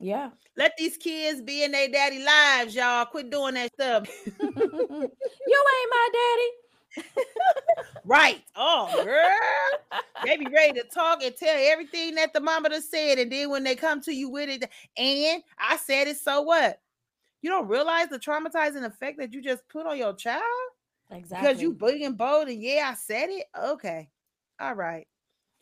Yeah. 0.00 0.30
Let 0.56 0.72
these 0.76 0.96
kids 0.96 1.40
be 1.40 1.62
in 1.62 1.70
their 1.70 1.88
daddy 1.88 2.24
lives, 2.24 2.74
y'all. 2.74 3.06
Quit 3.06 3.30
doing 3.30 3.54
that 3.54 3.72
stuff. 3.72 4.08
you 4.26 4.42
ain't 4.50 5.90
my 5.90 6.08
daddy. 6.12 6.50
right. 8.04 8.42
Oh, 8.56 9.02
girl. 9.04 10.00
they 10.24 10.36
be 10.36 10.46
ready 10.46 10.80
to 10.80 10.86
talk 10.86 11.22
and 11.22 11.34
tell 11.36 11.56
everything 11.58 12.14
that 12.16 12.32
the 12.32 12.40
mama 12.40 12.70
done 12.70 12.82
said, 12.82 13.18
and 13.18 13.30
then 13.30 13.50
when 13.50 13.64
they 13.64 13.74
come 13.74 14.00
to 14.02 14.12
you 14.12 14.28
with 14.28 14.48
it, 14.48 14.68
and 14.96 15.42
I 15.58 15.76
said 15.76 16.08
it, 16.08 16.16
so 16.16 16.42
what? 16.42 16.80
You 17.42 17.50
don't 17.50 17.68
realize 17.68 18.08
the 18.08 18.18
traumatizing 18.18 18.84
effect 18.84 19.18
that 19.18 19.32
you 19.32 19.42
just 19.42 19.68
put 19.68 19.86
on 19.86 19.98
your 19.98 20.14
child 20.14 20.42
Exactly. 21.10 21.48
because 21.48 21.62
you 21.62 21.72
big 21.72 22.02
and 22.02 22.16
bold 22.16 22.48
and 22.48 22.62
yeah, 22.62 22.90
I 22.90 22.94
said 22.94 23.28
it. 23.28 23.46
Okay, 23.60 24.08
all 24.60 24.74
right. 24.74 25.06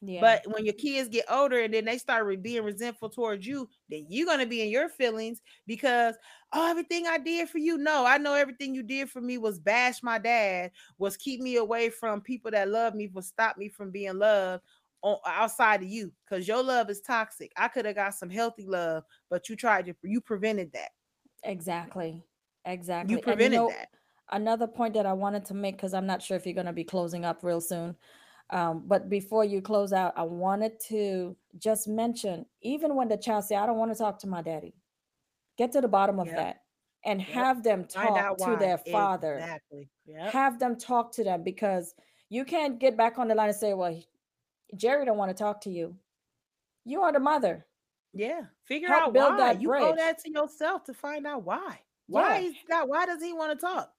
Yeah. 0.02 0.20
But 0.20 0.52
when 0.52 0.64
your 0.64 0.74
kids 0.74 1.10
get 1.10 1.26
older 1.30 1.60
and 1.60 1.74
then 1.74 1.84
they 1.84 1.98
start 1.98 2.24
re- 2.24 2.36
being 2.36 2.64
resentful 2.64 3.10
towards 3.10 3.46
you, 3.46 3.68
then 3.88 4.06
you're 4.08 4.26
gonna 4.26 4.46
be 4.46 4.62
in 4.62 4.70
your 4.70 4.88
feelings 4.88 5.40
because 5.66 6.14
oh, 6.52 6.70
everything 6.70 7.06
I 7.06 7.18
did 7.18 7.48
for 7.50 7.58
you. 7.58 7.76
No, 7.76 8.06
I 8.06 8.16
know 8.16 8.34
everything 8.34 8.74
you 8.74 8.82
did 8.82 9.10
for 9.10 9.20
me 9.20 9.36
was 9.36 9.58
bash 9.58 10.02
my 10.02 10.18
dad, 10.18 10.70
was 10.98 11.16
keep 11.16 11.40
me 11.40 11.56
away 11.56 11.90
from 11.90 12.22
people 12.22 12.50
that 12.52 12.68
love 12.68 12.94
me, 12.94 13.10
was 13.12 13.26
stop 13.26 13.58
me 13.58 13.68
from 13.68 13.90
being 13.90 14.18
loved 14.18 14.62
on 15.02 15.18
outside 15.26 15.82
of 15.82 15.88
you 15.88 16.12
because 16.24 16.48
your 16.48 16.62
love 16.62 16.88
is 16.88 17.00
toxic. 17.02 17.52
I 17.56 17.68
could 17.68 17.84
have 17.84 17.96
got 17.96 18.14
some 18.14 18.30
healthy 18.30 18.66
love, 18.66 19.04
but 19.28 19.48
you 19.48 19.56
tried 19.56 19.86
to 19.86 19.94
you 20.02 20.20
prevented 20.20 20.72
that. 20.72 20.90
Exactly. 21.44 22.22
Exactly. 22.64 23.16
You 23.16 23.20
prevented 23.20 23.52
you 23.52 23.58
know, 23.58 23.68
that. 23.68 23.88
Another 24.32 24.66
point 24.66 24.94
that 24.94 25.06
I 25.06 25.12
wanted 25.12 25.44
to 25.46 25.54
make 25.54 25.76
because 25.76 25.94
I'm 25.94 26.06
not 26.06 26.22
sure 26.22 26.36
if 26.36 26.46
you're 26.46 26.54
going 26.54 26.66
to 26.66 26.72
be 26.72 26.84
closing 26.84 27.24
up 27.24 27.42
real 27.42 27.60
soon. 27.60 27.96
Um, 28.52 28.82
but 28.86 29.08
before 29.08 29.44
you 29.44 29.62
close 29.62 29.92
out, 29.92 30.12
I 30.16 30.24
wanted 30.24 30.80
to 30.88 31.36
just 31.58 31.86
mention 31.86 32.46
even 32.62 32.96
when 32.96 33.08
the 33.08 33.16
child 33.16 33.44
say, 33.44 33.54
I 33.54 33.64
don't 33.66 33.78
want 33.78 33.92
to 33.92 33.98
talk 33.98 34.18
to 34.20 34.26
my 34.26 34.42
daddy, 34.42 34.74
get 35.56 35.72
to 35.72 35.80
the 35.80 35.88
bottom 35.88 36.18
of 36.18 36.26
yep. 36.26 36.36
that 36.36 36.62
and 37.04 37.20
yep. 37.20 37.28
have 37.28 37.62
them 37.62 37.84
talk 37.84 38.38
to 38.38 38.56
their 38.58 38.78
father. 38.78 39.34
Exactly. 39.34 39.88
Yep. 40.06 40.32
Have 40.32 40.58
them 40.58 40.76
talk 40.76 41.12
to 41.12 41.24
them 41.24 41.42
because 41.44 41.94
you 42.28 42.44
can't 42.44 42.78
get 42.78 42.96
back 42.96 43.18
on 43.18 43.28
the 43.28 43.34
line 43.34 43.48
and 43.48 43.56
say, 43.56 43.74
Well, 43.74 44.02
Jerry 44.76 45.04
don't 45.04 45.16
want 45.16 45.30
to 45.36 45.42
talk 45.42 45.60
to 45.62 45.70
you. 45.70 45.94
You 46.84 47.02
are 47.02 47.12
the 47.12 47.20
mother. 47.20 47.66
Yeah. 48.12 48.42
Figure 48.64 48.88
Help 48.88 49.08
out 49.08 49.12
build 49.12 49.32
why. 49.32 49.36
That 49.38 49.62
you 49.62 49.74
owe 49.74 49.94
that 49.94 50.18
to 50.24 50.30
yourself 50.30 50.84
to 50.84 50.94
find 50.94 51.26
out 51.26 51.44
why. 51.44 51.80
Why 52.06 52.40
yeah. 52.40 52.48
is 52.48 52.54
that? 52.68 52.88
Why 52.88 53.06
does 53.06 53.22
he 53.22 53.32
want 53.32 53.58
to 53.58 53.66
talk? 53.66 53.92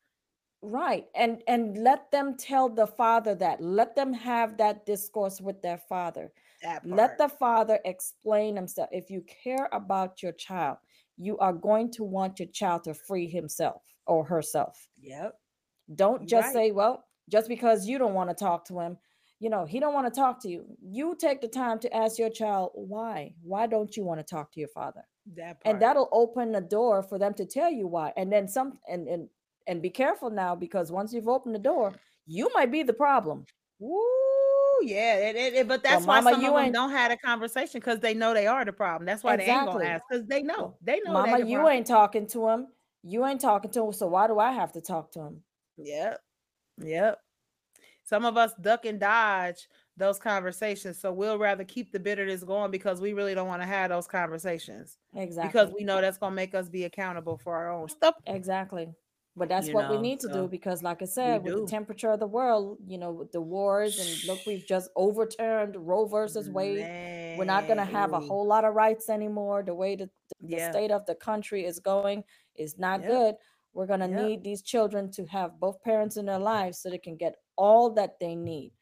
Right 0.61 1.05
and 1.15 1.41
and 1.47 1.77
let 1.77 2.11
them 2.11 2.35
tell 2.37 2.69
the 2.69 2.85
father 2.87 3.33
that 3.35 3.61
let 3.61 3.95
them 3.95 4.13
have 4.13 4.57
that 4.57 4.85
discourse 4.85 5.41
with 5.41 5.61
their 5.61 5.77
father. 5.77 6.31
Let 6.85 7.17
the 7.17 7.29
father 7.29 7.79
explain 7.85 8.55
himself. 8.55 8.89
If 8.91 9.09
you 9.09 9.23
care 9.43 9.67
about 9.71 10.21
your 10.21 10.33
child 10.33 10.77
you 11.17 11.37
are 11.37 11.53
going 11.53 11.91
to 11.91 12.03
want 12.03 12.39
your 12.39 12.49
child 12.49 12.83
to 12.83 12.93
free 12.93 13.27
himself 13.27 13.81
or 14.07 14.23
herself. 14.23 14.87
Yep. 15.01 15.35
Don't 15.95 16.27
just 16.27 16.47
right. 16.47 16.53
say 16.53 16.71
well 16.71 17.05
just 17.29 17.47
because 17.47 17.87
you 17.87 17.97
don't 17.97 18.13
want 18.13 18.29
to 18.29 18.35
talk 18.35 18.65
to 18.65 18.79
him 18.79 18.97
you 19.41 19.49
know 19.49 19.65
he 19.65 19.79
don't 19.79 19.95
want 19.95 20.13
to 20.13 20.17
talk 20.17 20.39
to 20.43 20.49
you. 20.49 20.65
You 20.81 21.17
take 21.19 21.41
the 21.41 21.47
time 21.47 21.79
to 21.79 21.93
ask 21.93 22.19
your 22.19 22.29
child 22.29 22.71
why? 22.75 23.33
Why 23.41 23.65
don't 23.65 23.97
you 23.97 24.05
want 24.05 24.19
to 24.19 24.23
talk 24.23 24.51
to 24.53 24.59
your 24.59 24.69
father? 24.69 25.01
That 25.35 25.63
part. 25.63 25.65
and 25.65 25.81
that'll 25.81 26.09
open 26.11 26.51
the 26.51 26.61
door 26.61 27.01
for 27.01 27.17
them 27.17 27.33
to 27.33 27.45
tell 27.45 27.71
you 27.71 27.87
why. 27.87 28.13
And 28.15 28.31
then 28.31 28.47
some 28.47 28.77
and 28.87 29.07
and 29.07 29.29
and 29.71 29.81
be 29.81 29.89
careful 29.89 30.29
now 30.29 30.53
because 30.53 30.91
once 30.91 31.13
you've 31.13 31.29
opened 31.29 31.55
the 31.55 31.59
door, 31.59 31.93
you 32.27 32.49
might 32.53 32.71
be 32.71 32.83
the 32.83 32.93
problem. 32.93 33.45
Woo, 33.79 34.01
yeah, 34.81 35.15
it, 35.15 35.35
it, 35.35 35.53
it, 35.53 35.67
but 35.67 35.81
that's 35.81 36.05
well, 36.05 36.17
why 36.17 36.21
mama, 36.21 36.35
some 36.35 36.53
of 36.53 36.61
them 36.63 36.71
don't 36.73 36.91
have 36.91 37.11
a 37.11 37.17
conversation 37.17 37.79
because 37.79 37.99
they 37.99 38.13
know 38.13 38.33
they 38.33 38.47
are 38.47 38.65
the 38.65 38.73
problem. 38.73 39.05
That's 39.05 39.23
why 39.23 39.35
exactly. 39.35 39.53
they 39.53 39.59
ain't 39.59 39.71
gonna 39.71 39.85
ask 39.85 40.03
because 40.09 40.27
they 40.27 40.43
know 40.43 40.75
they 40.81 40.99
know. 41.05 41.13
Mama, 41.13 41.39
you 41.39 41.55
problem. 41.55 41.73
ain't 41.73 41.87
talking 41.87 42.27
to 42.27 42.49
him. 42.49 42.67
You 43.01 43.25
ain't 43.25 43.39
talking 43.39 43.71
to 43.71 43.85
him. 43.85 43.93
So 43.93 44.07
why 44.07 44.27
do 44.27 44.39
I 44.39 44.51
have 44.51 44.73
to 44.73 44.81
talk 44.81 45.11
to 45.13 45.21
him? 45.21 45.41
Yep, 45.77 46.19
yep. 46.83 47.19
Some 48.03 48.25
of 48.25 48.35
us 48.35 48.51
duck 48.61 48.85
and 48.85 48.99
dodge 48.99 49.69
those 49.95 50.19
conversations. 50.19 50.99
So 50.99 51.13
we'll 51.13 51.37
rather 51.37 51.63
keep 51.63 51.91
the 51.91 51.99
bitterness 51.99 52.43
going 52.43 52.71
because 52.71 52.99
we 52.99 53.13
really 53.13 53.33
don't 53.33 53.47
want 53.47 53.61
to 53.61 53.67
have 53.67 53.89
those 53.89 54.07
conversations. 54.07 54.97
Exactly. 55.15 55.47
Because 55.47 55.73
we 55.73 55.85
know 55.85 56.01
that's 56.01 56.17
going 56.17 56.31
to 56.31 56.35
make 56.35 56.53
us 56.53 56.67
be 56.67 56.83
accountable 56.83 57.37
for 57.37 57.55
our 57.55 57.71
own 57.71 57.87
stuff. 57.87 58.15
Exactly. 58.25 58.89
But 59.35 59.47
that's 59.47 59.69
you 59.69 59.73
what 59.73 59.87
know, 59.87 59.95
we 59.95 60.01
need 60.01 60.19
to 60.21 60.27
so 60.27 60.33
do 60.33 60.47
because, 60.47 60.83
like 60.83 61.01
I 61.01 61.05
said, 61.05 61.43
with 61.43 61.53
do. 61.53 61.61
the 61.61 61.71
temperature 61.71 62.11
of 62.11 62.19
the 62.19 62.27
world, 62.27 62.79
you 62.85 62.97
know, 62.97 63.11
with 63.11 63.31
the 63.31 63.39
wars, 63.39 63.97
and 63.97 64.27
look, 64.27 64.45
we've 64.45 64.65
just 64.67 64.89
overturned 64.97 65.75
Roe 65.77 66.05
versus 66.05 66.49
Wade. 66.49 67.37
We're 67.37 67.45
not 67.45 67.65
going 67.65 67.77
to 67.77 67.85
have 67.85 68.11
a 68.11 68.19
whole 68.19 68.45
lot 68.45 68.65
of 68.65 68.73
rights 68.73 69.09
anymore. 69.09 69.63
The 69.63 69.73
way 69.73 69.95
the, 69.95 70.09
the 70.41 70.57
yeah. 70.57 70.71
state 70.71 70.91
of 70.91 71.05
the 71.05 71.15
country 71.15 71.65
is 71.65 71.79
going 71.79 72.25
is 72.55 72.77
not 72.77 73.01
yep. 73.01 73.09
good. 73.09 73.35
We're 73.73 73.87
going 73.87 74.01
to 74.01 74.09
yep. 74.09 74.21
need 74.21 74.43
these 74.43 74.61
children 74.61 75.09
to 75.11 75.25
have 75.27 75.57
both 75.61 75.81
parents 75.81 76.17
in 76.17 76.25
their 76.25 76.39
lives 76.39 76.79
so 76.79 76.89
they 76.89 76.97
can 76.97 77.15
get 77.15 77.35
all 77.55 77.89
that 77.91 78.19
they 78.19 78.35
need, 78.35 78.73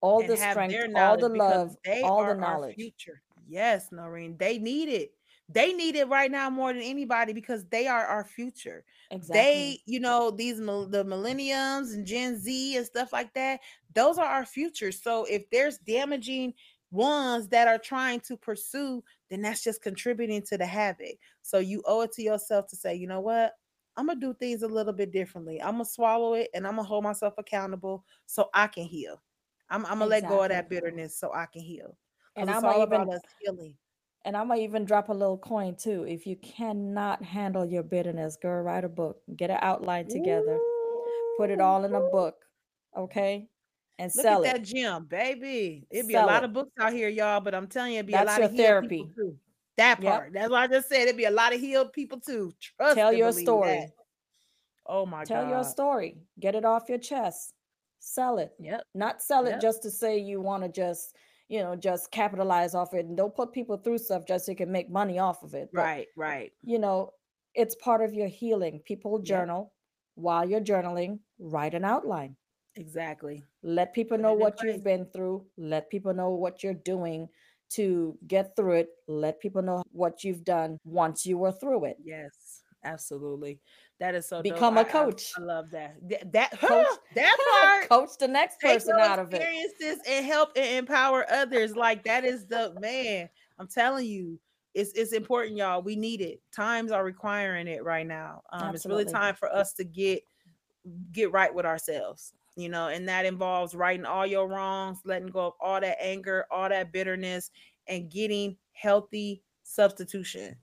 all 0.00 0.20
and 0.20 0.30
the 0.30 0.36
strength, 0.38 0.74
all 0.96 1.18
the 1.18 1.28
love, 1.28 1.76
all 2.02 2.24
the 2.24 2.34
knowledge. 2.34 2.76
Future. 2.76 3.20
Yes, 3.46 3.90
Norine, 3.92 4.38
they 4.38 4.58
need 4.58 4.88
it 4.88 5.12
they 5.48 5.72
need 5.72 5.96
it 5.96 6.08
right 6.08 6.30
now 6.30 6.50
more 6.50 6.72
than 6.72 6.82
anybody 6.82 7.32
because 7.32 7.64
they 7.66 7.86
are 7.86 8.04
our 8.04 8.24
future. 8.24 8.84
Exactly. 9.10 9.42
They, 9.42 9.80
you 9.86 10.00
know, 10.00 10.30
these 10.30 10.58
the 10.58 11.04
millenniums 11.06 11.92
and 11.92 12.06
Gen 12.06 12.38
Z 12.38 12.76
and 12.76 12.86
stuff 12.86 13.12
like 13.12 13.32
that, 13.34 13.60
those 13.94 14.18
are 14.18 14.26
our 14.26 14.44
future. 14.44 14.92
So 14.92 15.24
if 15.24 15.48
there's 15.50 15.78
damaging 15.78 16.52
ones 16.90 17.48
that 17.48 17.68
are 17.68 17.78
trying 17.78 18.20
to 18.20 18.36
pursue, 18.36 19.02
then 19.30 19.42
that's 19.42 19.62
just 19.62 19.82
contributing 19.82 20.42
to 20.42 20.58
the 20.58 20.66
havoc. 20.66 21.16
So 21.42 21.58
you 21.58 21.82
owe 21.86 22.02
it 22.02 22.12
to 22.12 22.22
yourself 22.22 22.66
to 22.68 22.76
say, 22.76 22.94
you 22.94 23.06
know 23.06 23.20
what? 23.20 23.54
I'm 23.96 24.06
gonna 24.06 24.20
do 24.20 24.34
things 24.34 24.62
a 24.62 24.68
little 24.68 24.92
bit 24.92 25.12
differently. 25.12 25.60
I'm 25.60 25.72
gonna 25.72 25.84
swallow 25.84 26.34
it 26.34 26.50
and 26.54 26.66
I'm 26.66 26.76
gonna 26.76 26.86
hold 26.86 27.04
myself 27.04 27.34
accountable 27.38 28.04
so 28.26 28.48
I 28.54 28.66
can 28.68 28.84
heal. 28.84 29.20
I'm, 29.70 29.84
I'm 29.86 29.98
gonna 29.98 30.04
exactly. 30.04 30.28
let 30.28 30.28
go 30.28 30.42
of 30.44 30.50
that 30.50 30.70
bitterness 30.70 31.16
so 31.16 31.32
I 31.32 31.46
can 31.46 31.62
heal. 31.62 31.96
And 32.36 32.50
I'm 32.50 32.64
all 32.64 32.82
about 32.82 33.08
us 33.12 33.20
healing. 33.40 33.74
And 34.24 34.36
I 34.36 34.44
might 34.44 34.60
even 34.60 34.84
drop 34.84 35.08
a 35.08 35.12
little 35.12 35.38
coin 35.38 35.76
too. 35.76 36.04
If 36.06 36.26
you 36.26 36.36
cannot 36.36 37.22
handle 37.22 37.64
your 37.64 37.82
bitterness, 37.82 38.36
girl, 38.36 38.62
write 38.62 38.84
a 38.84 38.88
book, 38.88 39.22
get 39.36 39.50
an 39.50 39.58
outline 39.62 40.08
together, 40.08 40.58
put 41.38 41.50
it 41.50 41.60
all 41.60 41.84
in 41.84 41.94
a 41.94 42.00
book, 42.00 42.34
okay, 42.96 43.48
and 43.98 44.12
Look 44.14 44.22
sell 44.22 44.44
at 44.44 44.56
it. 44.56 44.58
that 44.58 44.66
gym, 44.66 45.06
baby. 45.06 45.86
It'd 45.90 46.08
be 46.08 46.14
a 46.14 46.26
lot 46.26 46.42
it. 46.42 46.46
of 46.46 46.52
books 46.52 46.72
out 46.80 46.92
here, 46.92 47.08
y'all, 47.08 47.40
but 47.40 47.54
I'm 47.54 47.66
telling 47.66 47.92
you, 47.92 47.98
it'd 47.98 48.06
be 48.06 48.12
That's 48.12 48.36
a 48.36 48.40
lot 48.40 48.50
of 48.50 48.56
therapy. 48.56 49.08
That 49.76 50.00
part. 50.00 50.26
Yep. 50.26 50.32
That's 50.34 50.50
what 50.50 50.60
I 50.60 50.66
just 50.66 50.88
said. 50.88 51.02
It'd 51.02 51.16
be 51.16 51.24
a 51.24 51.30
lot 51.30 51.54
of 51.54 51.60
healed 51.60 51.92
people 51.92 52.18
too. 52.18 52.52
Trust 52.60 52.96
Tell 52.96 53.12
your 53.12 53.32
story. 53.32 53.68
That. 53.68 53.90
Oh 54.86 55.06
my 55.06 55.18
God. 55.18 55.26
Tell 55.26 55.44
God. 55.44 55.50
your 55.50 55.64
story. 55.64 56.16
Get 56.40 56.54
it 56.54 56.64
off 56.64 56.88
your 56.88 56.98
chest. 56.98 57.54
Sell 58.00 58.38
it. 58.38 58.52
Yep. 58.58 58.82
Not 58.94 59.22
sell 59.22 59.46
it 59.46 59.60
just 59.60 59.82
to 59.82 59.90
say 59.90 60.18
you 60.18 60.40
want 60.40 60.64
to 60.64 60.68
just 60.68 61.16
you 61.48 61.60
know, 61.62 61.74
just 61.74 62.10
capitalize 62.10 62.74
off 62.74 62.94
it 62.94 63.06
and 63.06 63.16
don't 63.16 63.34
put 63.34 63.52
people 63.52 63.76
through 63.76 63.98
stuff 63.98 64.26
just 64.26 64.46
so 64.46 64.52
you 64.52 64.56
can 64.56 64.70
make 64.70 64.90
money 64.90 65.18
off 65.18 65.42
of 65.42 65.54
it. 65.54 65.70
But, 65.72 65.80
right, 65.80 66.06
right. 66.16 66.52
You 66.62 66.78
know, 66.78 67.10
it's 67.54 67.74
part 67.76 68.02
of 68.02 68.12
your 68.12 68.28
healing. 68.28 68.80
People 68.84 69.18
journal 69.18 69.72
yeah. 70.16 70.22
while 70.22 70.48
you're 70.48 70.60
journaling, 70.60 71.20
write 71.38 71.74
an 71.74 71.84
outline. 71.84 72.36
Exactly. 72.76 73.42
Let 73.62 73.92
people 73.92 74.18
know 74.18 74.34
what 74.34 74.62
you've 74.62 74.84
been 74.84 75.06
through. 75.06 75.46
Let 75.56 75.90
people 75.90 76.14
know 76.14 76.30
what 76.30 76.62
you're 76.62 76.74
doing 76.74 77.28
to 77.70 78.16
get 78.26 78.54
through 78.54 78.72
it. 78.74 78.88
Let 79.08 79.40
people 79.40 79.62
know 79.62 79.82
what 79.90 80.22
you've 80.22 80.44
done 80.44 80.78
once 80.84 81.26
you 81.26 81.38
were 81.38 81.52
through 81.52 81.86
it. 81.86 81.96
Yes, 82.04 82.62
absolutely. 82.84 83.60
That 84.00 84.14
is 84.14 84.28
so 84.28 84.42
become 84.42 84.76
dope. 84.76 84.88
a 84.88 84.90
coach. 84.90 85.32
I, 85.36 85.42
I, 85.42 85.44
love 85.44 85.70
that. 85.70 85.96
That 86.08 86.32
that, 86.32 86.60
coach, 86.60 86.86
that 87.16 87.36
part. 87.60 87.88
Coach 87.88 88.10
the 88.18 88.28
next 88.28 88.60
person 88.60 88.94
out 88.98 89.18
of 89.18 89.32
it. 89.34 89.36
Experiences 89.36 89.98
and 90.08 90.24
help 90.24 90.50
and 90.56 90.78
empower 90.78 91.26
others. 91.30 91.74
Like 91.74 92.04
that 92.04 92.24
is 92.24 92.46
the 92.46 92.74
man. 92.80 93.28
I'm 93.58 93.66
telling 93.66 94.06
you, 94.06 94.38
it's 94.74 94.92
it's 94.92 95.12
important, 95.12 95.56
y'all. 95.56 95.82
We 95.82 95.96
need 95.96 96.20
it. 96.20 96.40
Times 96.54 96.92
are 96.92 97.04
requiring 97.04 97.66
it 97.66 97.82
right 97.82 98.06
now. 98.06 98.42
Um, 98.52 98.74
it's 98.74 98.86
really 98.86 99.04
time 99.04 99.34
for 99.34 99.52
us 99.52 99.72
to 99.74 99.84
get 99.84 100.22
get 101.10 101.32
right 101.32 101.52
with 101.52 101.66
ourselves. 101.66 102.32
You 102.56 102.68
know, 102.68 102.88
and 102.88 103.08
that 103.08 103.24
involves 103.24 103.74
righting 103.74 104.06
all 104.06 104.26
your 104.26 104.48
wrongs, 104.48 104.98
letting 105.04 105.28
go 105.28 105.46
of 105.46 105.52
all 105.60 105.80
that 105.80 105.96
anger, 106.00 106.44
all 106.50 106.68
that 106.68 106.92
bitterness, 106.92 107.50
and 107.88 108.10
getting 108.10 108.56
healthy 108.72 109.42
substitution 109.64 110.56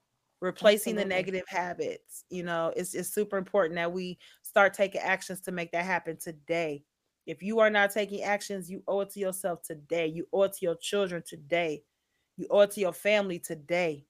replacing 0.46 0.94
Absolutely. 0.94 1.04
the 1.04 1.10
negative 1.10 1.44
habits 1.48 2.24
you 2.30 2.44
know 2.44 2.72
it's, 2.76 2.94
it's 2.94 3.10
super 3.10 3.38
important 3.38 3.76
that 3.76 3.92
we 3.92 4.18
start 4.44 4.74
taking 4.74 5.02
actions 5.02 5.42
to 5.42 5.52
make 5.52 5.72
that 5.72 5.86
happen 5.86 6.16
today. 6.18 6.84
If 7.26 7.42
you 7.42 7.60
are 7.60 7.72
not 7.72 7.92
taking 7.92 8.22
actions 8.24 8.70
you 8.70 8.84
owe 8.88 9.02
it 9.02 9.10
to 9.12 9.20
yourself 9.20 9.64
today. 9.64 10.08
You 10.08 10.28
owe 10.32 10.44
it 10.44 10.54
to 10.54 10.66
your 10.66 10.76
children 10.76 11.24
today. 11.28 11.84
You 12.38 12.48
owe 12.52 12.62
it 12.62 12.72
to 12.72 12.80
your 12.80 12.94
family 12.94 13.40
today. 13.40 14.06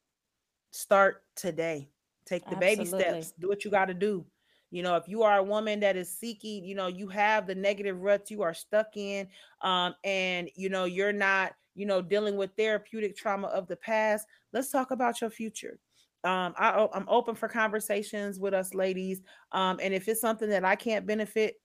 Start 0.72 1.24
today. 1.36 1.90
Take 2.26 2.44
the 2.50 2.56
Absolutely. 2.58 2.76
baby 2.76 2.86
steps. 2.86 3.34
Do 3.40 3.48
what 3.48 3.64
you 3.64 3.72
got 3.72 3.86
to 3.86 3.94
do. 3.94 4.26
You 4.72 4.84
know 4.84 4.98
if 4.98 5.08
you 5.08 5.24
are 5.24 5.38
a 5.38 5.44
woman 5.44 5.80
that 5.80 5.96
is 5.96 6.12
seeking 6.12 6.66
you 6.66 6.76
know 6.76 6.88
you 6.88 7.08
have 7.08 7.48
the 7.48 7.56
negative 7.56 8.02
ruts 8.02 8.30
you 8.30 8.42
are 8.42 8.54
stuck 8.54 8.98
in 8.98 9.28
um 9.62 9.96
and 10.04 10.50
you 10.56 10.68
know 10.68 10.84
you're 10.84 11.14
not 11.14 11.54
you 11.76 11.86
know 11.86 12.02
dealing 12.02 12.36
with 12.36 12.52
therapeutic 12.58 13.16
trauma 13.16 13.48
of 13.48 13.68
the 13.68 13.76
past 13.78 14.28
let's 14.52 14.72
talk 14.72 14.92
about 14.92 15.22
your 15.22 15.30
future 15.30 15.80
um, 16.26 16.54
I, 16.58 16.88
I'm 16.94 17.08
open 17.08 17.36
for 17.36 17.48
conversations 17.48 18.40
with 18.40 18.54
us 18.54 18.74
ladies. 18.74 19.22
Um, 19.52 19.80
and 19.82 19.94
if 19.94 20.08
it's 20.08 20.22
something 20.22 20.50
that 20.50 20.66
I 20.66 20.76
can't 20.76 21.06
benefit, 21.06 21.56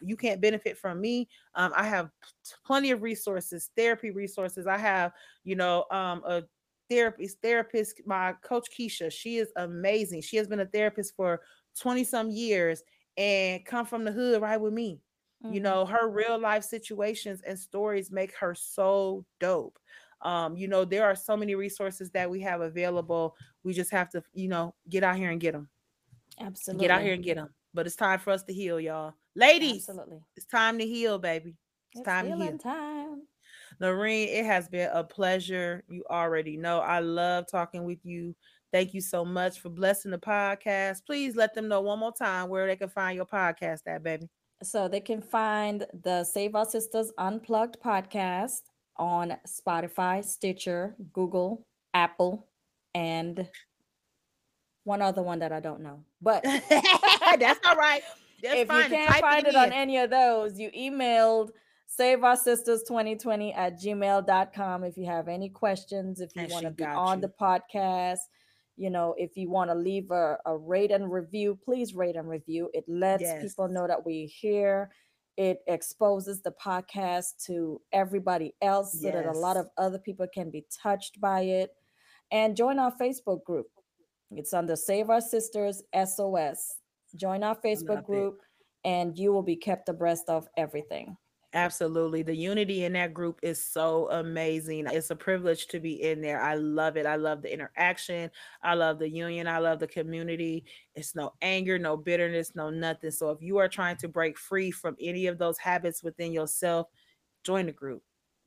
you 0.00 0.16
can't 0.16 0.40
benefit 0.40 0.78
from 0.78 1.00
me. 1.00 1.28
Um, 1.54 1.72
I 1.76 1.86
have 1.86 2.08
plenty 2.66 2.90
of 2.90 3.02
resources, 3.02 3.70
therapy 3.76 4.10
resources. 4.10 4.66
I 4.66 4.78
have, 4.78 5.12
you 5.44 5.54
know, 5.54 5.84
um, 5.90 6.22
a 6.26 6.44
therapist, 6.88 7.38
therapist, 7.42 8.00
my 8.06 8.34
coach 8.42 8.66
Keisha. 8.76 9.12
She 9.12 9.36
is 9.36 9.48
amazing. 9.56 10.22
She 10.22 10.36
has 10.38 10.48
been 10.48 10.60
a 10.60 10.66
therapist 10.66 11.14
for 11.14 11.42
20 11.80 12.04
some 12.04 12.30
years 12.30 12.82
and 13.16 13.64
come 13.64 13.84
from 13.86 14.04
the 14.04 14.12
hood 14.12 14.40
right 14.40 14.60
with 14.60 14.72
me. 14.72 15.00
Mm-hmm. 15.44 15.54
You 15.54 15.60
know, 15.60 15.84
her 15.84 16.08
real 16.08 16.38
life 16.38 16.64
situations 16.64 17.42
and 17.46 17.58
stories 17.58 18.10
make 18.10 18.34
her 18.36 18.54
so 18.54 19.24
dope. 19.40 19.78
Um, 20.22 20.56
you 20.56 20.68
know, 20.68 20.84
there 20.84 21.04
are 21.04 21.14
so 21.14 21.36
many 21.36 21.54
resources 21.54 22.10
that 22.10 22.30
we 22.30 22.40
have 22.40 22.60
available. 22.60 23.36
We 23.62 23.72
just 23.74 23.90
have 23.90 24.10
to, 24.10 24.22
you 24.32 24.48
know, 24.48 24.74
get 24.88 25.04
out 25.04 25.16
here 25.16 25.30
and 25.30 25.40
get 25.40 25.52
them. 25.52 25.68
Absolutely. 26.40 26.86
Get 26.86 26.90
out 26.90 27.02
here 27.02 27.14
and 27.14 27.24
get 27.24 27.36
them. 27.36 27.48
But 27.74 27.86
it's 27.86 27.96
time 27.96 28.18
for 28.18 28.30
us 28.30 28.42
to 28.44 28.52
heal, 28.52 28.80
y'all. 28.80 29.14
Ladies, 29.34 29.88
Absolutely. 29.88 30.20
it's 30.36 30.46
time 30.46 30.78
to 30.78 30.86
heal, 30.86 31.18
baby. 31.18 31.56
It's, 31.92 32.00
it's 32.00 32.06
time 32.06 32.26
to 32.30 32.36
heal. 32.36 32.58
time. 32.58 33.22
Norine, 33.80 34.28
it 34.28 34.44
has 34.46 34.68
been 34.68 34.88
a 34.92 35.04
pleasure. 35.04 35.84
You 35.88 36.04
already 36.10 36.56
know 36.56 36.80
I 36.80 37.00
love 37.00 37.44
talking 37.50 37.84
with 37.84 38.04
you. 38.04 38.34
Thank 38.72 38.94
you 38.94 39.00
so 39.00 39.24
much 39.24 39.60
for 39.60 39.68
blessing 39.68 40.10
the 40.10 40.18
podcast. 40.18 41.04
Please 41.06 41.36
let 41.36 41.54
them 41.54 41.68
know 41.68 41.80
one 41.80 41.98
more 41.98 42.12
time 42.12 42.48
where 42.48 42.66
they 42.66 42.76
can 42.76 42.88
find 42.88 43.16
your 43.16 43.26
podcast 43.26 43.80
at, 43.86 44.02
baby. 44.02 44.28
So 44.62 44.88
they 44.88 45.00
can 45.00 45.20
find 45.20 45.86
the 46.02 46.24
Save 46.24 46.54
Our 46.54 46.64
Sisters 46.64 47.12
Unplugged 47.18 47.76
podcast 47.84 48.62
on 48.98 49.36
Spotify, 49.46 50.24
Stitcher, 50.24 50.96
Google, 51.12 51.66
Apple, 51.94 52.46
and 52.94 53.48
one 54.84 55.02
other 55.02 55.22
one 55.22 55.40
that 55.40 55.52
I 55.52 55.60
don't 55.60 55.82
know. 55.82 56.04
But 56.20 56.42
that's 57.38 57.60
all 57.66 57.76
right. 57.76 58.02
That's 58.42 58.60
if 58.60 58.68
fine. 58.68 58.84
you 58.84 58.96
can't 58.96 59.16
find 59.16 59.46
it, 59.46 59.50
it 59.50 59.56
on 59.56 59.72
any 59.72 59.98
of 59.98 60.10
those, 60.10 60.58
you 60.58 60.70
emailed 60.70 61.50
save 61.86 62.24
our 62.24 62.36
sisters 62.36 62.82
2020 62.86 63.52
at 63.52 63.80
gmail.com 63.80 64.84
if 64.84 64.96
you 64.96 65.06
have 65.06 65.28
any 65.28 65.48
questions 65.48 66.20
if 66.20 66.30
you 66.34 66.46
want 66.48 66.64
to 66.64 66.70
be 66.70 66.84
on 66.84 67.18
you. 67.18 67.22
the 67.22 67.32
podcast 67.40 68.18
you 68.76 68.90
know 68.90 69.14
if 69.16 69.36
you 69.36 69.48
want 69.48 69.70
to 69.70 69.74
leave 69.74 70.10
a, 70.10 70.36
a, 70.46 70.56
rate 70.56 70.90
and 70.90 71.10
review 71.10 71.58
please 71.64 71.94
rate 71.94 72.16
and 72.16 72.28
review 72.28 72.68
it 72.74 72.84
lets 72.88 73.22
yes. 73.22 73.42
people 73.42 73.68
know 73.68 73.86
that 73.86 74.04
we're 74.04 74.28
here 74.28 74.90
it 75.36 75.58
exposes 75.66 76.42
the 76.42 76.52
podcast 76.64 77.44
to 77.46 77.80
everybody 77.92 78.54
else 78.62 79.00
so 79.00 79.10
that 79.10 79.26
a 79.26 79.32
lot 79.32 79.56
of 79.56 79.68
other 79.76 79.98
people 79.98 80.26
can 80.32 80.50
be 80.50 80.64
touched 80.82 81.20
by 81.20 81.42
it 81.42 81.70
and 82.32 82.56
join 82.56 82.78
our 82.78 82.92
facebook 83.00 83.44
group. 83.44 83.66
It's 84.30 84.52
under 84.52 84.76
save 84.76 85.10
our 85.10 85.20
sisters 85.20 85.82
sos 86.06 86.76
join 87.14 87.42
our 87.42 87.56
facebook 87.56 87.96
Love 87.96 88.04
group 88.04 88.40
it. 88.40 88.88
and 88.88 89.18
you 89.18 89.32
will 89.32 89.42
be 89.42 89.56
kept 89.56 89.88
abreast 89.88 90.24
of 90.28 90.48
everything 90.56 91.16
Absolutely. 91.56 92.22
The 92.22 92.36
unity 92.36 92.84
in 92.84 92.92
that 92.92 93.14
group 93.14 93.40
is 93.42 93.62
so 93.62 94.10
amazing. 94.10 94.86
It's 94.92 95.10
a 95.10 95.16
privilege 95.16 95.68
to 95.68 95.80
be 95.80 96.02
in 96.02 96.20
there. 96.20 96.38
I 96.38 96.54
love 96.54 96.98
it. 96.98 97.06
I 97.06 97.16
love 97.16 97.40
the 97.40 97.50
interaction. 97.50 98.30
I 98.62 98.74
love 98.74 98.98
the 98.98 99.08
union. 99.08 99.48
I 99.48 99.58
love 99.58 99.78
the 99.78 99.86
community. 99.86 100.66
It's 100.94 101.14
no 101.14 101.32
anger, 101.40 101.78
no 101.78 101.96
bitterness, 101.96 102.54
no 102.54 102.68
nothing. 102.68 103.10
So 103.10 103.30
if 103.30 103.40
you 103.40 103.56
are 103.56 103.68
trying 103.68 103.96
to 103.98 104.08
break 104.08 104.38
free 104.38 104.70
from 104.70 104.96
any 105.00 105.28
of 105.28 105.38
those 105.38 105.56
habits 105.56 106.02
within 106.02 106.30
yourself, 106.30 106.88
join 107.42 107.64
the 107.64 107.72
group. 107.72 108.02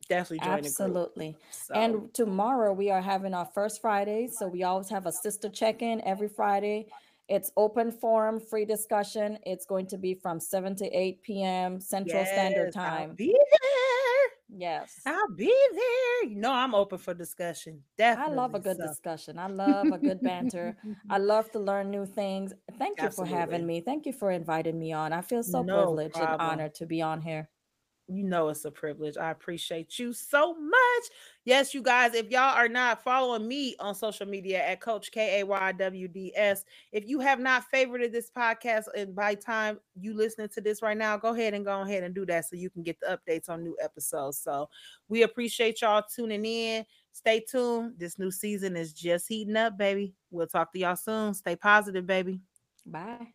Definitely 0.07 0.45
join 0.45 0.59
Absolutely. 0.59 1.35
So. 1.49 1.73
And 1.73 2.13
tomorrow 2.13 2.73
we 2.73 2.91
are 2.91 3.01
having 3.01 3.33
our 3.33 3.49
first 3.55 3.81
Friday. 3.81 4.27
So 4.27 4.47
we 4.47 4.61
always 4.61 4.89
have 4.89 5.07
a 5.07 5.11
sister 5.11 5.49
check 5.49 5.81
in 5.81 5.99
every 6.01 6.29
Friday 6.29 6.89
it's 7.29 7.51
open 7.55 7.91
forum, 7.91 8.39
free 8.39 8.65
discussion. 8.65 9.37
It's 9.45 9.65
going 9.65 9.85
to 9.87 9.97
be 9.97 10.15
from 10.15 10.39
7 10.39 10.75
to 10.77 10.85
8 10.85 11.21
p.m. 11.21 11.79
Central 11.79 12.23
yes, 12.23 12.29
Standard 12.29 12.73
Time. 12.73 13.11
I'll 13.11 13.15
be 13.15 13.33
there. 13.33 14.59
Yes. 14.59 14.99
I'll 15.05 15.29
be 15.35 15.53
there. 15.73 16.31
You 16.31 16.37
know, 16.37 16.51
I'm 16.51 16.73
open 16.73 16.97
for 16.97 17.13
discussion. 17.13 17.83
Definitely. 17.99 18.33
I 18.33 18.35
love 18.35 18.55
a 18.55 18.59
good 18.59 18.77
so. 18.77 18.87
discussion. 18.87 19.37
I 19.37 19.47
love 19.65 19.87
a 19.87 19.99
good 19.99 20.21
banter. 20.21 20.75
I 21.07 21.17
love 21.19 21.51
to 21.51 21.59
learn 21.59 21.91
new 21.91 22.07
things. 22.07 22.51
Thank 22.79 22.99
you 22.99 23.05
Absolutely. 23.05 23.33
for 23.33 23.39
having 23.39 23.65
me. 23.65 23.81
Thank 23.81 24.07
you 24.07 24.13
for 24.13 24.31
inviting 24.31 24.79
me 24.79 24.91
on. 24.91 25.13
I 25.13 25.21
feel 25.21 25.43
so 25.43 25.61
no 25.61 25.77
privileged 25.83 26.15
problem. 26.15 26.41
and 26.41 26.41
honored 26.41 26.75
to 26.75 26.87
be 26.87 27.01
on 27.03 27.21
here 27.21 27.47
you 28.09 28.23
know 28.23 28.49
it's 28.49 28.65
a 28.65 28.71
privilege. 28.71 29.17
I 29.17 29.31
appreciate 29.31 29.99
you 29.99 30.13
so 30.13 30.55
much. 30.59 31.03
Yes, 31.45 31.73
you 31.73 31.81
guys, 31.81 32.13
if 32.13 32.29
y'all 32.29 32.55
are 32.55 32.67
not 32.67 33.03
following 33.03 33.47
me 33.47 33.75
on 33.79 33.95
social 33.95 34.25
media 34.25 34.65
at 34.65 34.81
Coach 34.81 35.11
K 35.11 35.39
A 35.39 35.45
Y 35.45 35.71
W 35.73 36.07
D 36.07 36.33
S, 36.35 36.65
if 36.91 37.07
you 37.07 37.19
have 37.19 37.39
not 37.39 37.65
favorited 37.73 38.11
this 38.11 38.29
podcast, 38.29 38.85
and 38.95 39.15
by 39.15 39.35
time 39.35 39.79
you 39.99 40.13
listening 40.13 40.49
to 40.49 40.61
this 40.61 40.81
right 40.81 40.97
now, 40.97 41.17
go 41.17 41.29
ahead 41.29 41.53
and 41.53 41.65
go 41.65 41.81
ahead 41.81 42.03
and 42.03 42.13
do 42.13 42.25
that 42.25 42.45
so 42.45 42.55
you 42.55 42.69
can 42.69 42.83
get 42.83 42.99
the 42.99 43.17
updates 43.17 43.49
on 43.49 43.63
new 43.63 43.77
episodes. 43.81 44.39
So 44.39 44.69
we 45.07 45.23
appreciate 45.23 45.81
y'all 45.81 46.03
tuning 46.13 46.45
in. 46.45 46.85
Stay 47.11 47.39
tuned. 47.39 47.93
This 47.97 48.19
new 48.19 48.31
season 48.31 48.75
is 48.75 48.93
just 48.93 49.27
heating 49.27 49.57
up, 49.57 49.77
baby. 49.77 50.13
We'll 50.31 50.47
talk 50.47 50.71
to 50.73 50.79
y'all 50.79 50.95
soon. 50.95 51.33
Stay 51.33 51.55
positive, 51.55 52.05
baby. 52.05 52.41
Bye. 52.85 53.33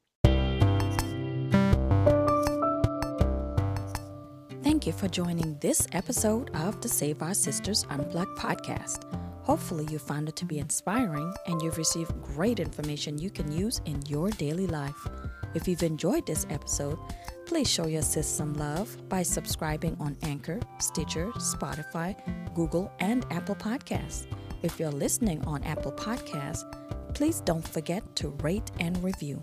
Thank 4.85 4.97
you 4.97 5.09
for 5.09 5.14
joining 5.14 5.57
this 5.61 5.87
episode 5.93 6.51
of 6.55 6.82
the 6.82 6.91
Save 6.91 7.22
Our 7.22 7.32
Sisters 7.32 7.87
Unplugged 7.89 8.37
podcast. 8.37 9.11
Hopefully, 9.43 9.87
you 9.91 9.99
found 9.99 10.28
it 10.28 10.37
to 10.37 10.45
be 10.45 10.59
inspiring 10.59 11.32
and 11.47 11.62
you've 11.62 11.78
received 11.78 12.12
great 12.22 12.61
information 12.61 13.16
you 13.16 13.30
can 13.30 13.51
use 13.51 13.80
in 13.87 14.03
your 14.05 14.28
daily 14.28 14.66
life. 14.66 15.09
If 15.55 15.66
you've 15.66 15.82
enjoyed 15.82 16.26
this 16.26 16.47
episode, 16.51 16.99
please 17.47 17.66
show 17.66 17.87
your 17.87 18.03
sis 18.03 18.28
some 18.28 18.53
love 18.53 18.95
by 19.09 19.22
subscribing 19.22 19.97
on 20.01 20.18
Anchor, 20.20 20.61
Stitcher, 20.80 21.28
Spotify, 21.39 22.14
Google, 22.55 22.93
and 23.01 23.24
Apple 23.30 23.57
Podcasts. 23.57 24.26
If 24.62 24.78
you're 24.78 24.91
listening 24.91 25.43
on 25.47 25.64
Apple 25.64 25.93
Podcasts, 25.93 26.66
please 27.14 27.41
don't 27.41 27.66
forget 27.66 28.03
to 28.16 28.37
rate 28.43 28.70
and 28.80 29.03
review. 29.03 29.43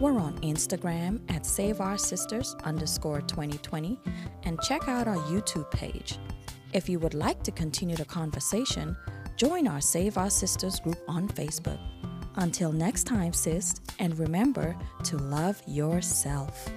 We're 0.00 0.18
on 0.18 0.38
Instagram 0.40 1.20
at 1.28 1.44
Save 1.44 1.80
Our 1.80 1.98
Sisters 1.98 2.54
underscore 2.64 3.20
2020 3.22 3.98
and 4.44 4.60
check 4.62 4.88
out 4.88 5.08
our 5.08 5.16
YouTube 5.16 5.70
page. 5.70 6.18
If 6.72 6.88
you 6.88 6.98
would 6.98 7.14
like 7.14 7.42
to 7.44 7.50
continue 7.50 7.96
the 7.96 8.04
conversation, 8.04 8.96
join 9.36 9.66
our 9.66 9.80
Save 9.80 10.18
Our 10.18 10.30
Sisters 10.30 10.80
group 10.80 10.98
on 11.08 11.28
Facebook. 11.28 11.78
Until 12.36 12.72
next 12.72 13.04
time, 13.04 13.32
sis, 13.32 13.74
and 13.98 14.18
remember 14.18 14.76
to 15.04 15.16
love 15.16 15.60
yourself. 15.66 16.68